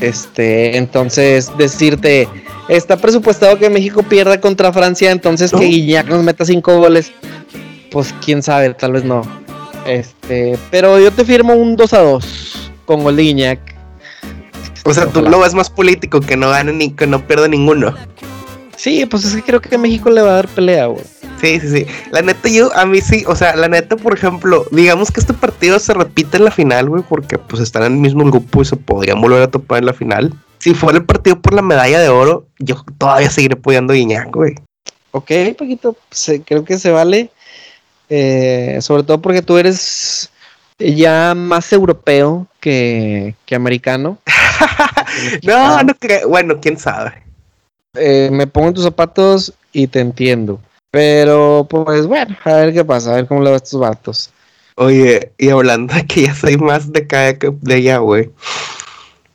Este, 0.00 0.76
entonces, 0.76 1.50
decirte, 1.56 2.28
está 2.68 2.96
presupuestado 2.96 3.58
que 3.58 3.70
México 3.70 4.02
pierda 4.02 4.40
contra 4.40 4.72
Francia, 4.72 5.10
entonces 5.10 5.52
No. 5.52 5.60
que 5.60 5.66
Guiñac 5.66 6.06
nos 6.08 6.22
meta 6.24 6.44
cinco 6.44 6.76
goles. 6.78 7.12
Pues 7.90 8.12
quién 8.24 8.42
sabe, 8.42 8.74
tal 8.74 8.92
vez 8.92 9.04
no. 9.04 9.22
Este, 9.86 10.58
pero 10.70 10.98
yo 10.98 11.10
te 11.12 11.24
firmo 11.24 11.54
un 11.54 11.76
2 11.76 11.92
a 11.92 11.98
2 12.00 12.70
con 12.86 13.16
Guiñac. 13.16 13.74
O 14.84 14.92
sea, 14.92 15.06
tú 15.06 15.22
lo 15.22 15.40
ves 15.40 15.54
más 15.54 15.70
político, 15.70 16.20
que 16.20 16.36
no 16.36 16.50
gane 16.50 16.72
ni 16.72 16.90
que 16.90 17.06
no 17.06 17.26
pierda 17.26 17.48
ninguno. 17.48 17.94
Sí, 18.76 19.06
pues 19.06 19.24
es 19.24 19.34
que 19.36 19.42
creo 19.42 19.60
que 19.60 19.78
México 19.78 20.10
le 20.10 20.20
va 20.20 20.30
a 20.30 20.34
dar 20.34 20.48
pelea, 20.48 20.86
güey. 20.86 21.04
Sí, 21.40 21.58
sí, 21.60 21.68
sí. 21.68 21.86
La 22.10 22.22
neta, 22.22 22.48
yo, 22.48 22.70
a 22.76 22.84
mí 22.84 23.00
sí, 23.00 23.24
o 23.26 23.34
sea, 23.36 23.56
la 23.56 23.68
neta, 23.68 23.96
por 23.96 24.14
ejemplo, 24.14 24.66
digamos 24.70 25.10
que 25.10 25.20
este 25.20 25.32
partido 25.32 25.78
se 25.78 25.94
repite 25.94 26.36
en 26.36 26.44
la 26.44 26.50
final, 26.50 26.88
güey, 26.88 27.02
porque 27.08 27.38
pues 27.38 27.62
están 27.62 27.84
en 27.84 27.92
el 27.94 27.98
mismo 27.98 28.24
grupo 28.24 28.62
y 28.62 28.64
se 28.64 28.76
podrían 28.76 29.20
volver 29.20 29.42
a 29.42 29.50
topar 29.50 29.78
en 29.78 29.86
la 29.86 29.92
final. 29.94 30.32
Si 30.58 30.74
fuera 30.74 30.98
el 30.98 31.04
partido 31.04 31.40
por 31.40 31.54
la 31.54 31.62
medalla 31.62 31.98
de 32.00 32.08
oro, 32.08 32.46
yo 32.58 32.82
todavía 32.98 33.30
seguiré 33.30 33.54
apoyando 33.54 33.92
a 33.92 33.96
Guiñac, 33.96 34.30
güey. 34.34 34.54
Ok, 35.12 35.30
Paquito, 35.58 35.96
se- 36.10 36.42
creo 36.42 36.64
que 36.64 36.78
se 36.78 36.90
vale. 36.90 37.30
Eh, 38.08 38.78
sobre 38.80 39.02
todo 39.02 39.20
porque 39.20 39.42
tú 39.42 39.56
eres 39.56 40.30
ya 40.78 41.34
más 41.34 41.72
europeo 41.72 42.46
que, 42.60 43.34
que 43.46 43.54
americano. 43.54 44.18
No, 45.42 45.82
no 45.82 45.94
creo. 45.94 46.28
Bueno, 46.28 46.58
quién 46.60 46.76
sabe. 46.76 47.22
Eh, 47.94 48.30
me 48.32 48.46
pongo 48.46 48.68
en 48.68 48.74
tus 48.74 48.84
zapatos 48.84 49.52
y 49.72 49.86
te 49.86 50.00
entiendo. 50.00 50.60
Pero, 50.90 51.66
pues 51.68 52.06
bueno, 52.06 52.36
a 52.44 52.52
ver 52.54 52.72
qué 52.72 52.84
pasa, 52.84 53.12
a 53.12 53.16
ver 53.16 53.26
cómo 53.26 53.42
le 53.42 53.50
va 53.50 53.56
a 53.56 53.58
estos 53.58 53.80
vatos. 53.80 54.30
Oye, 54.76 55.32
y 55.38 55.50
hablando 55.50 55.94
de 55.94 56.06
que 56.06 56.22
ya 56.22 56.34
soy 56.34 56.56
más 56.56 56.92
de 56.92 57.00
acá 57.00 57.38
que 57.38 57.52
de 57.60 57.74
allá, 57.74 57.98
güey. 57.98 58.30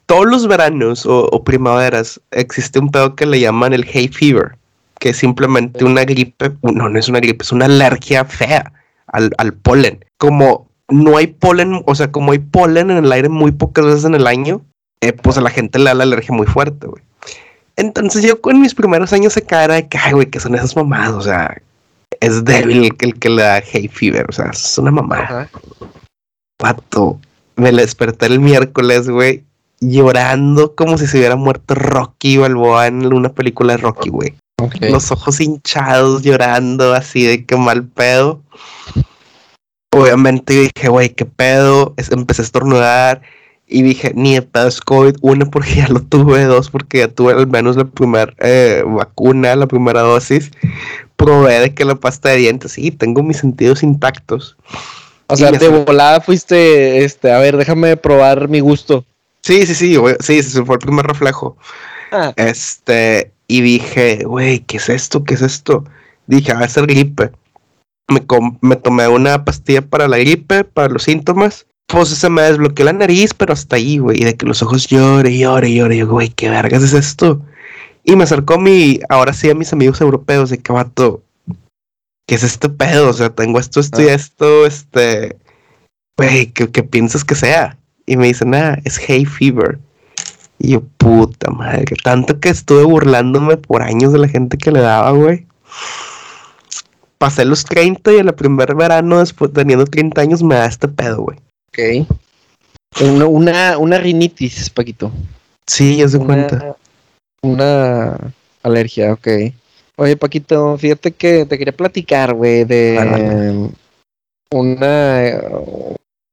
Todos 0.05 0.25
los 0.25 0.47
veranos 0.47 1.05
o, 1.05 1.27
o 1.27 1.43
primaveras 1.43 2.19
existe 2.31 2.79
un 2.79 2.89
pedo 2.89 3.15
que 3.15 3.25
le 3.25 3.39
llaman 3.39 3.73
el 3.73 3.87
hay 3.93 4.07
fever, 4.07 4.57
que 4.99 5.09
es 5.09 5.17
simplemente 5.17 5.85
una 5.85 6.03
gripe, 6.05 6.51
no, 6.61 6.89
no 6.89 6.99
es 6.99 7.09
una 7.09 7.19
gripe, 7.19 7.43
es 7.43 7.51
una 7.51 7.65
alergia 7.65 8.25
fea 8.25 8.71
al, 9.07 9.31
al 9.37 9.53
polen. 9.53 10.05
Como 10.17 10.69
no 10.89 11.17
hay 11.17 11.27
polen, 11.27 11.81
o 11.85 11.95
sea, 11.95 12.11
como 12.11 12.31
hay 12.31 12.39
polen 12.39 12.91
en 12.91 13.03
el 13.03 13.11
aire 13.11 13.29
muy 13.29 13.51
pocas 13.51 13.85
veces 13.85 14.05
en 14.05 14.15
el 14.15 14.27
año, 14.27 14.61
eh, 15.01 15.13
pues 15.13 15.37
a 15.37 15.41
la 15.41 15.49
gente 15.49 15.79
le 15.79 15.85
da 15.85 15.93
la 15.93 16.03
alergia 16.03 16.35
muy 16.35 16.47
fuerte, 16.47 16.87
güey. 16.87 17.01
Entonces 17.75 18.23
yo 18.23 18.41
con 18.41 18.59
mis 18.59 18.75
primeros 18.75 19.13
años 19.13 19.33
se 19.33 19.41
cara 19.41 19.75
de 19.75 19.87
que, 19.87 19.97
ay, 19.97 20.11
güey, 20.11 20.29
que 20.29 20.41
son 20.41 20.55
esas 20.55 20.75
mamadas, 20.75 21.13
o 21.13 21.21
sea, 21.21 21.61
es 22.19 22.43
débil 22.43 22.83
el 22.83 22.97
que, 22.97 23.05
el 23.05 23.17
que 23.17 23.29
le 23.29 23.41
da 23.41 23.63
hay 23.73 23.87
fever, 23.87 24.25
o 24.27 24.33
sea, 24.33 24.49
es 24.51 24.77
una 24.77 24.91
mamada. 24.91 25.49
Pato, 26.57 27.19
me 27.55 27.71
la 27.71 27.81
desperté 27.81 28.25
el 28.25 28.41
miércoles, 28.41 29.09
güey, 29.09 29.45
llorando 29.79 30.75
como 30.75 30.97
si 30.97 31.07
se 31.07 31.19
hubiera 31.19 31.37
muerto 31.37 31.73
Rocky 31.75 32.37
Balboa 32.37 32.87
en 32.87 33.13
una 33.13 33.29
película 33.29 33.73
de 33.73 33.77
Rocky, 33.77 34.09
güey. 34.09 34.35
Los 34.91 35.11
ojos 35.11 35.39
hinchados, 35.39 36.21
llorando, 36.23 36.93
así 36.93 37.25
de 37.25 37.45
que 37.45 37.55
mal 37.55 37.83
pedo. 37.85 38.41
Obviamente 39.91 40.55
yo 40.55 40.61
dije, 40.73 40.89
güey, 40.89 41.09
qué 41.09 41.25
pedo. 41.25 41.93
Es- 41.97 42.11
empecé 42.11 42.41
a 42.41 42.45
estornudar 42.45 43.21
y 43.67 43.81
dije, 43.81 44.11
ni 44.15 44.35
de 44.35 44.41
pedo 44.41 44.67
es 44.67 44.81
COVID. 44.81 45.15
Uno, 45.21 45.49
porque 45.49 45.75
ya 45.75 45.87
lo 45.87 46.01
tuve. 46.01 46.43
Dos, 46.45 46.69
porque 46.69 46.99
ya 46.99 47.07
tuve 47.07 47.33
al 47.33 47.47
menos 47.47 47.75
la 47.75 47.85
primera 47.85 48.33
eh, 48.39 48.83
vacuna, 48.85 49.55
la 49.55 49.67
primera 49.67 50.01
dosis. 50.01 50.51
Probé 51.15 51.59
de 51.59 51.73
que 51.73 51.85
la 51.85 51.95
pasta 51.95 52.29
de 52.29 52.37
dientes, 52.37 52.73
sí, 52.73 52.91
tengo 52.91 53.23
mis 53.23 53.37
sentidos 53.37 53.83
intactos. 53.83 54.55
O 55.27 55.35
sea, 55.35 55.51
de 55.51 55.67
volada 55.85 56.21
fuiste, 56.21 57.03
este, 57.03 57.31
a 57.31 57.39
ver, 57.39 57.57
déjame 57.57 57.97
probar 57.97 58.47
mi 58.47 58.61
gusto. 58.61 59.05
Sí, 59.41 59.65
sí, 59.65 59.75
sí, 59.75 59.95
sí, 60.21 60.39
ese 60.39 60.63
fue 60.65 60.75
el 60.75 60.79
primer 60.79 61.05
reflejo. 61.05 61.55
Ah, 62.11 62.33
Este, 62.35 63.31
y 63.49 63.61
dije, 63.61 64.23
güey, 64.25 64.59
¿qué 64.59 64.77
es 64.77 64.89
esto? 64.89 65.23
¿Qué 65.23 65.33
es 65.33 65.41
esto? 65.41 65.83
Dije, 66.27 66.53
va 66.53 66.61
a 66.61 66.69
ser 66.69 66.85
gripe. 66.85 67.31
Me, 68.07 68.23
me 68.61 68.75
tomé 68.75 69.07
una 69.07 69.43
pastilla 69.43 69.81
para 69.81 70.07
la 70.07 70.19
gripe, 70.19 70.63
para 70.63 70.87
los 70.87 71.03
síntomas. 71.03 71.65
Pues 71.87 72.09
se 72.09 72.29
me 72.29 72.43
desbloqueó 72.43 72.85
la 72.85 72.93
nariz, 72.93 73.33
pero 73.33 73.53
hasta 73.53 73.77
ahí, 73.77 73.97
güey. 73.97 74.21
Y 74.21 74.25
de 74.25 74.35
que 74.35 74.45
los 74.45 74.61
ojos 74.61 74.85
llore, 74.87 75.35
llore, 75.35 75.73
llore. 75.73 75.97
Yo, 75.97 76.07
güey, 76.07 76.29
¿qué 76.29 76.47
vergas 76.47 76.83
es 76.83 76.93
esto? 76.93 77.41
Y 78.03 78.15
me 78.15 78.23
acercó 78.23 78.59
mi, 78.59 78.99
ahora 79.09 79.33
sí 79.33 79.49
a 79.49 79.55
mis 79.55 79.73
amigos 79.73 79.99
europeos 79.99 80.51
de 80.51 80.59
que 80.59 80.71
vato, 80.71 81.23
¿qué 82.27 82.35
es 82.35 82.43
este 82.43 82.69
pedo? 82.69 83.09
O 83.09 83.13
sea, 83.13 83.31
tengo 83.31 83.59
esto, 83.59 83.79
esto 83.79 83.99
y 84.03 84.09
ah. 84.09 84.13
esto, 84.13 84.67
este, 84.67 85.37
güey, 86.15 86.51
¿qué, 86.51 86.83
piensas 86.83 87.25
que 87.25 87.33
sea? 87.33 87.79
Y 88.05 88.15
me 88.15 88.27
dicen, 88.27 88.53
ah, 88.53 88.77
es 88.85 88.99
hay 89.09 89.25
fever. 89.25 89.79
Y 90.59 90.71
yo, 90.71 90.81
puta 90.97 91.49
madre, 91.51 91.95
tanto 92.03 92.39
que 92.39 92.49
estuve 92.49 92.83
burlándome 92.83 93.55
por 93.55 93.81
años 93.81 94.11
de 94.11 94.19
la 94.19 94.27
gente 94.27 94.57
que 94.57 94.71
le 94.71 94.81
daba, 94.81 95.11
güey. 95.11 95.47
Pasé 97.17 97.45
los 97.45 97.63
30 97.63 98.13
y 98.13 98.17
en 98.17 98.27
el 98.27 98.35
primer 98.35 98.75
verano, 98.75 99.19
después 99.19 99.51
teniendo 99.53 99.85
30 99.85 100.21
años, 100.21 100.43
me 100.43 100.55
da 100.55 100.65
este 100.65 100.89
pedo, 100.89 101.21
güey. 101.21 101.37
Ok. 101.69 102.07
Una, 103.01 103.25
una, 103.25 103.77
una 103.77 103.97
rinitis, 103.97 104.69
Paquito. 104.69 105.11
Sí, 105.65 105.97
ya 105.97 106.09
se 106.09 106.19
cuenta. 106.19 106.75
Una 107.41 108.17
alergia, 108.61 109.13
ok. 109.13 109.27
Oye, 109.95 110.17
Paquito, 110.17 110.77
fíjate 110.77 111.11
que 111.11 111.45
te 111.45 111.57
quería 111.57 111.75
platicar, 111.75 112.33
güey, 112.33 112.65
de 112.65 113.69
una, 114.51 115.31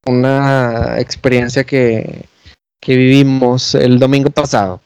una 0.07 1.01
experiencia 1.01 1.65
que, 1.65 2.25
que 2.81 2.97
vivimos 2.97 3.75
el 3.75 3.99
domingo 3.99 4.31
pasado. 4.31 4.81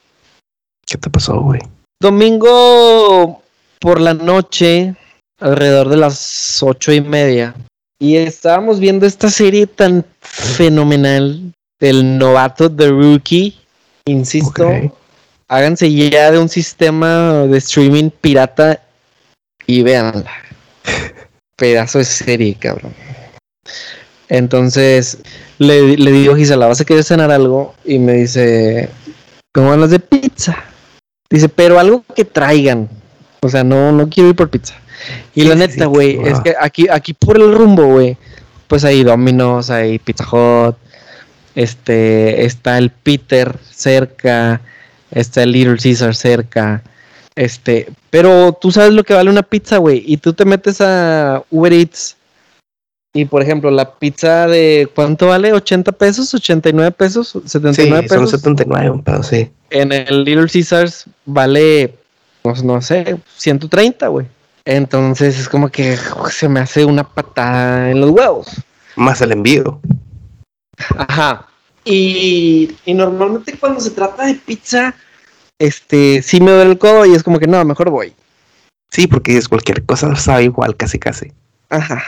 ¿Qué 0.86 0.98
te 0.98 1.10
pasó, 1.10 1.40
güey? 1.40 1.60
Domingo 2.00 3.42
por 3.80 4.00
la 4.00 4.14
noche, 4.14 4.94
alrededor 5.38 5.88
de 5.88 5.96
las 5.96 6.62
ocho 6.62 6.92
y 6.92 7.00
media, 7.00 7.54
y 7.98 8.16
estábamos 8.16 8.80
viendo 8.80 9.06
esta 9.06 9.30
serie 9.30 9.66
tan 9.66 10.04
fenomenal 10.20 11.52
del 11.78 12.18
novato 12.18 12.74
The 12.74 12.88
Rookie. 12.88 13.58
Insisto, 14.06 14.66
háganse 15.48 15.92
ya 15.92 16.30
de 16.30 16.38
un 16.38 16.48
sistema 16.48 17.46
de 17.46 17.58
streaming 17.58 18.10
pirata 18.10 18.80
y 19.66 19.82
véanla. 19.82 20.32
Pedazo 21.56 21.98
de 21.98 22.04
serie, 22.04 22.54
cabrón. 22.54 22.94
Entonces 24.30 25.18
le, 25.60 25.98
le 25.98 26.10
digo 26.10 26.32
a 26.32 26.36
Gisela, 26.38 26.66
¿vas 26.66 26.80
a 26.80 26.86
querer 26.86 27.04
cenar 27.04 27.30
algo? 27.30 27.74
Y 27.84 27.98
me 27.98 28.14
dice, 28.14 28.88
¿cómo 29.52 29.70
hablas 29.70 29.90
de 29.90 30.00
pizza? 30.00 30.56
Dice, 31.28 31.50
pero 31.50 31.78
algo 31.78 32.02
que 32.16 32.24
traigan. 32.24 32.88
O 33.42 33.48
sea, 33.50 33.62
no, 33.62 33.92
no 33.92 34.08
quiero 34.08 34.30
ir 34.30 34.36
por 34.36 34.48
pizza. 34.48 34.74
Y 35.34 35.44
la 35.44 35.54
neta, 35.54 35.84
güey, 35.84 36.18
es 36.24 36.40
que 36.40 36.54
aquí, 36.58 36.88
aquí 36.90 37.12
por 37.12 37.36
el 37.36 37.54
rumbo, 37.54 37.84
güey, 37.84 38.16
pues 38.68 38.84
hay 38.84 39.04
Domino's, 39.04 39.68
hay 39.68 39.98
Pizza 39.98 40.24
Hut, 40.24 40.76
este, 41.54 42.46
está 42.46 42.78
el 42.78 42.90
Peter 42.90 43.58
cerca, 43.70 44.62
está 45.10 45.42
el 45.42 45.52
Little 45.52 45.76
Caesar 45.76 46.14
cerca, 46.14 46.82
este, 47.34 47.88
pero 48.08 48.56
tú 48.58 48.72
sabes 48.72 48.92
lo 48.92 49.04
que 49.04 49.14
vale 49.14 49.30
una 49.30 49.42
pizza, 49.42 49.78
güey, 49.78 50.02
y 50.06 50.16
tú 50.18 50.32
te 50.32 50.44
metes 50.44 50.80
a 50.80 51.42
Uber 51.50 51.72
Eats 51.72 52.16
y 53.12 53.24
por 53.24 53.42
ejemplo, 53.42 53.70
la 53.70 53.94
pizza 53.94 54.46
de 54.46 54.88
¿cuánto 54.94 55.28
vale? 55.28 55.52
¿80 55.52 55.92
pesos? 55.94 56.32
¿89 56.32 56.92
pesos? 56.92 57.34
¿79 57.34 57.74
sí, 57.74 58.08
pesos? 58.08 58.30
Son 58.30 58.40
79, 58.40 58.90
un 58.90 59.02
pedo, 59.02 59.22
sí. 59.22 59.50
En 59.70 59.92
el 59.92 60.24
Little 60.24 60.48
Caesars 60.48 61.06
vale, 61.24 61.94
pues 62.42 62.62
no 62.62 62.80
sé, 62.80 63.16
130, 63.36 64.08
güey. 64.08 64.26
Entonces 64.64 65.38
es 65.38 65.48
como 65.48 65.70
que 65.70 65.96
se 66.30 66.48
me 66.48 66.60
hace 66.60 66.84
una 66.84 67.02
patada 67.02 67.90
en 67.90 68.00
los 68.00 68.10
huevos. 68.10 68.46
Más 68.94 69.20
el 69.20 69.32
envío. 69.32 69.80
Ajá. 70.96 71.46
Y, 71.84 72.76
normalmente 72.86 73.56
cuando 73.58 73.80
se 73.80 73.90
trata 73.90 74.26
de 74.26 74.34
pizza, 74.34 74.94
este, 75.58 76.22
sí 76.22 76.40
me 76.40 76.52
duele 76.52 76.72
el 76.72 76.78
codo 76.78 77.06
y 77.06 77.14
es 77.14 77.22
como 77.22 77.38
que 77.40 77.46
no, 77.46 77.64
mejor 77.64 77.90
voy. 77.90 78.14
Sí, 78.90 79.06
porque 79.06 79.36
es 79.36 79.48
cualquier 79.48 79.84
cosa 79.84 80.14
sabe 80.16 80.44
igual, 80.44 80.76
casi 80.76 80.98
casi. 80.98 81.32
Ajá. 81.70 82.02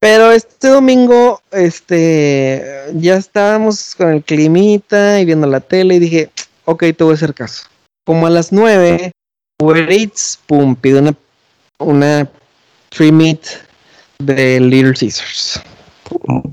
Pero 0.00 0.32
este 0.32 0.68
domingo, 0.68 1.42
este, 1.52 2.64
ya 2.94 3.16
estábamos 3.16 3.94
con 3.94 4.10
el 4.10 4.22
climita 4.24 5.20
y 5.20 5.26
viendo 5.26 5.46
la 5.46 5.60
tele 5.60 5.96
y 5.96 5.98
dije, 5.98 6.30
ok, 6.64 6.84
te 6.96 7.04
voy 7.04 7.12
a 7.12 7.14
hacer 7.14 7.34
caso. 7.34 7.64
Como 8.06 8.26
a 8.26 8.30
las 8.30 8.50
nueve, 8.50 9.12
Uber 9.60 9.92
Eats, 9.92 10.40
pum, 10.46 10.74
pide 10.74 11.00
una 11.00 11.14
una 11.80 12.30
tree 12.90 13.12
meat 13.12 13.40
de 14.18 14.60
Little 14.60 14.94
Caesars. 14.94 15.60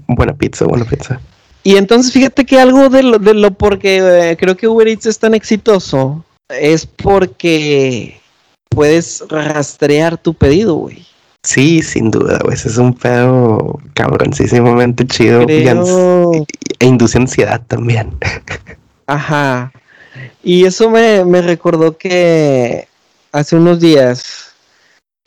Buena 0.07 0.33
pizza, 0.33 0.65
buena 0.65 0.85
pizza. 0.85 1.19
Y 1.63 1.75
entonces 1.75 2.13
fíjate 2.13 2.45
que 2.45 2.59
algo 2.59 2.89
de 2.89 3.03
lo, 3.03 3.19
de 3.19 3.33
lo 3.33 3.51
porque 3.51 3.97
eh, 4.31 4.37
creo 4.37 4.55
que 4.55 4.67
Uber 4.67 4.87
Eats 4.87 5.05
es 5.05 5.19
tan 5.19 5.33
exitoso 5.33 6.23
es 6.49 6.85
porque 6.85 8.21
puedes 8.69 9.23
rastrear 9.27 10.17
tu 10.17 10.33
pedido, 10.33 10.75
güey. 10.75 11.05
Sí, 11.43 11.81
sin 11.81 12.11
duda, 12.11 12.39
güey. 12.43 12.55
Es 12.55 12.77
un 12.77 12.93
pedo 12.93 13.79
cabroncísimamente 13.93 15.05
chido 15.07 15.45
e 15.47 16.45
induce 16.79 17.17
ansiedad 17.17 17.61
también. 17.67 18.17
Ajá. 19.05 19.71
Y 20.43 20.65
eso 20.65 20.89
me, 20.89 21.23
me 21.25 21.41
recordó 21.41 21.97
que 21.97 22.87
hace 23.31 23.55
unos 23.55 23.79
días 23.79 24.47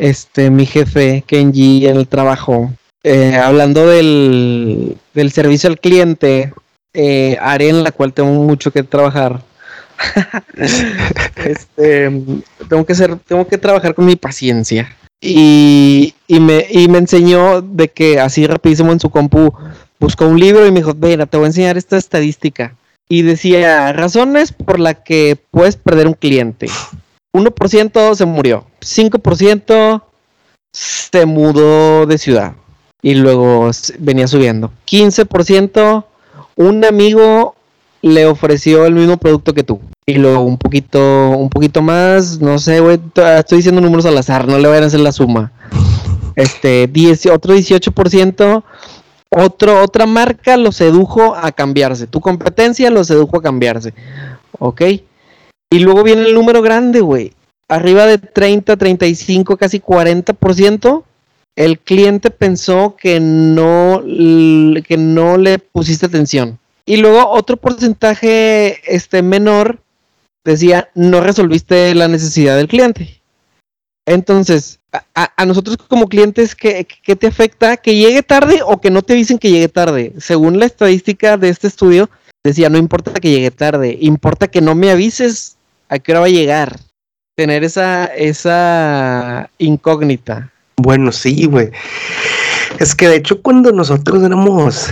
este, 0.00 0.50
mi 0.50 0.66
jefe, 0.66 1.22
Kenji, 1.26 1.86
en 1.86 1.96
el 1.96 2.08
trabajo, 2.08 2.72
eh, 3.02 3.36
hablando 3.36 3.86
del, 3.86 4.96
del, 5.12 5.30
servicio 5.30 5.68
al 5.68 5.78
cliente, 5.78 6.54
eh, 6.94 7.36
área 7.40 7.68
en 7.68 7.84
la 7.84 7.92
cual 7.92 8.14
tengo 8.14 8.30
mucho 8.30 8.72
que 8.72 8.82
trabajar. 8.82 9.42
este, 11.44 12.10
tengo 12.68 12.86
que 12.86 12.94
ser, 12.94 13.16
tengo 13.16 13.46
que 13.46 13.58
trabajar 13.58 13.94
con 13.94 14.06
mi 14.06 14.16
paciencia. 14.16 14.96
Y, 15.20 16.14
me 16.28 16.98
enseñó 16.98 17.60
de 17.60 17.88
que 17.88 18.20
así 18.20 18.46
rapidísimo 18.46 18.92
en 18.92 19.00
su 19.00 19.10
compu 19.10 19.52
buscó 19.98 20.26
un 20.26 20.40
libro 20.40 20.66
y 20.66 20.70
me 20.70 20.80
dijo, 20.80 20.94
mira, 20.94 21.26
te 21.26 21.36
voy 21.36 21.44
a 21.44 21.48
enseñar 21.48 21.76
esta 21.76 21.96
estadística. 21.96 22.74
Y 23.08 23.22
decía, 23.22 23.92
razones 23.92 24.52
por 24.52 24.80
las 24.80 24.96
que 25.04 25.36
puedes 25.50 25.76
perder 25.76 26.06
un 26.06 26.14
cliente. 26.14 26.68
1% 27.32 28.14
se 28.14 28.24
murió, 28.24 28.64
5% 28.80 30.02
se 30.72 31.26
mudó 31.26 32.06
de 32.06 32.18
ciudad 32.18 32.54
y 33.02 33.14
luego 33.14 33.70
venía 33.98 34.26
subiendo. 34.26 34.72
15% 34.86 36.04
un 36.56 36.84
amigo 36.84 37.54
le 38.02 38.26
ofreció 38.26 38.86
el 38.86 38.94
mismo 38.94 39.16
producto 39.16 39.54
que 39.54 39.62
tú. 39.62 39.80
Y 40.06 40.14
luego 40.14 40.42
un 40.42 40.58
poquito, 40.58 41.30
un 41.30 41.50
poquito 41.50 41.82
más, 41.82 42.40
no 42.40 42.58
sé, 42.58 42.80
güey, 42.80 42.98
estoy 43.38 43.58
diciendo 43.58 43.80
números 43.80 44.06
al 44.06 44.18
azar, 44.18 44.48
no 44.48 44.58
le 44.58 44.68
vayan 44.68 44.84
a 44.84 44.86
hacer 44.86 45.00
la 45.00 45.12
suma. 45.12 45.52
Este, 46.36 46.86
10, 46.86 47.26
otro 47.26 47.54
18%, 47.54 48.62
otro, 49.30 49.82
otra 49.82 50.06
marca 50.06 50.56
lo 50.56 50.72
sedujo 50.72 51.34
a 51.34 51.52
cambiarse. 51.52 52.06
Tu 52.06 52.20
competencia 52.20 52.88
lo 52.88 53.04
sedujo 53.04 53.36
a 53.36 53.42
cambiarse. 53.42 53.92
¿Ok? 54.58 54.82
Y 55.70 55.78
luego 55.80 56.02
viene 56.02 56.22
el 56.22 56.34
número 56.34 56.62
grande, 56.62 57.00
güey. 57.00 57.32
Arriba 57.68 58.06
de 58.06 58.18
30, 58.18 58.76
35, 58.76 59.56
casi 59.56 59.80
40%, 59.80 61.02
el 61.56 61.78
cliente 61.78 62.30
pensó 62.30 62.96
que 62.96 63.20
no, 63.20 64.02
que 64.02 64.96
no 64.96 65.36
le 65.36 65.58
pusiste 65.58 66.06
atención. 66.06 66.59
Y 66.86 66.96
luego 66.96 67.28
otro 67.28 67.56
porcentaje 67.56 68.80
este, 68.94 69.22
menor 69.22 69.82
decía, 70.44 70.90
no 70.94 71.20
resolviste 71.20 71.94
la 71.94 72.08
necesidad 72.08 72.56
del 72.56 72.68
cliente. 72.68 73.20
Entonces, 74.06 74.80
a, 75.14 75.44
nosotros 75.44 75.76
como 75.88 76.08
clientes, 76.08 76.54
¿qué, 76.54 76.86
¿qué, 77.02 77.14
te 77.14 77.26
afecta? 77.26 77.76
¿Que 77.76 77.94
llegue 77.94 78.22
tarde 78.22 78.60
o 78.64 78.80
que 78.80 78.90
no 78.90 79.02
te 79.02 79.14
dicen 79.14 79.38
que 79.38 79.50
llegue 79.50 79.68
tarde? 79.68 80.14
Según 80.18 80.58
la 80.58 80.66
estadística 80.66 81.36
de 81.36 81.48
este 81.48 81.68
estudio, 81.68 82.10
decía, 82.44 82.68
no 82.68 82.78
importa 82.78 83.12
que 83.12 83.30
llegue 83.30 83.50
tarde, 83.50 83.96
importa 84.00 84.48
que 84.48 84.60
no 84.60 84.74
me 84.74 84.90
avises 84.90 85.56
a 85.88 85.98
qué 85.98 86.12
hora 86.12 86.20
va 86.20 86.26
a 86.26 86.30
llegar. 86.30 86.80
Tener 87.36 87.64
esa, 87.64 88.06
esa 88.06 89.50
incógnita. 89.58 90.50
Bueno, 90.76 91.12
sí, 91.12 91.46
güey. 91.46 91.70
Es 92.78 92.94
que 92.94 93.08
de 93.08 93.16
hecho 93.16 93.42
cuando 93.42 93.72
nosotros 93.72 94.22
éramos 94.22 94.88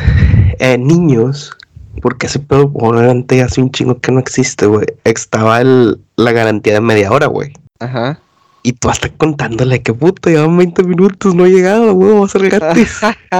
eh, 0.59 0.77
niños, 0.79 1.57
porque 2.01 2.27
ese 2.27 2.39
pedo 2.39 2.71
obviamente 2.75 3.43
hace 3.43 3.61
un 3.61 3.71
chingo 3.71 4.01
que 4.01 4.13
no 4.13 4.21
existe, 4.21 4.67
güey, 4.67 4.87
estaba 5.05 5.61
el, 5.61 5.99
la 6.17 6.33
garantía 6.33 6.75
de 6.75 6.81
media 6.81 7.11
hora, 7.11 7.27
güey. 7.27 7.53
Ajá. 7.81 8.21
Y 8.63 8.73
tú 8.73 8.91
hasta 8.91 9.09
contándole 9.09 9.83
que 9.83 9.95
puta, 9.95 10.31
llevan 10.31 10.57
20 10.57 10.83
minutos, 10.83 11.35
no 11.35 11.47
he 11.47 11.51
llegado, 11.51 11.95
güey, 11.95 12.19
va 12.19 12.25
a 12.25 12.29
ser 12.29 12.49
gratis. 12.51 13.01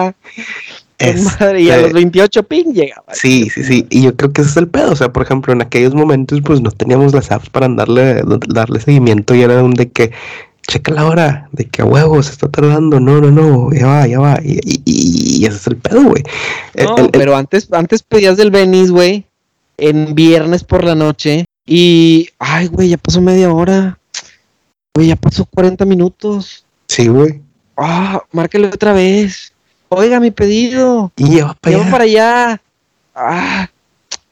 y 1.01 1.71
a 1.71 1.77
Este- 1.77 1.83
los 1.83 1.93
28 1.93 2.43
ping 2.45 2.73
llegaba. 2.73 3.05
Sí, 3.13 3.49
sí, 3.51 3.63
sí. 3.63 3.87
Y 3.91 4.03
yo 4.03 4.17
creo 4.17 4.33
que 4.33 4.43
ese 4.43 4.51
es 4.51 4.57
el 4.57 4.69
pedo. 4.69 4.93
O 4.93 4.97
sea, 4.97 5.13
por 5.13 5.23
ejemplo, 5.23 5.53
en 5.53 5.63
aquellos 5.63 5.95
momentos, 5.95 6.41
pues 6.45 6.61
no 6.61 6.71
teníamos 6.71 7.15
las 7.15 7.31
apps 7.31 7.51
para 7.51 7.69
darle, 7.69 8.23
darle 8.49 8.81
seguimiento 8.81 9.35
y 9.35 9.43
era 9.43 9.63
un 9.63 9.75
de 9.75 9.91
que 9.91 10.13
checa 10.69 10.93
la 10.93 11.07
hora, 11.07 11.49
de 11.53 11.65
que 11.65 11.83
a 11.83 11.85
huevo 11.85 12.23
se 12.23 12.31
está 12.33 12.49
tardando. 12.49 13.01
No, 13.01 13.21
no, 13.21 13.31
no, 13.31 13.73
ya 13.73 13.87
va, 13.87 14.07
ya 14.07 14.21
va. 14.21 14.39
Y, 14.45 14.61
y- 14.65 15.39
y 15.41 15.45
ese 15.47 15.57
es 15.57 15.67
el 15.67 15.77
pedo, 15.79 16.05
güey. 16.05 16.23
No, 16.77 16.97
el- 16.99 17.05
el- 17.07 17.11
pero 17.11 17.35
antes, 17.37 17.69
antes 17.73 18.03
pedías 18.03 18.37
del 18.37 18.51
Venice, 18.51 18.93
güey, 18.93 19.25
en 19.79 20.15
viernes 20.15 20.63
por 20.63 20.85
la 20.85 20.95
noche. 20.95 21.45
Y, 21.67 22.29
ay, 22.39 22.67
güey, 22.69 22.91
ya 22.91 22.99
pasó 22.99 23.21
media 23.21 23.53
hora. 23.53 23.99
Güey, 24.95 25.09
ya 25.09 25.17
pasó 25.17 25.45
40 25.47 25.85
minutos. 25.85 26.65
sí, 26.87 27.09
güey. 27.09 27.41
Ah, 27.77 28.23
márquele 28.33 28.67
otra 28.69 28.93
vez. 28.93 29.53
Oiga, 29.89 30.19
mi 30.21 30.31
pedido. 30.33 31.13
Y 31.17 31.37
ya 31.37 31.47
va 31.47 31.55
para 31.55 31.71
Llevo 31.71 31.83
allá. 31.85 31.91
para 31.93 32.05
allá. 32.05 32.63
Ah, 33.15 33.71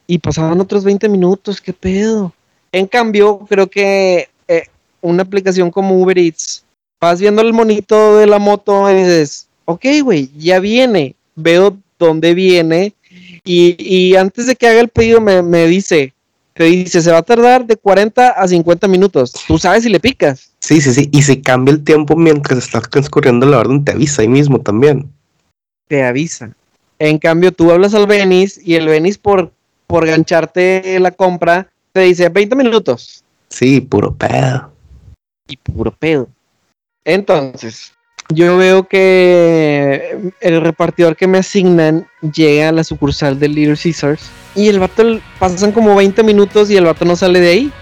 y 0.06 0.18
pasaban 0.18 0.60
otros 0.60 0.82
20 0.84 1.08
minutos, 1.08 1.60
qué 1.60 1.72
pedo. 1.72 2.32
En 2.72 2.86
cambio, 2.88 3.38
creo 3.48 3.68
que 3.68 4.28
eh, 4.48 4.64
una 5.00 5.22
aplicación 5.22 5.70
como 5.70 6.00
Uber 6.00 6.18
Eats, 6.18 6.64
vas 7.00 7.20
viendo 7.20 7.42
el 7.42 7.52
monito 7.52 8.16
de 8.18 8.26
la 8.26 8.38
moto 8.38 8.90
y 8.90 8.94
dices, 8.94 9.46
ok, 9.64 9.84
güey, 10.02 10.30
ya 10.36 10.58
viene. 10.60 11.14
Veo 11.34 11.76
dónde 11.98 12.34
viene. 12.34 12.94
Y, 13.44 13.76
y 13.78 14.16
antes 14.16 14.46
de 14.46 14.56
que 14.56 14.66
haga 14.66 14.80
el 14.80 14.88
pedido 14.88 15.20
me, 15.20 15.42
me 15.42 15.66
dice, 15.66 16.12
te 16.54 16.64
dice, 16.64 17.00
se 17.02 17.12
va 17.12 17.18
a 17.18 17.22
tardar 17.22 17.66
de 17.66 17.76
40 17.76 18.30
a 18.30 18.48
50 18.48 18.88
minutos. 18.88 19.32
Tú 19.46 19.58
sabes 19.58 19.82
si 19.84 19.88
le 19.90 20.00
picas. 20.00 20.50
Sí, 20.60 20.80
sí, 20.80 20.92
sí. 20.92 21.08
Y 21.12 21.22
si 21.22 21.40
cambia 21.42 21.72
el 21.72 21.84
tiempo 21.84 22.16
mientras 22.16 22.58
está 22.58 22.80
transcurriendo 22.80 23.46
la 23.46 23.58
orden, 23.58 23.84
te 23.84 23.92
avisa 23.92 24.22
ahí 24.22 24.28
mismo 24.28 24.60
también. 24.60 25.08
te 25.88 26.02
avisa. 26.04 26.54
En 26.98 27.18
cambio, 27.18 27.52
tú 27.52 27.70
hablas 27.70 27.94
al 27.94 28.06
Venice 28.06 28.60
y 28.64 28.74
el 28.74 28.86
Venice 28.88 29.18
por, 29.20 29.52
por 29.86 30.06
gancharte 30.06 30.98
la 30.98 31.10
compra 31.10 31.68
te 31.92 32.00
dice 32.00 32.28
20 32.28 32.56
minutos 32.56 33.22
Sí, 33.48 33.80
puro 33.80 34.14
pedo. 34.14 34.72
Y 35.46 35.56
puro 35.56 35.90
pedo. 35.90 36.28
Entonces, 37.04 37.92
yo 38.30 38.56
veo 38.56 38.88
que 38.88 40.32
el 40.40 40.60
repartidor 40.60 41.16
que 41.16 41.26
me 41.26 41.38
asignan 41.38 42.06
llega 42.34 42.68
a 42.68 42.72
la 42.72 42.84
sucursal 42.84 43.38
de 43.38 43.48
Little 43.48 43.76
Caesars 43.76 44.30
y 44.54 44.68
el 44.68 44.80
vato 44.80 45.20
pasan 45.38 45.72
como 45.72 45.94
20 45.94 46.22
minutos 46.22 46.70
y 46.70 46.76
el 46.76 46.84
vato 46.84 47.04
no 47.04 47.14
sale 47.14 47.40
de 47.40 47.48
ahí. 47.48 47.72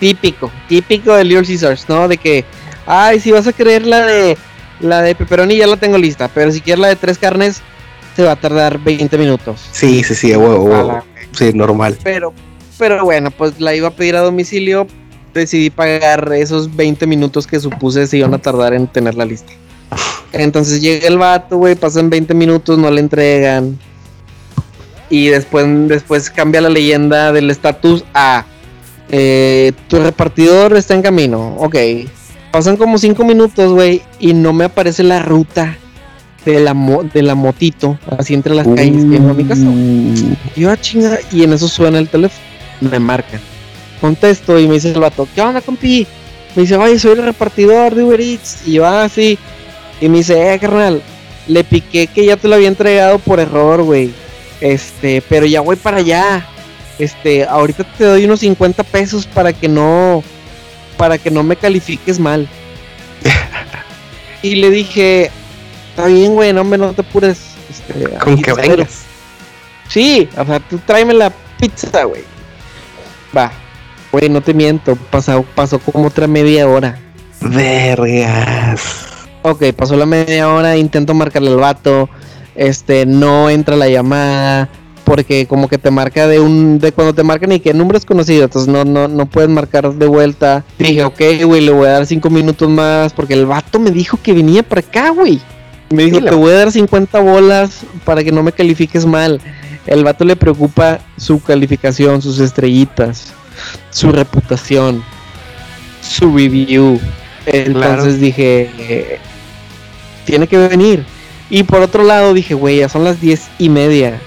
Típico, 0.00 0.50
típico 0.68 1.14
de 1.14 1.24
Little 1.24 1.46
Caesars, 1.46 1.88
¿no? 1.88 2.08
De 2.08 2.16
que, 2.16 2.44
ay, 2.86 3.20
si 3.20 3.30
vas 3.30 3.46
a 3.46 3.52
querer 3.52 3.86
la 3.86 4.04
de 4.04 4.36
la 4.80 5.02
de 5.02 5.14
pepperoni 5.14 5.56
ya 5.56 5.66
la 5.66 5.76
tengo 5.76 5.98
lista, 5.98 6.28
pero 6.28 6.50
si 6.50 6.60
quieres 6.60 6.80
la 6.80 6.88
de 6.88 6.96
tres 6.96 7.18
carnes 7.18 7.62
se 8.16 8.24
va 8.24 8.32
a 8.32 8.36
tardar 8.36 8.78
20 8.78 9.16
minutos. 9.18 9.60
Sí, 9.72 10.02
sí, 10.02 10.14
sí, 10.14 10.34
huevo, 10.34 10.64
huevo. 10.64 11.04
Sí, 11.32 11.52
normal. 11.52 11.96
Pero, 12.02 12.32
pero 12.78 13.04
bueno, 13.04 13.30
pues 13.30 13.60
la 13.60 13.74
iba 13.74 13.88
a 13.88 13.92
pedir 13.92 14.16
a 14.16 14.20
domicilio. 14.20 14.86
Decidí 15.34 15.70
pagar 15.70 16.32
esos 16.32 16.74
20 16.74 17.06
minutos 17.06 17.46
que 17.46 17.60
supuse 17.60 18.06
se 18.06 18.18
iban 18.18 18.34
a 18.34 18.38
tardar 18.38 18.74
en 18.74 18.86
tener 18.86 19.14
la 19.14 19.24
lista. 19.24 19.52
Entonces 20.32 20.80
llega 20.80 21.08
el 21.08 21.18
vato, 21.18 21.56
güey, 21.58 21.74
pasan 21.74 22.10
20 22.10 22.34
minutos, 22.34 22.78
no 22.78 22.90
le 22.90 23.00
entregan. 23.00 23.78
Y 25.08 25.26
después, 25.28 25.66
después 25.88 26.30
cambia 26.30 26.60
la 26.60 26.68
leyenda 26.68 27.32
del 27.32 27.50
estatus 27.50 28.04
a 28.14 28.44
eh, 29.10 29.72
tu 29.88 29.98
repartidor 29.98 30.76
está 30.76 30.94
en 30.94 31.02
camino. 31.02 31.56
Ok. 31.58 31.76
Pasan 32.52 32.76
como 32.76 32.96
5 32.98 33.24
minutos, 33.24 33.72
güey, 33.72 34.02
y 34.20 34.34
no 34.34 34.52
me 34.52 34.64
aparece 34.64 35.02
la 35.02 35.20
ruta 35.20 35.76
de 36.44 36.60
la, 36.60 36.74
mo- 36.74 37.02
de 37.04 37.22
la 37.22 37.34
motito, 37.34 37.98
así 38.18 38.34
entre 38.34 38.54
las 38.54 38.66
calles 38.66 39.02
a 39.04 39.34
mi 39.34 39.44
casa. 39.44 39.62
Y 40.56 40.60
yo, 40.60 40.70
"Ah, 40.70 40.76
chinga, 40.76 41.18
y 41.32 41.42
en 41.44 41.52
eso 41.52 41.68
suena 41.68 41.98
el 41.98 42.08
teléfono. 42.08 42.40
Me 42.80 42.98
marca. 42.98 43.38
Contesto 44.00 44.58
y 44.58 44.66
me 44.66 44.74
dice 44.74 44.90
el 44.90 45.00
vato, 45.00 45.28
¿qué 45.34 45.40
onda, 45.42 45.60
compi? 45.60 46.06
Me 46.54 46.62
dice, 46.62 46.76
oye, 46.76 46.98
soy 46.98 47.12
el 47.12 47.24
repartidor 47.24 47.94
de 47.94 48.02
Uber 48.02 48.20
Eats. 48.20 48.66
Y 48.66 48.72
yo, 48.74 48.86
ah, 48.86 49.08
sí. 49.08 49.38
Y 50.00 50.08
me 50.08 50.18
dice, 50.18 50.54
eh, 50.54 50.58
carnal, 50.58 51.02
le 51.46 51.64
piqué 51.64 52.06
que 52.06 52.24
ya 52.24 52.36
te 52.36 52.48
lo 52.48 52.54
había 52.54 52.68
entregado 52.68 53.18
por 53.18 53.40
error, 53.40 53.82
güey. 53.82 54.12
Este, 54.60 55.22
pero 55.28 55.46
ya 55.46 55.60
voy 55.60 55.76
para 55.76 55.98
allá. 55.98 56.46
Este, 56.98 57.44
ahorita 57.44 57.84
te 57.96 58.04
doy 58.04 58.24
unos 58.24 58.40
50 58.40 58.82
pesos 58.84 59.26
para 59.26 59.52
que 59.52 59.68
no, 59.68 60.22
para 60.96 61.18
que 61.18 61.30
no 61.30 61.42
me 61.42 61.56
califiques 61.56 62.18
mal. 62.18 62.48
y 64.42 64.56
le 64.56 64.70
dije, 64.70 65.30
está 65.90 66.06
bien, 66.06 66.34
güey, 66.34 66.52
no 66.52 66.64
me 66.64 66.78
no 66.78 66.92
te 66.92 67.02
apures. 67.02 67.38
Este, 67.70 68.18
Con 68.18 68.36
que 68.36 68.42
te 68.42 68.50
espero". 68.50 68.76
vengas. 68.76 69.02
Sí, 69.88 70.28
o 70.36 70.44
sea, 70.44 70.60
tú 70.60 70.78
tráeme 70.86 71.14
la 71.14 71.30
pizza, 71.58 72.04
güey. 72.04 72.22
Va. 73.36 73.52
Güey, 74.12 74.28
no 74.28 74.40
te 74.40 74.54
miento, 74.54 74.96
pasó, 75.10 75.44
pasó 75.54 75.78
como 75.78 76.06
otra 76.06 76.26
media 76.26 76.68
hora. 76.68 76.98
Vergas. 77.40 79.06
Ok, 79.42 79.72
pasó 79.76 79.96
la 79.96 80.06
media 80.06 80.48
hora, 80.52 80.76
intento 80.76 81.14
marcarle 81.14 81.50
al 81.50 81.56
vato, 81.56 82.10
este, 82.54 83.06
no 83.06 83.48
entra 83.48 83.76
la 83.76 83.88
llamada, 83.88 84.68
porque 85.04 85.46
como 85.46 85.68
que 85.68 85.78
te 85.78 85.90
marca 85.90 86.28
de 86.28 86.40
un, 86.40 86.78
de 86.78 86.92
cuando 86.92 87.14
te 87.14 87.22
marcan 87.22 87.52
y 87.52 87.60
que 87.60 87.70
el 87.70 87.78
número 87.78 87.96
es 87.96 88.04
conocido, 88.04 88.44
entonces 88.44 88.70
no, 88.70 88.84
no, 88.84 89.08
no 89.08 89.26
puedes 89.26 89.48
marcar 89.48 89.92
de 89.92 90.06
vuelta. 90.06 90.64
Dije, 90.78 91.04
ok, 91.04 91.20
güey, 91.44 91.62
le 91.62 91.72
voy 91.72 91.86
a 91.86 91.92
dar 91.92 92.06
cinco 92.06 92.30
minutos 92.30 92.68
más, 92.68 93.12
porque 93.12 93.34
el 93.34 93.46
vato 93.46 93.78
me 93.78 93.90
dijo 93.90 94.18
que 94.22 94.32
venía 94.32 94.62
para 94.62 94.80
acá, 94.80 95.10
güey. 95.10 95.40
Me 95.90 96.04
dijo, 96.04 96.20
te 96.20 96.34
voy 96.34 96.52
a 96.52 96.58
dar 96.58 96.70
50 96.70 97.18
bolas 97.18 97.80
para 98.04 98.22
que 98.22 98.30
no 98.30 98.44
me 98.44 98.52
califiques 98.52 99.04
mal. 99.04 99.40
El 99.86 100.04
vato 100.04 100.24
le 100.24 100.36
preocupa 100.36 101.00
su 101.16 101.42
calificación, 101.42 102.22
sus 102.22 102.38
estrellitas, 102.38 103.32
su 103.90 104.12
reputación, 104.12 105.04
su 106.02 106.36
review. 106.36 107.00
Entonces 107.46 108.20
dije, 108.20 108.70
eh, 108.78 109.18
tiene 110.24 110.46
que 110.46 110.56
venir. 110.58 111.04
Y 111.48 111.64
por 111.64 111.80
otro 111.80 112.04
lado 112.04 112.32
dije, 112.32 112.54
güey, 112.54 112.78
ya 112.78 112.88
son 112.88 113.04
las 113.04 113.20
diez 113.20 113.48
y 113.58 113.68
media. 113.68 114.20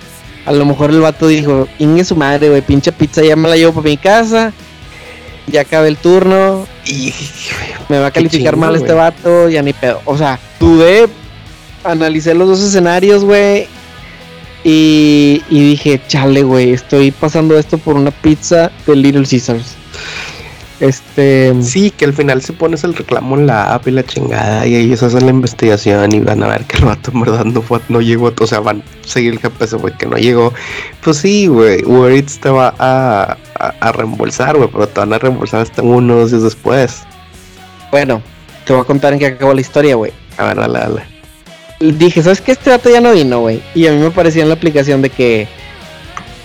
A 0.46 0.52
lo 0.52 0.66
mejor 0.66 0.90
el 0.90 1.00
vato 1.00 1.28
dijo, 1.28 1.68
inge 1.80 2.04
su 2.04 2.16
madre, 2.16 2.50
güey, 2.50 2.62
pinche 2.62 2.92
pizza, 2.92 3.24
ya 3.24 3.36
me 3.36 3.48
la 3.48 3.56
llevo 3.56 3.74
para 3.74 3.90
mi 3.90 3.98
casa. 3.98 4.52
Ya 5.48 5.62
acabé 5.62 5.90
el 5.90 5.98
turno, 5.98 6.68
Y 6.86 7.14
me 7.90 8.00
va 8.00 8.08
a 8.08 8.12
calificar 8.12 8.54
chingo, 8.54 8.66
mal 8.66 8.76
este 8.76 8.94
vato, 8.94 9.50
ya 9.50 9.62
ni 9.62 9.74
pedo. 9.74 10.02
O 10.06 10.18
sea, 10.18 10.40
dudé, 10.60 11.08
analicé 11.84 12.34
los 12.34 12.48
dos 12.48 12.62
escenarios, 12.62 13.24
güey. 13.24 13.68
Y, 14.64 15.42
y 15.50 15.70
dije, 15.70 16.02
chale, 16.08 16.44
güey, 16.44 16.72
estoy 16.72 17.12
pasando 17.12 17.58
esto 17.58 17.78
por 17.78 17.96
una 17.96 18.12
pizza 18.12 18.72
de 18.88 18.96
Little 18.96 19.26
Caesars. 19.30 19.76
Este. 20.80 21.54
sí, 21.62 21.92
que 21.92 22.04
al 22.04 22.12
final 22.12 22.42
se 22.42 22.52
pones 22.52 22.84
el 22.84 22.94
reclamo 22.94 23.38
en 23.38 23.48
la 23.48 23.74
app 23.74 23.88
y 23.88 23.92
la 23.92 24.04
chingada 24.04 24.68
y 24.68 24.76
ellos 24.76 25.02
hacen 25.02 25.26
la 25.26 25.32
investigación 25.32 26.12
y 26.12 26.20
van 26.20 26.44
a 26.44 26.48
ver 26.48 26.66
que 26.66 26.78
el 26.78 26.86
vato 26.86 27.12
en 27.14 27.22
verdad 27.22 27.46
no, 27.46 27.62
fue, 27.62 27.80
no 27.88 28.02
llegó, 28.02 28.34
o 28.38 28.48
sea, 28.48 28.60
van 28.60 28.82
a 28.82 29.08
seguir 29.08 29.34
el 29.34 29.40
GPS, 29.40 29.78
güey, 29.78 29.96
que 29.98 30.08
no 30.08 30.18
llegó. 30.18 30.54
Pues 31.02 31.18
sí, 31.18 31.48
güey, 31.48 31.86
Uber 31.86 32.12
Eats 32.12 32.40
te 32.40 32.50
va 32.50 32.74
a, 32.80 33.38
a, 33.60 33.68
a 33.80 33.92
reembolsar, 33.94 34.58
güey, 34.58 34.70
pero 34.70 34.88
te 34.88 35.00
van 35.00 35.14
a 35.14 35.20
reembolsar 35.20 35.62
hasta 35.62 35.82
uno 35.82 36.16
o 36.16 36.20
dos 36.20 36.32
días 36.32 36.44
después. 36.44 37.04
Bueno, 37.92 38.22
te 38.66 38.74
voy 38.74 38.82
a 38.82 38.86
contar 38.86 39.14
en 39.14 39.20
qué 39.20 39.28
acabó 39.28 39.54
la 39.54 39.62
historia, 39.62 39.96
güey. 39.96 40.12
A 40.38 40.46
ver, 40.46 40.58
dale, 40.58 40.80
dale. 40.80 41.13
Y 41.84 41.92
dije, 41.92 42.24
¿sabes 42.24 42.40
qué? 42.40 42.54
Este 42.54 42.70
dato 42.70 42.90
ya 42.90 43.02
no 43.02 43.12
vino, 43.12 43.42
güey. 43.42 43.62
Y 43.76 43.88
a 43.88 43.92
mí 43.92 43.98
me 43.98 44.10
parecía 44.10 44.42
en 44.42 44.48
la 44.48 44.56
aplicación 44.56 45.02
de 45.02 45.10
que. 45.10 45.50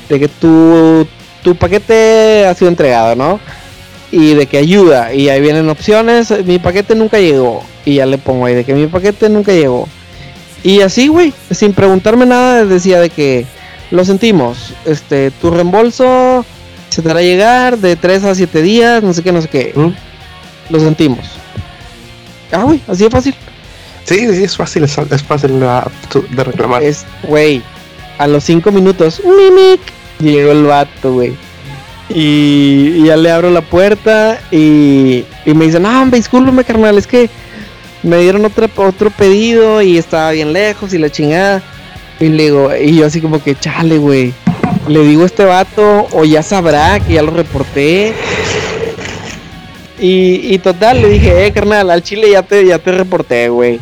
De 0.08 0.18
que 0.18 0.26
tu, 0.26 1.06
tu 1.44 1.54
paquete 1.54 2.44
ha 2.44 2.54
sido 2.54 2.68
entregado, 2.68 3.14
¿no? 3.14 3.38
Y 4.10 4.34
de 4.34 4.46
que 4.46 4.58
ayuda. 4.58 5.14
Y 5.14 5.28
ahí 5.28 5.40
vienen 5.40 5.68
opciones. 5.68 6.34
Mi 6.44 6.58
paquete 6.58 6.96
nunca 6.96 7.20
llegó. 7.20 7.62
Y 7.84 7.94
ya 7.94 8.06
le 8.06 8.18
pongo 8.18 8.46
ahí 8.46 8.56
de 8.56 8.64
que 8.64 8.74
mi 8.74 8.88
paquete 8.88 9.28
nunca 9.28 9.52
llegó. 9.52 9.86
Y 10.64 10.80
así, 10.80 11.06
güey. 11.06 11.32
Sin 11.52 11.72
preguntarme 11.72 12.26
nada, 12.26 12.64
decía 12.64 12.98
de 12.98 13.08
que. 13.08 13.46
Lo 13.92 14.04
sentimos. 14.04 14.74
Este, 14.86 15.30
tu 15.30 15.52
reembolso 15.52 16.44
se 16.88 17.00
te 17.00 17.10
hará 17.12 17.22
llegar 17.22 17.78
de 17.78 17.94
3 17.94 18.24
a 18.24 18.34
7 18.34 18.60
días. 18.60 19.04
No 19.04 19.14
sé 19.14 19.22
qué, 19.22 19.30
no 19.30 19.40
sé 19.40 19.48
qué. 19.48 19.72
¿Mm? 19.76 19.92
Lo 20.70 20.80
sentimos. 20.80 21.26
Ah, 22.50 22.64
güey, 22.64 22.80
así 22.88 23.04
de 23.04 23.10
fácil. 23.10 23.36
Sí, 24.08 24.26
sí, 24.34 24.44
es 24.44 24.56
fácil, 24.56 24.84
es, 24.84 24.96
es 24.96 25.22
fácil 25.22 25.60
de 25.60 26.44
reclamar. 26.44 26.82
Es, 26.82 27.04
güey, 27.24 27.62
a 28.16 28.26
los 28.26 28.42
cinco 28.42 28.72
minutos, 28.72 29.20
mimic, 29.22 29.82
llegó 30.18 30.52
el 30.52 30.64
vato, 30.64 31.12
güey. 31.12 31.36
Y, 32.08 33.04
ya 33.04 33.18
le 33.18 33.30
abro 33.30 33.50
la 33.50 33.60
puerta 33.60 34.40
y, 34.50 35.26
y 35.44 35.52
me 35.52 35.66
dicen, 35.66 35.84
hombre, 35.84 36.18
discúlpame, 36.18 36.64
carnal, 36.64 36.96
es 36.96 37.06
que 37.06 37.28
me 38.02 38.16
dieron 38.16 38.46
otra, 38.46 38.70
otro 38.76 39.10
pedido 39.10 39.82
y 39.82 39.98
estaba 39.98 40.30
bien 40.30 40.54
lejos 40.54 40.94
y 40.94 40.98
la 40.98 41.10
chingada. 41.10 41.62
Y 42.18 42.28
le 42.28 42.44
digo, 42.44 42.74
y 42.74 42.96
yo 42.96 43.04
así 43.04 43.20
como 43.20 43.42
que, 43.44 43.56
chale, 43.56 43.98
güey. 43.98 44.32
Le 44.88 45.00
digo 45.00 45.24
a 45.24 45.26
este 45.26 45.44
vato, 45.44 46.08
o 46.12 46.24
ya 46.24 46.42
sabrá 46.42 46.98
que 46.98 47.12
ya 47.12 47.22
lo 47.22 47.30
reporté. 47.30 48.14
Y, 50.00 50.54
y 50.54 50.58
total, 50.60 51.02
le 51.02 51.10
dije, 51.10 51.44
eh, 51.44 51.52
carnal, 51.52 51.90
al 51.90 52.02
chile 52.02 52.30
ya 52.30 52.42
te, 52.42 52.64
ya 52.64 52.78
te 52.78 52.92
reporté, 52.92 53.50
güey. 53.50 53.80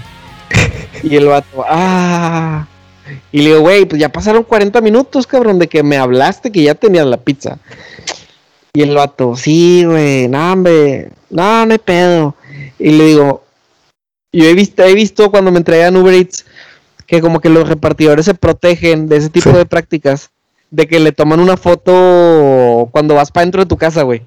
Y 1.02 1.16
el 1.16 1.26
vato, 1.26 1.64
ah. 1.68 2.66
Y 3.30 3.38
le 3.38 3.50
digo, 3.50 3.60
güey, 3.60 3.84
pues 3.84 4.00
ya 4.00 4.08
pasaron 4.08 4.42
40 4.42 4.80
minutos, 4.80 5.26
cabrón, 5.26 5.58
de 5.58 5.68
que 5.68 5.82
me 5.82 5.96
hablaste 5.96 6.50
que 6.50 6.62
ya 6.62 6.74
tenías 6.74 7.06
la 7.06 7.18
pizza. 7.18 7.58
Y 8.72 8.82
el 8.82 8.94
vato, 8.94 9.36
sí, 9.36 9.84
güey, 9.84 10.28
no, 10.28 10.52
hombre, 10.52 11.10
no, 11.30 11.64
no 11.66 11.72
hay 11.72 11.78
pedo. 11.78 12.34
Y 12.78 12.90
le 12.90 13.06
digo, 13.06 13.44
yo 14.32 14.44
he 14.44 14.54
visto, 14.54 14.82
he 14.84 14.94
visto 14.94 15.30
cuando 15.30 15.50
me 15.50 15.58
entregan 15.58 15.96
Uber 15.96 16.14
Eats 16.14 16.44
que 17.06 17.20
como 17.20 17.40
que 17.40 17.48
los 17.48 17.68
repartidores 17.68 18.26
se 18.26 18.34
protegen 18.34 19.08
de 19.08 19.16
ese 19.16 19.30
tipo 19.30 19.50
de 19.50 19.64
prácticas, 19.64 20.30
de 20.70 20.86
que 20.86 21.00
le 21.00 21.12
toman 21.12 21.40
una 21.40 21.56
foto 21.56 21.92
cuando 22.96 23.14
vas 23.14 23.30
para 23.30 23.44
dentro 23.44 23.60
de 23.60 23.68
tu 23.68 23.76
casa, 23.76 24.04
güey. 24.04 24.22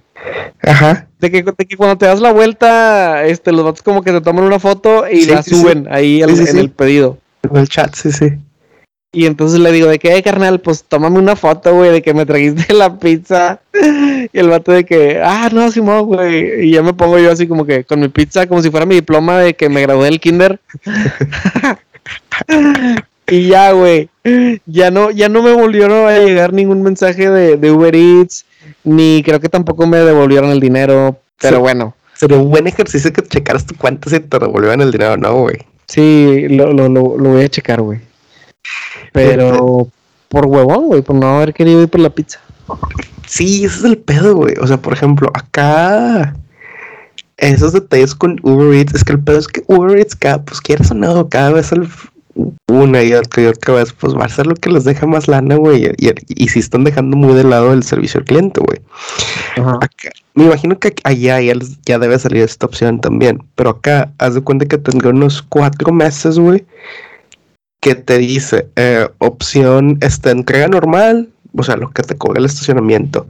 Ajá. 0.61 1.07
De 1.19 1.31
que, 1.31 1.41
de 1.41 1.65
que 1.65 1.75
cuando 1.75 1.97
te 1.97 2.05
das 2.05 2.21
la 2.21 2.31
vuelta, 2.31 3.25
este, 3.25 3.51
los 3.51 3.65
vatos 3.65 3.81
como 3.81 4.03
que 4.03 4.11
te 4.11 4.21
toman 4.21 4.43
una 4.43 4.59
foto 4.59 5.09
y 5.09 5.23
Sí, 5.23 5.31
la 5.31 5.41
sí, 5.41 5.49
sí. 5.49 5.55
suben 5.59 5.87
ahí 5.89 6.21
Sí, 6.27 6.35
sí, 6.35 6.41
en 6.41 6.47
sí. 6.47 6.59
el 6.59 6.69
pedido. 6.69 7.17
En 7.49 7.57
el 7.57 7.67
chat, 7.67 7.95
sí, 7.95 8.11
sí. 8.11 8.27
Y 9.11 9.25
entonces 9.25 9.59
le 9.59 9.71
digo, 9.71 9.87
de 9.87 9.97
que, 9.97 10.15
"Eh, 10.15 10.21
carnal, 10.21 10.59
pues 10.61 10.83
tómame 10.83 11.17
una 11.17 11.35
foto, 11.35 11.73
güey, 11.73 11.91
de 11.91 12.03
que 12.03 12.13
me 12.13 12.27
trajiste 12.27 12.71
la 12.75 12.99
pizza. 12.99 13.59
Y 14.31 14.37
el 14.37 14.49
vato 14.49 14.71
de 14.71 14.85
que, 14.85 15.19
ah, 15.23 15.49
no, 15.51 15.71
Simón, 15.71 16.05
güey. 16.05 16.67
Y 16.67 16.71
ya 16.73 16.83
me 16.83 16.93
pongo 16.93 17.17
yo 17.17 17.31
así 17.31 17.47
como 17.47 17.65
que 17.65 17.85
con 17.85 18.01
mi 18.01 18.09
pizza, 18.09 18.45
como 18.45 18.61
si 18.61 18.69
fuera 18.69 18.85
mi 18.85 18.93
diploma 18.93 19.39
de 19.39 19.55
que 19.55 19.67
me 19.67 19.81
gradué 19.81 20.05
del 20.05 20.19
kinder. 20.19 20.59
y 23.27 23.47
ya, 23.47 23.71
güey. 23.71 24.09
Ya 24.67 24.91
no, 24.91 25.09
ya 25.09 25.27
no 25.27 25.41
me 25.41 25.53
volvieron 25.53 26.07
a 26.07 26.19
llegar 26.19 26.53
ningún 26.53 26.83
mensaje 26.83 27.31
de, 27.31 27.57
de 27.57 27.71
Uber 27.71 27.95
Eats, 27.95 28.45
ni 28.83 29.21
creo 29.23 29.39
que 29.39 29.49
tampoco 29.49 29.85
me 29.87 29.97
devolvieron 29.97 30.49
el 30.51 30.59
dinero. 30.59 31.17
Pero 31.41 31.57
Sí. 31.57 31.61
bueno, 31.61 31.95
Sería 32.13 32.37
un 32.37 32.49
buen 32.49 32.67
ejercicio 32.67 33.13
que 33.13 33.21
checaras 33.23 33.65
tu 33.65 33.75
cuenta 33.75 34.09
si 34.09 34.19
te 34.19 34.39
devolvían 34.39 34.81
el 34.81 34.91
dinero 34.91 35.15
no, 35.15 35.33
güey. 35.41 35.57
sí, 35.87 36.47
lo, 36.49 36.73
lo, 36.73 36.89
lo, 36.89 37.17
lo 37.17 37.29
voy 37.29 37.43
a 37.43 37.49
checar, 37.49 37.81
güey. 37.81 37.99
Pero 39.13 39.87
por 40.27 40.45
huevón, 40.45 40.85
güey, 40.87 41.01
por 41.01 41.15
no 41.15 41.37
haber 41.37 41.53
querido 41.53 41.81
ir 41.83 41.87
por 41.89 42.01
la 42.01 42.09
pizza. 42.09 42.39
Sí, 43.25 43.63
ese 43.65 43.77
es 43.79 43.83
el 43.85 43.97
pedo, 43.97 44.35
güey. 44.35 44.55
O 44.59 44.67
sea, 44.67 44.77
por 44.77 44.93
ejemplo, 44.93 45.29
acá 45.33 46.35
esos 47.37 47.73
detalles 47.73 48.13
con 48.15 48.39
Uber 48.43 48.75
Eats, 48.77 48.93
es 48.95 49.03
que 49.03 49.13
el 49.13 49.19
pedo 49.19 49.39
es 49.39 49.47
que 49.47 49.63
Uber 49.67 49.97
Eats, 49.97 50.15
cada, 50.15 50.43
pues 50.43 50.59
quieras 50.61 50.91
o 50.91 50.93
no, 50.93 51.29
cada 51.29 51.51
vez 51.53 51.71
al- 51.71 51.87
una 52.67 53.03
y 53.03 53.13
otra 53.13 53.43
y 53.43 53.45
otra 53.47 53.73
vez, 53.75 53.93
pues 53.93 54.15
va 54.15 54.25
a 54.25 54.29
ser 54.29 54.47
lo 54.47 54.55
que 54.55 54.69
les 54.69 54.83
deja 54.83 55.05
más 55.05 55.27
lana, 55.27 55.55
güey. 55.55 55.85
Y, 55.97 56.07
y, 56.07 56.13
y 56.43 56.47
sí 56.49 56.59
están 56.59 56.83
dejando 56.83 57.17
muy 57.17 57.33
de 57.33 57.43
lado 57.43 57.73
el 57.73 57.83
servicio 57.83 58.19
al 58.19 58.25
cliente, 58.25 58.61
güey. 58.61 58.79
Me 60.35 60.45
imagino 60.45 60.77
que 60.79 60.93
allá 61.03 61.41
ya, 61.41 61.53
les- 61.55 61.79
ya 61.81 61.99
debe 61.99 62.17
salir 62.19 62.43
esta 62.43 62.65
opción 62.65 63.01
también. 63.01 63.43
Pero 63.55 63.71
acá, 63.71 64.11
haz 64.17 64.35
de 64.35 64.41
cuenta 64.41 64.65
que 64.65 64.77
tendré 64.77 65.09
unos 65.09 65.41
cuatro 65.41 65.91
meses, 65.91 66.39
güey, 66.39 66.65
que 67.81 67.95
te 67.95 68.17
dice 68.17 68.67
eh, 68.75 69.07
opción 69.19 69.97
esta 70.01 70.31
entrega 70.31 70.67
normal, 70.67 71.29
o 71.55 71.63
sea, 71.63 71.75
lo 71.77 71.89
que 71.91 72.03
te 72.03 72.15
cobra 72.15 72.39
el 72.39 72.45
estacionamiento. 72.45 73.27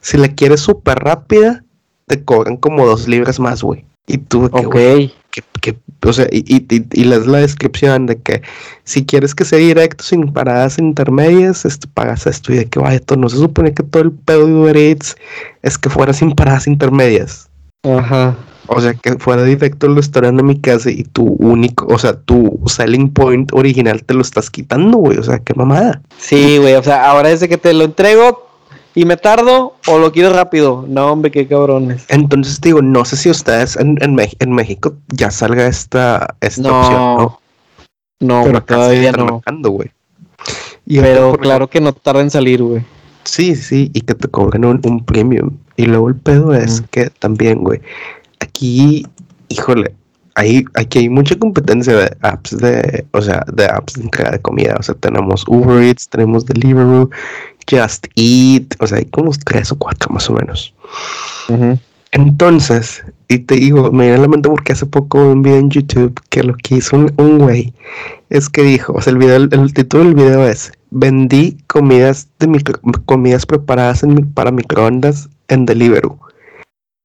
Si 0.00 0.16
la 0.18 0.28
quieres 0.28 0.60
súper 0.60 0.98
rápida, 0.98 1.64
te 2.06 2.22
cobran 2.24 2.56
como 2.56 2.84
dos 2.86 3.06
libras 3.08 3.38
más, 3.40 3.62
güey. 3.62 3.84
Y 4.06 4.18
tú, 4.18 4.42
de 4.44 4.50
que, 4.50 4.66
Ok. 4.66 4.72
güey, 4.72 5.14
que, 5.30 5.42
que- 5.60 5.78
o 6.04 6.12
sea, 6.12 6.26
y, 6.30 6.44
y, 6.56 6.66
y, 6.92 7.04
la 7.04 7.18
descripción 7.38 8.06
de 8.06 8.16
que 8.20 8.42
si 8.84 9.04
quieres 9.06 9.34
que 9.34 9.44
sea 9.44 9.58
directo 9.58 10.02
sin 10.04 10.32
paradas 10.32 10.78
intermedias, 10.78 11.64
este, 11.64 11.86
pagas 11.86 12.26
esto 12.26 12.52
y 12.52 12.56
de 12.56 12.66
que 12.66 12.80
vaya, 12.80 12.96
esto 12.96 13.16
no 13.16 13.28
se 13.28 13.36
supone 13.36 13.72
que 13.72 13.84
todo 13.84 14.02
el 14.02 14.10
pedo 14.12 14.46
de 14.46 14.52
Uber 14.52 14.76
Eats 14.76 15.16
es 15.62 15.78
que 15.78 15.88
fuera 15.88 16.12
sin 16.12 16.32
paradas 16.32 16.66
intermedias. 16.66 17.48
Ajá. 17.84 18.36
O 18.66 18.80
sea, 18.80 18.94
que 18.94 19.18
fuera 19.18 19.42
directo 19.44 19.86
el 19.86 19.96
restaurante 19.96 20.40
a 20.40 20.44
mi 20.44 20.60
casa 20.60 20.90
y 20.90 21.04
tu 21.04 21.24
único, 21.24 21.86
o 21.86 21.98
sea, 21.98 22.14
tu 22.20 22.60
selling 22.66 23.12
point 23.12 23.52
original 23.52 24.04
te 24.04 24.14
lo 24.14 24.22
estás 24.22 24.50
quitando, 24.50 24.98
güey. 24.98 25.18
O 25.18 25.22
sea, 25.22 25.38
qué 25.40 25.52
mamada. 25.54 26.00
Sí, 26.18 26.58
güey, 26.58 26.74
o 26.74 26.82
sea, 26.82 27.08
ahora 27.10 27.30
es 27.30 27.40
de 27.40 27.48
que 27.48 27.58
te 27.58 27.72
lo 27.72 27.84
entrego 27.84 28.48
y 28.94 29.04
me 29.04 29.16
tardo 29.16 29.74
o 29.86 29.98
lo 29.98 30.12
quiero 30.12 30.32
rápido. 30.32 30.84
No, 30.88 31.12
hombre, 31.12 31.30
qué 31.30 31.46
cabrones. 31.46 32.04
Entonces 32.08 32.60
digo, 32.60 32.82
no 32.82 33.04
sé 33.04 33.16
si 33.16 33.30
ustedes 33.30 33.76
en, 33.76 33.98
en, 34.00 34.52
México 34.52 34.94
ya 35.08 35.30
salga 35.30 35.66
esta, 35.66 36.34
esta 36.40 36.62
No, 36.62 36.80
opción, 36.80 37.00
¿no? 37.16 37.40
No, 38.20 38.44
Pero 38.44 38.62
todavía 38.62 39.12
no. 39.12 39.42
güey. 39.70 39.90
Y 40.86 41.00
Pero 41.00 41.36
claro 41.38 41.68
que 41.68 41.80
no 41.80 41.92
tarda 41.92 42.20
en 42.20 42.30
salir, 42.30 42.62
güey. 42.62 42.84
Sí, 43.24 43.54
sí, 43.54 43.90
y 43.94 44.00
que 44.00 44.14
te 44.14 44.28
cobren 44.28 44.64
un, 44.64 44.80
un 44.84 45.04
premium. 45.04 45.56
Y 45.76 45.86
luego 45.86 46.08
el 46.08 46.16
pedo 46.16 46.54
es 46.54 46.82
que 46.90 47.08
también, 47.10 47.62
güey, 47.62 47.80
aquí, 48.40 49.06
híjole, 49.48 49.94
hay, 50.34 50.64
aquí 50.74 51.00
hay 51.00 51.08
mucha 51.08 51.36
competencia 51.38 51.94
de 51.94 52.16
apps 52.22 52.56
de, 52.56 53.04
o 53.12 53.20
sea, 53.20 53.44
de 53.52 53.66
apps 53.66 53.94
de 53.94 54.02
entrega 54.02 54.30
de 54.32 54.40
comida. 54.40 54.76
O 54.78 54.82
sea, 54.82 54.94
tenemos 54.94 55.44
Uber 55.46 55.82
Eats, 55.82 56.08
tenemos 56.08 56.46
Deliveroo, 56.46 57.10
Just 57.70 58.06
Eat, 58.16 58.74
o 58.80 58.86
sea, 58.86 58.98
hay 58.98 59.06
como 59.06 59.30
tres 59.44 59.72
o 59.72 59.76
cuatro 59.76 60.10
más 60.12 60.28
o 60.30 60.34
menos. 60.34 60.74
Entonces, 62.14 63.02
y 63.28 63.38
te 63.38 63.54
digo, 63.56 63.90
me 63.90 64.04
viene 64.04 64.18
a 64.18 64.22
la 64.22 64.28
mente 64.28 64.48
porque 64.48 64.72
hace 64.74 64.84
poco 64.84 65.18
vi 65.24 65.32
un 65.32 65.42
video 65.42 65.58
en 65.58 65.70
YouTube 65.70 66.20
que 66.28 66.42
lo 66.42 66.54
que 66.54 66.76
hizo 66.76 66.96
un, 66.96 67.12
un 67.16 67.38
güey 67.38 67.72
es 68.28 68.48
que 68.50 68.62
dijo, 68.62 68.92
o 68.92 69.00
sea, 69.00 69.12
el 69.12 69.18
video, 69.18 69.36
el, 69.36 69.48
el 69.52 69.72
título 69.72 70.04
del 70.04 70.14
video 70.14 70.46
es 70.46 70.72
vendí 70.90 71.56
comidas 71.68 72.28
de 72.38 72.48
micro- 72.48 72.80
comidas 73.06 73.46
preparadas 73.46 74.02
en 74.02 74.30
para 74.32 74.50
microondas 74.50 75.28
en 75.48 75.64
Deliveroo. 75.64 76.18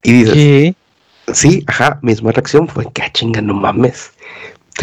Y 0.04 0.12
dices, 0.12 0.34
¿Qué? 0.34 0.76
sí, 1.34 1.64
ajá, 1.68 2.00
misma 2.02 2.34
reacción 2.34 2.68
fue 2.68 2.86
que 2.92 3.02
"Ah, 3.04 3.12
chinga, 3.14 3.42
no 3.42 3.54
mames. 3.54 4.12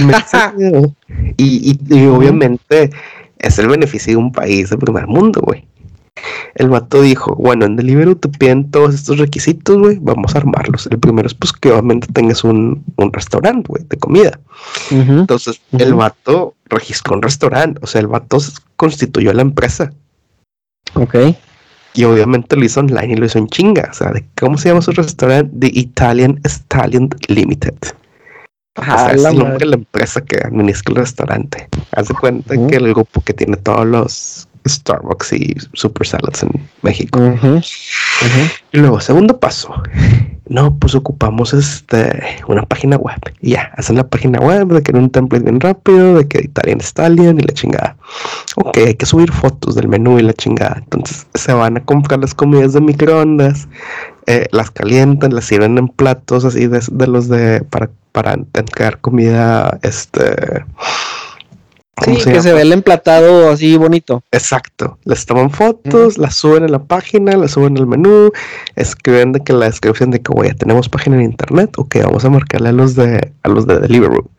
Me 0.00 0.14
y, 1.36 1.70
y, 1.72 1.78
y 1.94 2.06
obviamente 2.06 2.90
es 3.46 3.58
el 3.58 3.68
beneficio 3.68 4.12
de 4.12 4.16
un 4.16 4.32
país 4.32 4.70
de 4.70 4.78
primer 4.78 5.06
mundo, 5.06 5.40
güey. 5.40 5.66
El 6.54 6.68
vato 6.68 7.02
dijo, 7.02 7.34
bueno, 7.34 7.66
en 7.66 7.76
Deliveroo 7.76 8.14
te 8.14 8.28
piden 8.28 8.70
todos 8.70 8.94
estos 8.94 9.18
requisitos, 9.18 9.76
güey, 9.76 9.98
vamos 10.00 10.34
a 10.34 10.38
armarlos. 10.38 10.86
El 10.86 10.98
primero 10.98 11.26
es 11.26 11.34
pues 11.34 11.52
que 11.52 11.70
obviamente 11.72 12.06
tengas 12.12 12.44
un, 12.44 12.84
un 12.96 13.12
restaurante, 13.12 13.66
güey, 13.68 13.84
de 13.88 13.96
comida. 13.96 14.38
Entonces, 14.90 15.60
el 15.72 15.94
vato 15.94 16.54
registró 16.66 17.16
un 17.16 17.22
restaurante, 17.22 17.80
o 17.82 17.86
sea, 17.86 18.00
el 18.00 18.06
vato 18.06 18.38
constituyó 18.76 19.32
la 19.32 19.42
empresa. 19.42 19.92
Ok. 20.94 21.16
Y 21.94 22.04
obviamente 22.04 22.56
lo 22.56 22.64
hizo 22.64 22.80
online 22.80 23.12
y 23.12 23.16
lo 23.16 23.26
hizo 23.26 23.38
en 23.38 23.48
chinga. 23.48 23.88
O 23.90 23.94
sea, 23.94 24.12
¿de 24.12 24.24
¿cómo 24.38 24.58
se 24.58 24.68
llama 24.68 24.82
su 24.82 24.92
restaurante? 24.92 25.52
The 25.58 25.78
Italian 25.78 26.40
Stallion 26.44 27.08
Limited. 27.28 27.74
O 28.76 28.84
sea, 28.84 29.12
es 29.12 29.24
el 29.24 29.38
nombre 29.38 29.58
de 29.58 29.66
la 29.66 29.76
empresa 29.76 30.20
que 30.20 30.38
administra 30.38 30.92
el 30.92 30.96
restaurante. 30.96 31.68
Haz 31.92 32.08
de 32.08 32.14
cuenta 32.14 32.54
que 32.66 32.76
el 32.76 32.92
grupo 32.92 33.20
que 33.20 33.32
tiene 33.32 33.56
todos 33.56 33.86
los 33.86 34.48
Starbucks 34.66 35.32
y 35.34 35.54
Super 35.74 36.06
Salads 36.06 36.42
en 36.42 36.50
México. 36.82 37.20
Y 38.72 38.78
luego, 38.78 39.00
segundo 39.00 39.38
paso. 39.38 39.74
No, 40.46 40.76
pues 40.76 40.94
ocupamos 40.94 41.54
este 41.54 42.22
una 42.48 42.62
página 42.62 42.96
web. 42.96 43.18
Y 43.40 43.50
ya, 43.52 43.72
hacen 43.76 43.96
la 43.96 44.06
página 44.06 44.38
web 44.40 44.68
de 44.68 44.82
que 44.82 44.90
era 44.90 44.98
un 44.98 45.10
template 45.10 45.44
bien 45.44 45.60
rápido, 45.60 46.16
de 46.16 46.28
que 46.28 46.40
Italian 46.40 46.80
Stallion 46.80 47.38
y 47.40 47.42
la 47.42 47.54
chingada. 47.54 47.96
Ok, 48.56 48.76
hay 48.78 48.94
que 48.94 49.06
subir 49.06 49.32
fotos 49.32 49.74
del 49.74 49.88
menú 49.88 50.18
y 50.18 50.22
la 50.22 50.34
chingada. 50.34 50.76
Entonces 50.78 51.26
se 51.34 51.52
van 51.52 51.78
a 51.78 51.84
comprar 51.84 52.20
las 52.20 52.34
comidas 52.34 52.74
de 52.74 52.80
microondas, 52.80 53.68
eh, 54.26 54.46
las 54.50 54.70
calientan, 54.70 55.34
las 55.34 55.46
sirven 55.46 55.78
en 55.78 55.88
platos 55.88 56.44
así 56.44 56.66
de, 56.66 56.82
de 56.90 57.06
los 57.06 57.28
de 57.28 57.62
para, 57.62 57.90
para 58.14 58.34
entregar 58.34 59.00
comida, 59.00 59.76
este. 59.82 60.64
¿cómo 61.96 62.16
Sí, 62.16 62.22
se 62.22 62.32
que 62.32 62.42
se 62.42 62.52
ve 62.52 62.62
el 62.62 62.72
emplatado 62.72 63.50
así 63.50 63.76
bonito. 63.76 64.22
Exacto, 64.30 64.98
les 65.04 65.26
toman 65.26 65.50
fotos, 65.50 66.16
las 66.16 66.36
suben 66.36 66.62
a 66.62 66.68
la 66.68 66.78
página, 66.78 67.36
las 67.36 67.50
suben 67.52 67.76
al 67.76 67.88
menú, 67.88 68.30
escriben 68.76 69.32
de 69.32 69.40
que 69.40 69.52
la 69.52 69.66
descripción 69.66 70.12
de 70.12 70.22
que 70.22 70.32
ya 70.44 70.54
tenemos 70.54 70.88
página 70.88 71.16
en 71.16 71.22
internet, 71.22 71.76
ok, 71.76 71.96
vamos 72.04 72.24
a 72.24 72.30
marcarle 72.30 72.68
a 72.68 72.72
los 72.72 72.94
de 72.94 73.32
a 73.42 73.48
los 73.48 73.66
de 73.66 73.80
Deliveroo. 73.80 74.30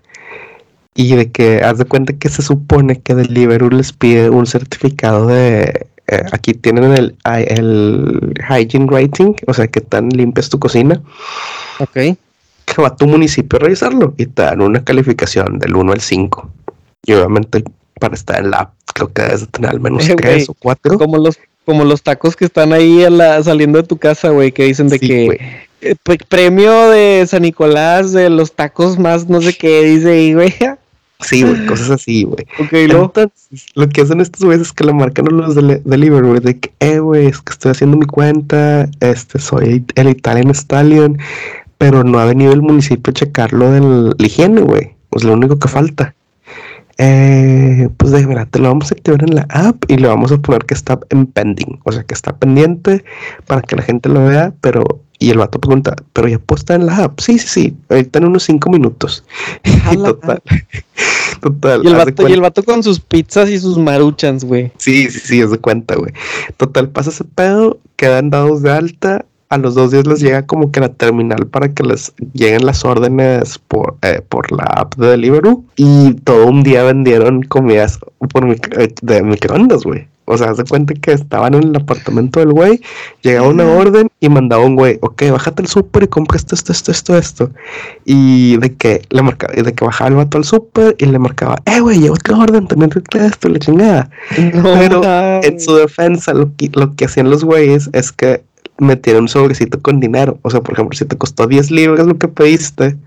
Y 0.94 1.14
de 1.14 1.30
que 1.30 1.62
haz 1.62 1.78
de 1.78 1.84
cuenta 1.84 2.14
que 2.14 2.30
se 2.30 2.42
supone 2.42 3.02
que 3.02 3.14
Deliveroo 3.14 3.70
les 3.70 3.92
pide 3.92 4.30
un 4.30 4.46
certificado 4.46 5.28
de 5.28 5.88
eh, 6.08 6.24
aquí 6.32 6.54
tienen 6.54 6.94
el, 6.94 7.18
el 7.26 8.34
hygiene 8.50 8.88
rating, 8.90 9.34
o 9.48 9.54
sea 9.54 9.68
que 9.68 9.82
tan 9.82 10.08
limpia 10.10 10.40
es 10.40 10.50
tu 10.50 10.60
cocina, 10.60 11.02
Ok. 11.80 12.18
Que 12.66 12.82
va 12.82 12.90
a 12.90 12.96
tu 12.96 13.08
municipio 13.08 13.58
a 13.58 13.64
revisarlo 13.64 14.14
y 14.18 14.26
te 14.26 14.42
dan 14.42 14.62
una 14.62 14.84
calificación 14.84 15.60
del 15.60 15.76
1 15.76 15.94
al 15.94 16.02
5. 16.02 16.50
Y 17.06 17.14
obviamente 17.14 17.64
para 18.00 18.16
estar 18.16 18.40
en 18.44 18.52
la 18.52 18.72
creo 18.94 19.12
que 19.14 19.22
debes 19.22 19.42
de 19.42 19.48
tener 19.48 19.72
al 19.72 19.80
menos 19.80 20.08
Eh, 20.10 20.16
3 20.18 20.34
güey, 20.34 20.46
o 20.50 20.54
4. 20.56 20.98
Como 20.98 21.18
los, 21.18 21.38
como 21.66 21.84
los 21.86 22.02
tacos 22.04 22.36
que 22.36 22.46
están 22.46 22.74
ahí 22.74 23.04
a 23.04 23.10
la- 23.10 23.44
saliendo 23.44 23.82
de 23.82 23.88
tu 23.88 23.98
casa, 23.98 24.30
güey, 24.30 24.52
que 24.52 24.64
dicen 24.66 24.88
de 24.90 25.00
Sí, 25.00 25.08
que 25.08 25.40
eh, 25.82 25.96
pre- 26.04 26.18
premio 26.28 26.90
de 26.90 27.26
San 27.28 27.44
Nicolás 27.44 28.12
de 28.12 28.30
los 28.30 28.54
tacos 28.54 28.98
más 28.98 29.30
no 29.30 29.42
sé 29.42 29.54
qué 29.56 29.84
dice 29.84 30.12
ahí, 30.12 30.34
güey. 30.34 30.54
Sí, 31.22 31.44
güey, 31.44 31.66
cosas 31.66 31.90
así, 31.92 32.24
güey. 32.24 32.46
Ok, 32.60 32.74
y 32.74 32.88
luego. 32.88 33.06
Entonces, 33.06 33.66
lo 33.76 33.88
que 33.88 34.02
hacen 34.02 34.20
estos 34.20 34.44
güeyes 34.44 34.68
es 34.68 34.74
que 34.74 34.84
le 34.84 34.94
marcan 34.94 35.28
a 35.28 35.32
los 35.32 35.56
de 35.56 35.82
Deliveroo, 35.86 36.30
güey, 36.32 36.42
de 36.42 36.60
que, 36.60 36.72
eh, 36.82 37.00
güey, 37.00 37.28
es 37.28 37.40
que 37.42 37.54
estoy 37.54 37.72
haciendo 37.72 37.96
mi 37.98 38.06
cuenta, 38.06 38.90
este, 39.00 39.40
soy 39.40 39.86
el 39.96 40.10
Italian 40.10 40.50
Stallion, 40.52 41.18
pero 41.78 42.04
no 42.04 42.20
ha 42.20 42.26
venido 42.26 42.54
el 42.54 42.62
municipio 42.62 43.12
a 43.12 43.14
checar 43.14 43.54
lo 43.54 43.72
de 43.72 43.82
la 44.18 44.26
higiene, 44.26 44.62
güey. 44.62 44.96
Es 45.12 45.24
lo 45.24 45.34
único 45.34 45.58
que 45.60 45.68
falta. 45.68 46.16
eh, 46.98 47.90
pues 47.98 48.12
de 48.12 48.26
verdad, 48.26 48.48
te 48.50 48.60
lo 48.60 48.70
vamos 48.70 48.92
a 48.92 48.96
activar 48.96 49.24
en 49.24 49.36
la 49.36 49.46
app 49.50 49.84
y 49.90 49.98
le 49.98 50.08
vamos 50.08 50.32
a 50.32 50.38
poner 50.38 50.66
que 50.66 50.74
está 50.74 51.00
en 51.10 51.26
pending, 51.28 51.80
o 51.84 51.92
sea, 51.92 52.04
que 52.04 52.14
está 52.14 52.38
pendiente 52.38 53.04
para 53.46 53.62
que 53.62 53.76
la 53.76 53.82
gente 53.84 54.08
lo 54.10 54.26
vea, 54.26 54.54
pero 54.62 55.02
y 55.20 55.30
el 55.30 55.38
vato 55.38 55.60
pregunta, 55.60 55.96
pero 56.14 56.28
ya 56.28 56.40
puesta 56.40 56.76
en 56.76 56.86
la 56.86 56.98
app. 56.98 57.20
Sí, 57.20 57.40
sí, 57.40 57.48
sí, 57.48 57.78
ahorita 57.90 58.20
en 58.20 58.26
unos 58.26 58.44
cinco 58.44 58.70
minutos. 58.70 59.24
y 59.64 59.96
total, 59.98 60.42
total. 61.42 61.82
Y 61.84 61.88
el, 61.88 61.96
vato, 61.96 62.30
y 62.30 62.34
el 62.34 62.42
vato 62.42 62.64
con 62.64 62.84
sus 62.84 63.00
pizzas 63.00 63.50
y 63.50 63.60
sus 63.60 63.78
maruchans, 63.78 64.44
güey. 64.44 64.72
Sí, 64.78 65.10
sí, 65.10 65.20
sí, 65.20 65.42
es 65.42 65.52
de 65.52 65.58
cuenta, 65.58 65.96
güey. 65.96 66.14
Total, 66.58 66.90
pasa 66.90 67.10
ese 67.10 67.24
pedo, 67.24 67.80
quedan 67.96 68.30
dados 68.30 68.62
de 68.62 68.72
alta 68.72 69.26
a 69.50 69.58
los 69.58 69.76
dos 69.76 69.92
días 69.92 70.08
les 70.08 70.20
llega 70.20 70.46
como 70.46 70.72
que 70.72 70.80
la 70.80 70.90
terminal 70.90 71.48
para 71.48 71.70
que 71.70 71.84
les 71.84 72.14
lleguen 72.34 72.66
las 72.66 72.84
órdenes 72.84 73.60
por, 73.60 73.96
eh, 74.02 74.22
por 74.28 74.52
la 74.52 74.64
app 74.64 74.96
de 74.96 75.08
Deliveroo 75.08 75.64
y 75.76 76.14
todo 76.24 76.48
un 76.48 76.64
día 76.64 76.84
vendieron 76.84 77.44
comidas 77.44 78.00
por 78.32 78.50
eh, 78.50 78.94
de 79.02 79.22
microondas, 79.22 79.84
güey. 79.84 80.08
O 80.28 80.38
sea, 80.38 80.56
se 80.56 80.64
cuenta 80.64 80.96
que 80.96 81.14
estaban 81.14 81.54
en 81.54 81.64
el 81.66 81.76
apartamento 81.76 82.40
del 82.40 82.52
güey, 82.52 82.82
llegaba 83.22 83.48
una 83.48 83.66
orden 83.66 84.08
y 84.20 84.28
mandaba 84.28 84.66
un 84.66 84.76
güey, 84.76 84.98
ok, 85.02 85.22
bájate 85.32 85.62
al 85.62 85.68
súper 85.68 86.04
y 86.04 86.08
compra 86.08 86.38
esto, 86.38 86.56
esto, 86.56 86.72
esto, 86.72 86.92
esto, 86.92 87.18
esto. 87.18 87.52
Y 88.06 88.58
de 88.58 88.74
que 88.74 89.04
le 89.12 89.22
marcaba, 89.22 89.54
de 89.54 89.74
que 89.74 89.86
bajaba 89.86 90.10
el 90.10 90.16
vato 90.16 90.40
al 90.40 90.44
súper 90.44 90.96
y 90.98 91.06
le 91.06 91.20
marcaba, 91.20 91.58
eh, 91.66 91.80
güey, 91.80 92.00
llevo 92.00 92.16
otra 92.16 92.38
orden, 92.38 92.68
también 92.68 92.90
esto, 92.96 93.50
la 93.50 93.60
chingada. 93.60 94.10
Pero 94.36 95.04
en 95.44 95.60
su 95.60 95.76
defensa, 95.76 96.34
lo 96.34 96.50
que, 96.56 96.72
lo 96.74 96.96
que 96.96 97.06
hacían 97.06 97.30
los 97.30 97.44
güeyes 97.44 97.92
es 97.94 98.12
que 98.12 98.42
metieron 98.78 99.24
un 99.24 99.28
sobrecito 99.30 99.82
con 99.82 100.00
dinero. 100.00 100.38
O 100.42 100.50
sea, 100.50 100.62
por 100.62 100.74
ejemplo, 100.74 100.98
si 100.98 101.06
te 101.06 101.18
costó 101.18 101.48
10 101.48 101.72
libras 101.72 102.06
lo 102.06 102.18
que 102.18 102.28
pediste, 102.28 102.98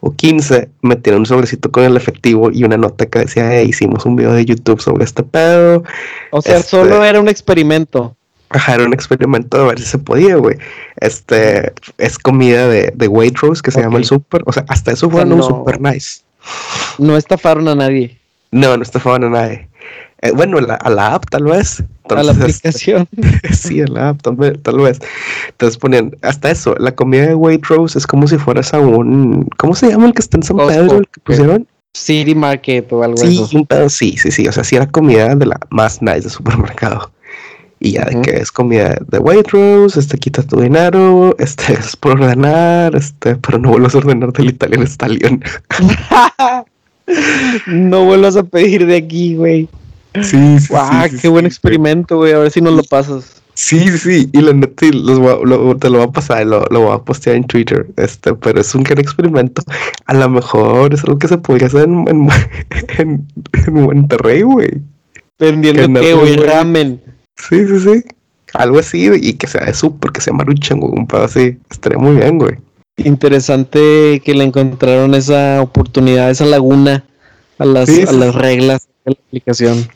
o 0.00 0.14
15, 0.14 0.68
metieron 0.82 1.20
un 1.20 1.26
sobrecito 1.26 1.70
con 1.70 1.84
el 1.84 1.96
efectivo 1.96 2.50
y 2.52 2.64
una 2.64 2.76
nota 2.76 3.06
que 3.06 3.20
decía, 3.20 3.62
hicimos 3.62 4.04
un 4.04 4.16
video 4.16 4.32
de 4.32 4.44
YouTube 4.44 4.80
sobre 4.80 5.04
este 5.04 5.22
pedo. 5.22 5.84
O 6.30 6.42
sea, 6.42 6.56
este 6.56 6.68
solo 6.68 7.04
era 7.04 7.20
un 7.20 7.28
experimento. 7.28 8.16
Ajá, 8.48 8.74
era 8.74 8.84
un 8.84 8.94
experimento 8.94 9.58
de 9.58 9.64
ver 9.64 9.78
si 9.80 9.86
se 9.86 9.98
podía, 9.98 10.36
güey. 10.36 10.56
Este 10.98 11.72
es 11.98 12.18
comida 12.18 12.68
de, 12.68 12.92
de 12.94 13.08
Waitrose 13.08 13.60
que 13.60 13.72
se 13.72 13.80
llama 13.80 13.98
el 13.98 14.04
super. 14.04 14.42
O 14.46 14.52
sea, 14.52 14.64
hasta 14.68 14.92
eso 14.92 15.10
fue 15.10 15.24
un 15.24 15.42
super 15.42 15.80
nice. 15.80 16.20
No 16.98 17.16
estafaron 17.16 17.66
a 17.68 17.74
nadie. 17.74 18.18
No, 18.52 18.76
no 18.76 18.82
estafaron 18.82 19.24
a 19.24 19.40
nadie. 19.40 19.68
Eh, 20.22 20.32
bueno, 20.34 20.58
a 20.58 20.90
la 20.90 21.14
app 21.14 21.28
tal 21.30 21.44
vez. 21.44 21.84
a 22.08 22.22
la 22.22 22.32
aplicación. 22.32 23.06
sí, 23.52 23.82
a 23.82 23.86
la 23.86 24.08
app 24.10 24.22
tal 24.22 24.36
vez, 24.36 24.62
tal 24.62 24.78
vez. 24.78 24.98
Entonces 25.48 25.78
ponían, 25.78 26.16
hasta 26.22 26.50
eso, 26.50 26.74
la 26.78 26.94
comida 26.94 27.26
de 27.26 27.34
Waitrose 27.34 27.98
es 27.98 28.06
como 28.06 28.26
si 28.26 28.38
fueras 28.38 28.72
a 28.72 28.80
un, 28.80 29.48
¿cómo 29.58 29.74
se 29.74 29.88
llama 29.88 30.06
el 30.06 30.14
que 30.14 30.22
está 30.22 30.38
en 30.38 30.42
San 30.42 30.56
Pedro, 30.56 30.98
el 30.98 31.08
que 31.08 31.20
pusieron? 31.20 31.66
City 31.92 32.34
Market 32.34 32.92
o 32.92 33.02
algo 33.02 33.16
así. 33.22 33.44
Sí, 33.88 34.16
sí, 34.18 34.30
sí, 34.30 34.46
o 34.46 34.52
sea, 34.52 34.64
sí 34.64 34.76
era 34.76 34.86
comida 34.86 35.34
de 35.34 35.46
la 35.46 35.58
más 35.70 36.02
nice 36.02 36.22
de 36.22 36.30
supermercado. 36.30 37.10
Y 37.78 37.92
ya 37.92 38.04
de 38.04 38.22
que 38.22 38.36
es 38.36 38.50
comida 38.50 38.96
de 39.06 39.18
Waitrose, 39.18 40.00
este 40.00 40.16
quita 40.18 40.42
tu 40.42 40.60
dinero, 40.60 41.34
este 41.38 41.72
es 41.78 41.96
por 41.96 42.12
ordenar, 42.12 42.96
este, 42.96 43.36
pero 43.36 43.58
no 43.58 43.70
vuelvas 43.70 43.94
a 43.94 43.98
ordenar 43.98 44.32
del 44.32 44.48
Italian 44.48 44.86
Stallion. 44.86 45.44
no 47.66 48.04
vuelvas 48.04 48.36
a 48.36 48.42
pedir 48.44 48.86
de 48.86 48.96
aquí, 48.96 49.36
güey. 49.36 49.68
Sí, 50.22 50.58
sí, 50.60 50.74
qué 51.20 51.28
buen 51.28 51.46
experimento, 51.46 52.16
güey. 52.16 52.32
A 52.32 52.38
ver 52.38 52.50
si 52.50 52.60
nos 52.60 52.74
lo 52.74 52.82
pasas. 52.82 53.42
Sí, 53.56 53.88
sí, 53.96 54.28
y 54.34 54.40
la 54.42 54.52
neta 54.52 54.74
te 54.76 54.92
lo 54.92 55.98
voy 55.98 56.02
a 56.02 56.12
pasar, 56.12 56.46
lo, 56.46 56.66
lo 56.70 56.80
voy 56.82 56.94
a 56.94 56.98
postear 56.98 57.36
en 57.36 57.44
Twitter, 57.44 57.86
este, 57.96 58.34
pero 58.34 58.60
es 58.60 58.74
un 58.74 58.82
gran 58.82 58.98
experimento. 58.98 59.62
A 60.04 60.12
lo 60.12 60.28
mejor 60.28 60.92
es 60.92 61.02
algo 61.04 61.18
que 61.18 61.26
se 61.26 61.38
podría 61.38 61.68
hacer 61.68 61.84
en, 61.84 62.06
en, 62.06 62.28
en, 63.66 63.72
Monterrey, 63.72 64.42
güey. 64.42 64.68
Vendiendo 65.38 66.00
qué, 66.00 66.12
güey, 66.12 66.36
ramen. 66.36 67.00
Sí, 67.36 67.66
sí, 67.66 67.80
sí. 67.80 68.04
Algo 68.52 68.78
así, 68.78 69.10
y 69.22 69.32
que 69.32 69.46
sea 69.46 69.64
de 69.64 69.72
súper, 69.72 70.12
que 70.12 70.20
sea 70.20 70.34
maruchan, 70.34 70.78
güey, 70.78 70.92
un 70.94 71.06
pedo 71.06 71.24
así. 71.24 71.58
Estaría 71.70 71.98
muy 71.98 72.16
bien, 72.16 72.38
güey. 72.38 72.56
Interesante 72.98 74.20
que 74.22 74.34
le 74.34 74.44
encontraron 74.44 75.14
esa 75.14 75.62
oportunidad, 75.62 76.30
esa 76.30 76.44
laguna 76.44 77.04
a 77.58 77.64
las, 77.64 77.88
a 77.88 78.12
las 78.12 78.34
reglas 78.34 78.86
de 79.06 79.12
la 79.12 79.18
aplicación. 79.26 79.88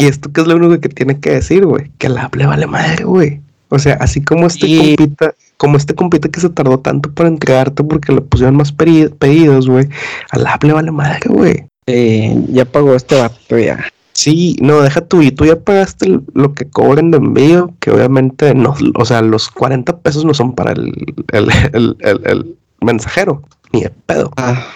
Y 0.00 0.06
esto 0.06 0.32
que 0.32 0.40
es 0.40 0.46
lo 0.46 0.56
único 0.56 0.80
que 0.80 0.88
tiene 0.88 1.20
que 1.20 1.30
decir, 1.30 1.66
güey, 1.66 1.90
que 1.98 2.08
la 2.08 2.30
le 2.34 2.46
vale 2.46 2.66
madre, 2.66 3.04
güey. 3.04 3.40
O 3.68 3.78
sea, 3.78 3.94
así 4.00 4.20
como 4.20 4.48
este 4.48 4.96
compita, 4.96 5.34
como 5.56 5.76
este 5.76 5.94
compita 5.94 6.28
que 6.28 6.40
se 6.40 6.48
tardó 6.50 6.80
tanto 6.80 7.12
para 7.12 7.28
entregarte 7.28 7.84
porque 7.84 8.12
le 8.12 8.20
pusieron 8.20 8.56
más 8.56 8.72
pedidos, 8.72 9.68
güey, 9.68 9.88
a 10.30 10.38
la 10.38 10.58
vale 10.60 10.90
madre, 10.90 11.28
güey. 11.28 11.66
Eh, 11.86 12.36
ya 12.48 12.64
pagó 12.64 12.94
este 12.94 13.20
vato 13.20 13.58
ya. 13.58 13.84
Sí, 14.12 14.56
no, 14.60 14.80
deja 14.80 15.00
tú, 15.02 15.22
y 15.22 15.30
tú 15.30 15.44
ya 15.44 15.58
pagaste 15.58 16.20
lo 16.34 16.52
que 16.52 16.68
cobren 16.68 17.10
de 17.10 17.18
envío, 17.18 17.72
que 17.78 17.90
obviamente 17.90 18.54
no, 18.54 18.74
o 18.96 19.04
sea, 19.04 19.22
los 19.22 19.48
40 19.48 19.98
pesos 20.00 20.24
no 20.24 20.34
son 20.34 20.54
para 20.54 20.72
el, 20.72 20.92
el, 21.32 22.56
mensajero, 22.80 23.42
ni 23.72 23.82
el 23.82 23.92
pedo. 23.92 24.32
Ah. 24.36 24.66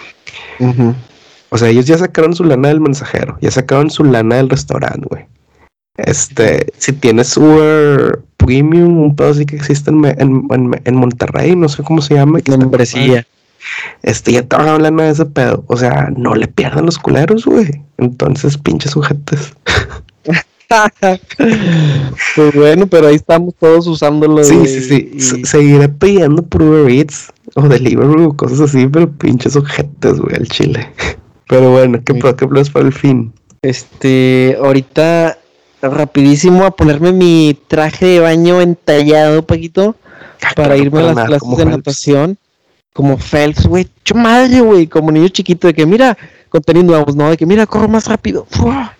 O 1.55 1.57
sea, 1.57 1.69
ellos 1.69 1.85
ya 1.85 1.97
sacaron 1.97 2.35
su 2.35 2.43
lana 2.43 2.67
del 2.67 2.81
mensajero, 2.81 3.37
ya 3.39 3.49
sacaron 3.49 3.89
su 3.89 4.03
lana 4.03 4.35
del 4.35 4.49
restaurante, 4.49 5.07
güey. 5.09 5.25
Este, 5.95 6.67
si 6.77 6.91
tienes 6.91 7.37
Uber 7.37 8.19
Premium, 8.35 8.99
un 8.99 9.15
pedo 9.15 9.29
así 9.29 9.45
que 9.45 9.55
existe 9.55 9.89
en, 9.89 10.95
Monterrey, 10.95 11.55
no 11.55 11.69
sé 11.69 11.81
cómo 11.81 12.01
se 12.01 12.15
llama. 12.15 12.39
Membresía. 12.45 13.25
Este, 14.03 14.33
ya 14.33 14.43
te 14.43 14.53
van 14.53 14.67
hablando 14.67 15.03
de 15.03 15.11
ese 15.11 15.25
pedo. 15.27 15.63
O 15.67 15.77
sea, 15.77 16.09
no 16.17 16.35
le 16.35 16.49
pierdan 16.49 16.87
los 16.87 16.99
culeros, 16.99 17.45
güey. 17.45 17.81
Entonces, 17.99 18.57
pinches 18.57 18.91
sujetos. 18.91 19.53
pues 22.35 22.53
bueno, 22.53 22.87
pero 22.87 23.07
ahí 23.07 23.15
estamos 23.15 23.55
todos 23.57 23.87
usándolo. 23.87 24.43
Sí, 24.43 24.67
sí, 24.67 24.81
sí. 25.21 25.45
Seguiré 25.45 25.87
pidiendo 25.87 26.41
por 26.43 26.63
Uber 26.63 26.91
Eats 26.91 27.31
o 27.53 27.61
Deliveroo, 27.69 28.35
cosas 28.35 28.59
así, 28.59 28.87
pero 28.87 29.09
pinches 29.09 29.53
sujetos, 29.53 30.19
güey, 30.19 30.35
al 30.35 30.49
chile. 30.49 30.89
Pero 31.47 31.71
bueno, 31.71 31.99
¿qué, 32.03 32.13
¿qué 32.13 32.47
planes 32.47 32.69
para 32.69 32.85
el 32.85 32.93
fin? 32.93 33.33
Este, 33.61 34.57
ahorita 34.59 35.37
rapidísimo 35.81 36.65
a 36.65 36.71
ponerme 36.71 37.11
mi 37.11 37.57
traje 37.67 38.05
de 38.05 38.19
baño 38.19 38.61
entallado, 38.61 39.45
Paquito, 39.45 39.95
para 40.55 40.77
irme 40.77 40.99
a 41.01 41.13
las 41.13 41.25
clases 41.25 41.57
de 41.57 41.65
natación. 41.65 42.37
Como 42.93 43.17
Phelps, 43.17 43.67
güey, 43.67 43.89
hecho 44.01 44.15
madre, 44.15 44.61
güey, 44.61 44.87
como 44.87 45.11
niño 45.11 45.27
chiquito, 45.27 45.67
de 45.67 45.73
que 45.73 45.85
mira, 45.85 46.17
contenido 46.47 46.85
nuevos, 46.85 47.15
¿no? 47.15 47.29
De 47.29 47.35
que 47.35 47.45
mira, 47.45 47.65
corro 47.65 47.87
más 47.87 48.07
rápido. 48.07 48.47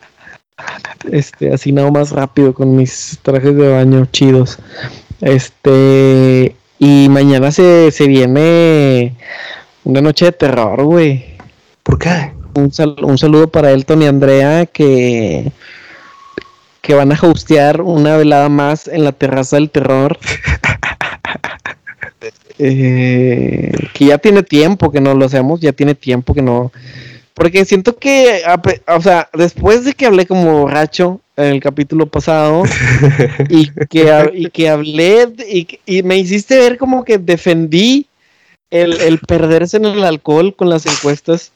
Este, 1.12 1.54
así 1.54 1.74
nada 1.74 1.92
más 1.92 2.12
rápido 2.12 2.54
con 2.54 2.78
mis 2.78 3.20
trajes 3.22 3.56
de 3.56 3.68
baño 3.74 4.06
chidos. 4.06 4.58
Este, 5.20 6.56
y 6.80 7.10
mañana 7.10 7.52
se, 7.52 7.92
se 7.92 8.08
viene 8.08 9.16
una 9.84 10.00
noche 10.00 10.26
de 10.26 10.32
terror, 10.32 10.82
güey. 10.84 11.36
¿Por 11.84 12.00
qué? 12.00 12.35
Un, 12.56 12.72
un 13.04 13.18
saludo 13.18 13.50
para 13.50 13.72
Elton 13.72 14.02
y 14.02 14.08
Andrea 14.08 14.66
que, 14.66 15.52
que 16.82 16.94
van 16.94 17.12
a 17.12 17.20
hostear 17.22 17.82
una 17.82 18.16
velada 18.16 18.48
más 18.48 18.88
en 18.88 19.04
la 19.04 19.12
terraza 19.12 19.58
del 19.58 19.70
terror. 19.70 20.18
Eh, 22.58 23.70
que 23.94 24.06
ya 24.06 24.18
tiene 24.18 24.42
tiempo 24.42 24.90
que 24.90 25.02
no 25.02 25.14
lo 25.14 25.26
hacemos, 25.26 25.60
ya 25.60 25.74
tiene 25.74 25.94
tiempo 25.94 26.34
que 26.34 26.42
no. 26.42 26.72
Porque 27.34 27.66
siento 27.66 27.98
que, 27.98 28.44
o 28.88 29.02
sea, 29.02 29.30
después 29.34 29.84
de 29.84 29.92
que 29.92 30.06
hablé 30.06 30.26
como 30.26 30.62
borracho 30.62 31.20
en 31.36 31.48
el 31.48 31.60
capítulo 31.60 32.06
pasado 32.06 32.64
y, 33.50 33.70
que, 33.88 34.32
y 34.34 34.50
que 34.52 34.70
hablé 34.70 35.34
y, 35.86 36.04
me 36.04 36.18
hiciste 36.18 36.58
ver 36.58 36.78
como 36.78 37.04
que 37.04 37.18
defendí 37.18 38.08
el, 38.70 39.02
el 39.02 39.20
perderse 39.20 39.76
en 39.76 39.86
el 39.86 40.06
alcohol 40.06 40.56
con 40.56 40.70
las 40.70 40.86
encuestas 40.86 41.52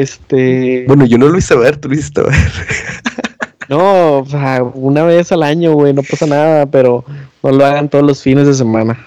este. 0.00 0.84
Bueno, 0.86 1.06
yo 1.06 1.18
no 1.18 1.28
lo 1.28 1.38
hice 1.38 1.56
ver, 1.56 1.76
tú 1.76 1.88
lo 1.88 1.94
hiciste 1.94 2.22
ver. 2.22 2.34
no, 3.68 4.24
una 4.74 5.04
vez 5.04 5.32
al 5.32 5.42
año, 5.42 5.72
güey, 5.72 5.92
no 5.92 6.02
pasa 6.02 6.26
nada, 6.26 6.66
pero 6.66 7.04
no 7.42 7.50
lo 7.50 7.64
hagan 7.64 7.88
todos 7.88 8.04
los 8.04 8.22
fines 8.22 8.46
de 8.46 8.54
semana. 8.54 9.06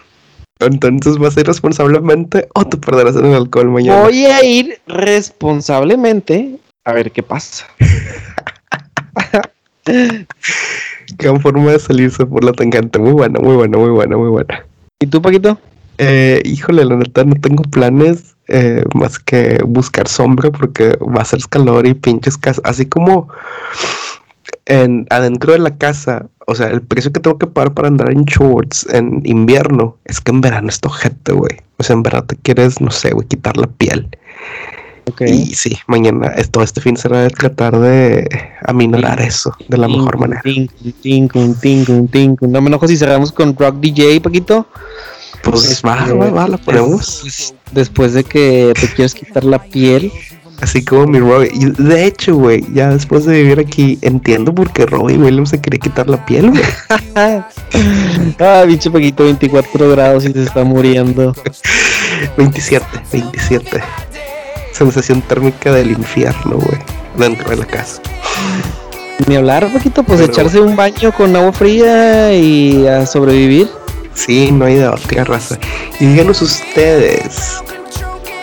Entonces 0.59 1.17
vas 1.17 1.35
a 1.35 1.41
ir 1.41 1.47
responsablemente 1.47 2.47
o 2.53 2.65
te 2.65 2.77
perderás 2.77 3.15
en 3.17 3.25
el 3.25 3.33
alcohol 3.35 3.71
mañana. 3.71 4.01
Voy 4.01 4.25
a 4.25 4.43
ir 4.43 4.79
responsablemente 4.87 6.59
a 6.85 6.93
ver 6.93 7.11
qué 7.11 7.23
pasa. 7.23 7.65
Qué 9.85 11.39
forma 11.39 11.71
de 11.71 11.79
salirse 11.79 12.25
por 12.25 12.43
la 12.43 12.51
tangente. 12.51 12.97
Muy 12.97 13.11
buena, 13.11 13.39
muy 13.39 13.55
buena, 13.55 13.77
muy 13.77 13.89
buena, 13.89 14.17
muy 14.17 14.29
buena. 14.29 14.65
¿Y 14.99 15.07
tú, 15.07 15.21
Paquito? 15.21 15.59
Eh, 15.97 16.41
híjole, 16.43 16.85
la 16.85 16.95
neta 16.95 17.23
no 17.23 17.35
tengo 17.35 17.63
planes. 17.63 18.34
Eh, 18.47 18.83
más 18.93 19.17
que 19.17 19.57
buscar 19.65 20.07
sombra 20.07 20.51
porque 20.51 20.95
va 20.97 21.21
a 21.21 21.25
ser 21.25 21.39
calor 21.49 21.87
y 21.87 21.95
pinches 21.95 22.37
casas, 22.37 22.61
así 22.63 22.85
como 22.85 23.27
en 24.65 25.07
adentro 25.09 25.53
de 25.53 25.59
la 25.59 25.77
casa, 25.77 26.27
o 26.47 26.55
sea, 26.55 26.67
el 26.67 26.81
precio 26.81 27.11
que 27.11 27.19
tengo 27.19 27.37
que 27.37 27.47
pagar 27.47 27.73
para 27.73 27.87
andar 27.87 28.11
en 28.11 28.23
shorts 28.25 28.87
en 28.91 29.21
invierno 29.23 29.97
es 30.05 30.21
que 30.21 30.31
en 30.31 30.41
verano 30.41 30.69
es 30.69 30.79
tojete, 30.79 31.33
güey. 31.33 31.57
O 31.77 31.83
sea, 31.83 31.95
en 31.95 32.03
verano 32.03 32.25
te 32.25 32.35
quieres, 32.35 32.81
no 32.81 32.91
sé, 32.91 33.11
güey, 33.11 33.27
quitar 33.27 33.57
la 33.57 33.67
piel. 33.67 34.09
Y 35.19 35.53
sí, 35.53 35.77
mañana, 35.85 36.33
todo 36.49 36.63
este 36.63 36.81
fin 36.81 36.97
será 36.97 37.21
de 37.21 37.29
tratar 37.29 37.77
de 37.79 38.27
aminorar 38.63 39.21
eso 39.21 39.55
de 39.69 39.77
la 39.77 39.87
mejor 39.87 40.17
manera. 40.17 40.41
No 42.41 42.61
me 42.61 42.67
enojo 42.67 42.87
si 42.87 42.97
cerramos 42.97 43.31
con 43.31 43.55
Rock 43.55 43.75
DJ, 43.79 44.19
Paquito. 44.21 44.67
Pues 45.45 45.81
va, 45.85 46.05
va, 46.13 46.29
va, 46.29 46.47
la 46.47 46.57
ponemos. 46.57 47.53
Después 47.71 48.13
de 48.13 48.23
que 48.23 48.73
te 48.79 48.87
quieres 48.87 49.13
quitar 49.13 49.43
la 49.43 49.63
piel. 49.63 50.11
Así 50.61 50.85
como 50.85 51.05
mi 51.05 51.19
Robbie. 51.19 51.51
de 51.77 52.05
hecho, 52.05 52.35
güey, 52.35 52.63
ya 52.73 52.89
después 52.89 53.25
de 53.25 53.41
vivir 53.41 53.59
aquí, 53.59 53.99
entiendo 54.01 54.55
por 54.55 54.71
qué 54.71 54.85
Robbie 54.85 55.17
Williams 55.17 55.49
se 55.49 55.59
quería 55.59 55.79
quitar 55.79 56.09
la 56.09 56.25
piel, 56.25 56.51
güey. 56.51 56.63
ah, 58.39 58.63
bicho 58.65 58.89
Paquito, 58.89 59.25
24 59.25 59.89
grados 59.89 60.23
y 60.23 60.31
se 60.31 60.43
está 60.43 60.63
muriendo. 60.63 61.35
27, 62.37 62.85
27 63.11 63.83
sensación 64.75 65.21
térmica 65.21 65.71
del 65.71 65.91
infierno, 65.91 66.57
güey, 66.57 66.77
dentro 67.17 67.49
de 67.49 67.55
la 67.57 67.65
casa. 67.65 68.01
Ni 69.27 69.37
hablar, 69.37 69.71
poquito, 69.71 70.03
pues 70.03 70.19
echarse 70.19 70.59
un 70.59 70.75
baño 70.75 71.13
con 71.13 71.33
agua 71.35 71.53
fría 71.53 72.33
y 72.33 72.85
a 72.85 73.05
sobrevivir. 73.05 73.69
Sí, 74.15 74.51
no 74.51 74.65
hay 74.65 74.75
de 74.75 74.87
otra 74.87 75.23
raza. 75.25 75.57
Y 75.99 76.05
díganos 76.05 76.41
ustedes, 76.41 77.61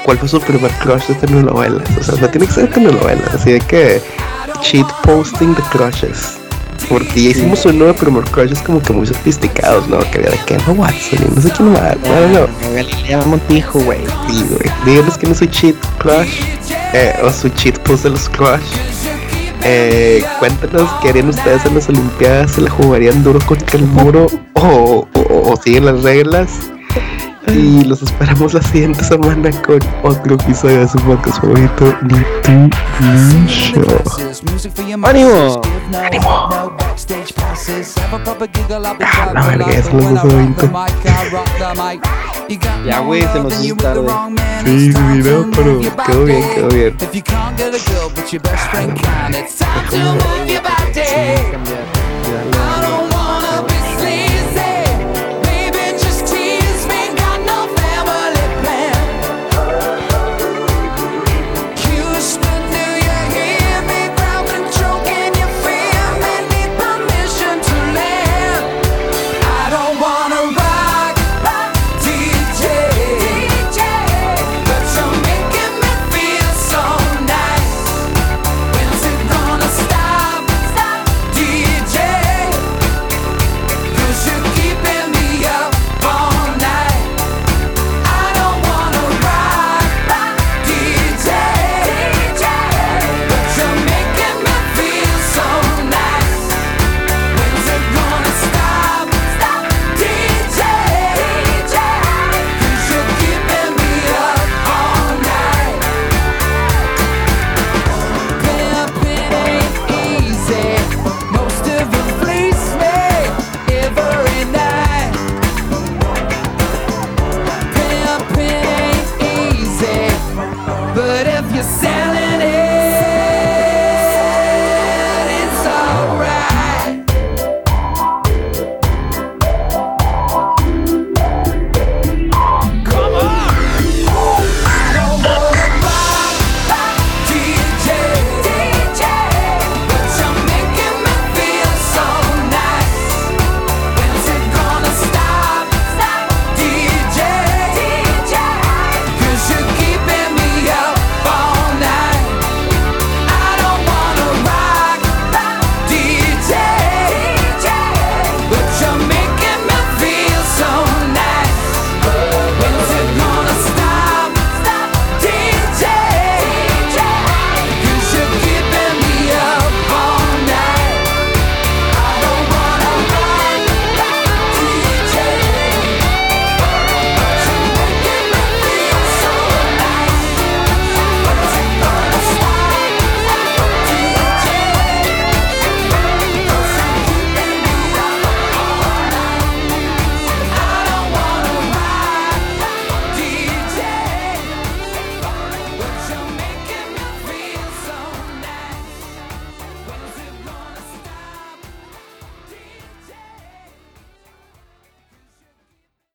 ¿cuál 0.05 0.19
fue 0.19 0.29
su 0.29 0.41
primer 0.41 0.71
crush 0.73 1.07
de 1.07 1.15
telenovelas? 1.15 1.89
O 1.99 2.03
sea, 2.03 2.21
no 2.21 2.29
tiene 2.29 2.47
que 2.47 2.53
ser 2.53 2.71
telenovelas, 2.71 3.35
así 3.35 3.53
de 3.53 3.61
que 3.61 4.01
cheat 4.61 4.87
posting 5.03 5.55
de 5.55 5.63
crushes. 5.63 6.39
Porque 6.89 7.23
ya 7.23 7.31
hicimos 7.31 7.65
un 7.65 7.79
nuevo 7.79 7.95
primer 7.95 8.25
crush, 8.25 8.53
es 8.53 8.61
como 8.61 8.83
que 8.83 8.93
muy 8.93 9.07
sofisticados, 9.07 9.89
¿no? 9.89 9.99
Que 10.11 10.19
había 10.19 10.31
de 10.31 10.39
que 10.47 10.59
no 10.59 10.73
Watson, 10.73 11.21
no 11.35 11.41
sé 11.41 11.51
quién 11.51 11.73
más. 11.73 11.97
No, 11.99 12.29
no, 12.29 12.41
no. 12.41 12.75
Galilea 12.75 13.23
Montijo, 13.23 13.79
güey. 13.81 14.01
Sí, 14.29 14.45
güey. 14.51 14.71
Díganos 14.85 15.17
que 15.17 15.27
no 15.27 15.35
soy 15.35 15.49
cheat 15.49 15.77
crush. 15.99 16.41
Eh, 16.93 17.15
o 17.23 17.33
su 17.33 17.49
cheat 17.51 17.79
post 17.79 18.05
de 18.05 18.11
los 18.11 18.29
crush. 18.29 18.61
Eh, 19.65 20.25
cuéntanos 20.39 20.91
qué 21.01 21.11
harían 21.11 21.29
ustedes 21.29 21.65
en 21.67 21.75
las 21.75 21.89
Olimpiadas, 21.89 22.53
se 22.53 22.61
la 22.63 22.71
jugarían 22.71 23.23
duro 23.23 23.39
contra 23.47 23.79
el 23.79 23.87
muro 23.87 24.27
o, 24.55 25.07
o, 25.15 25.51
o 25.53 25.57
siguen 25.63 25.87
las 25.87 26.03
reglas. 26.03 26.51
Y 27.49 27.85
los 27.85 28.01
esperamos 28.03 28.55
la 28.55 28.63
siguiente 28.63 29.03
semana 29.05 29.51
con 29.63 29.79
otro 30.05 30.35
episodio 30.37 30.81
de 30.81 30.89
su 30.89 30.99
podcast 31.01 31.41
favorito, 31.41 31.95
Ni 32.03 33.47
Show. 33.49 33.85
¡Ánimo! 35.05 35.61
¡Ánimo! 35.93 36.77
Ah, 39.05 39.31
la 39.35 39.41
verga, 39.59 39.83
son 39.83 40.15
las 40.15 40.25
12.20. 40.25 40.71
Ya, 42.85 43.01
güey, 43.01 43.23
se 43.23 43.41
nos 43.41 43.53
hizo 43.65 43.77
tarde. 43.77 44.01
Sí, 44.65 44.89
no, 45.19 45.51
pero 45.55 45.79
quedó 46.07 46.25
bien, 46.25 46.43
quedó 46.55 46.69
bien. 46.69 46.97
No, 52.02 52.02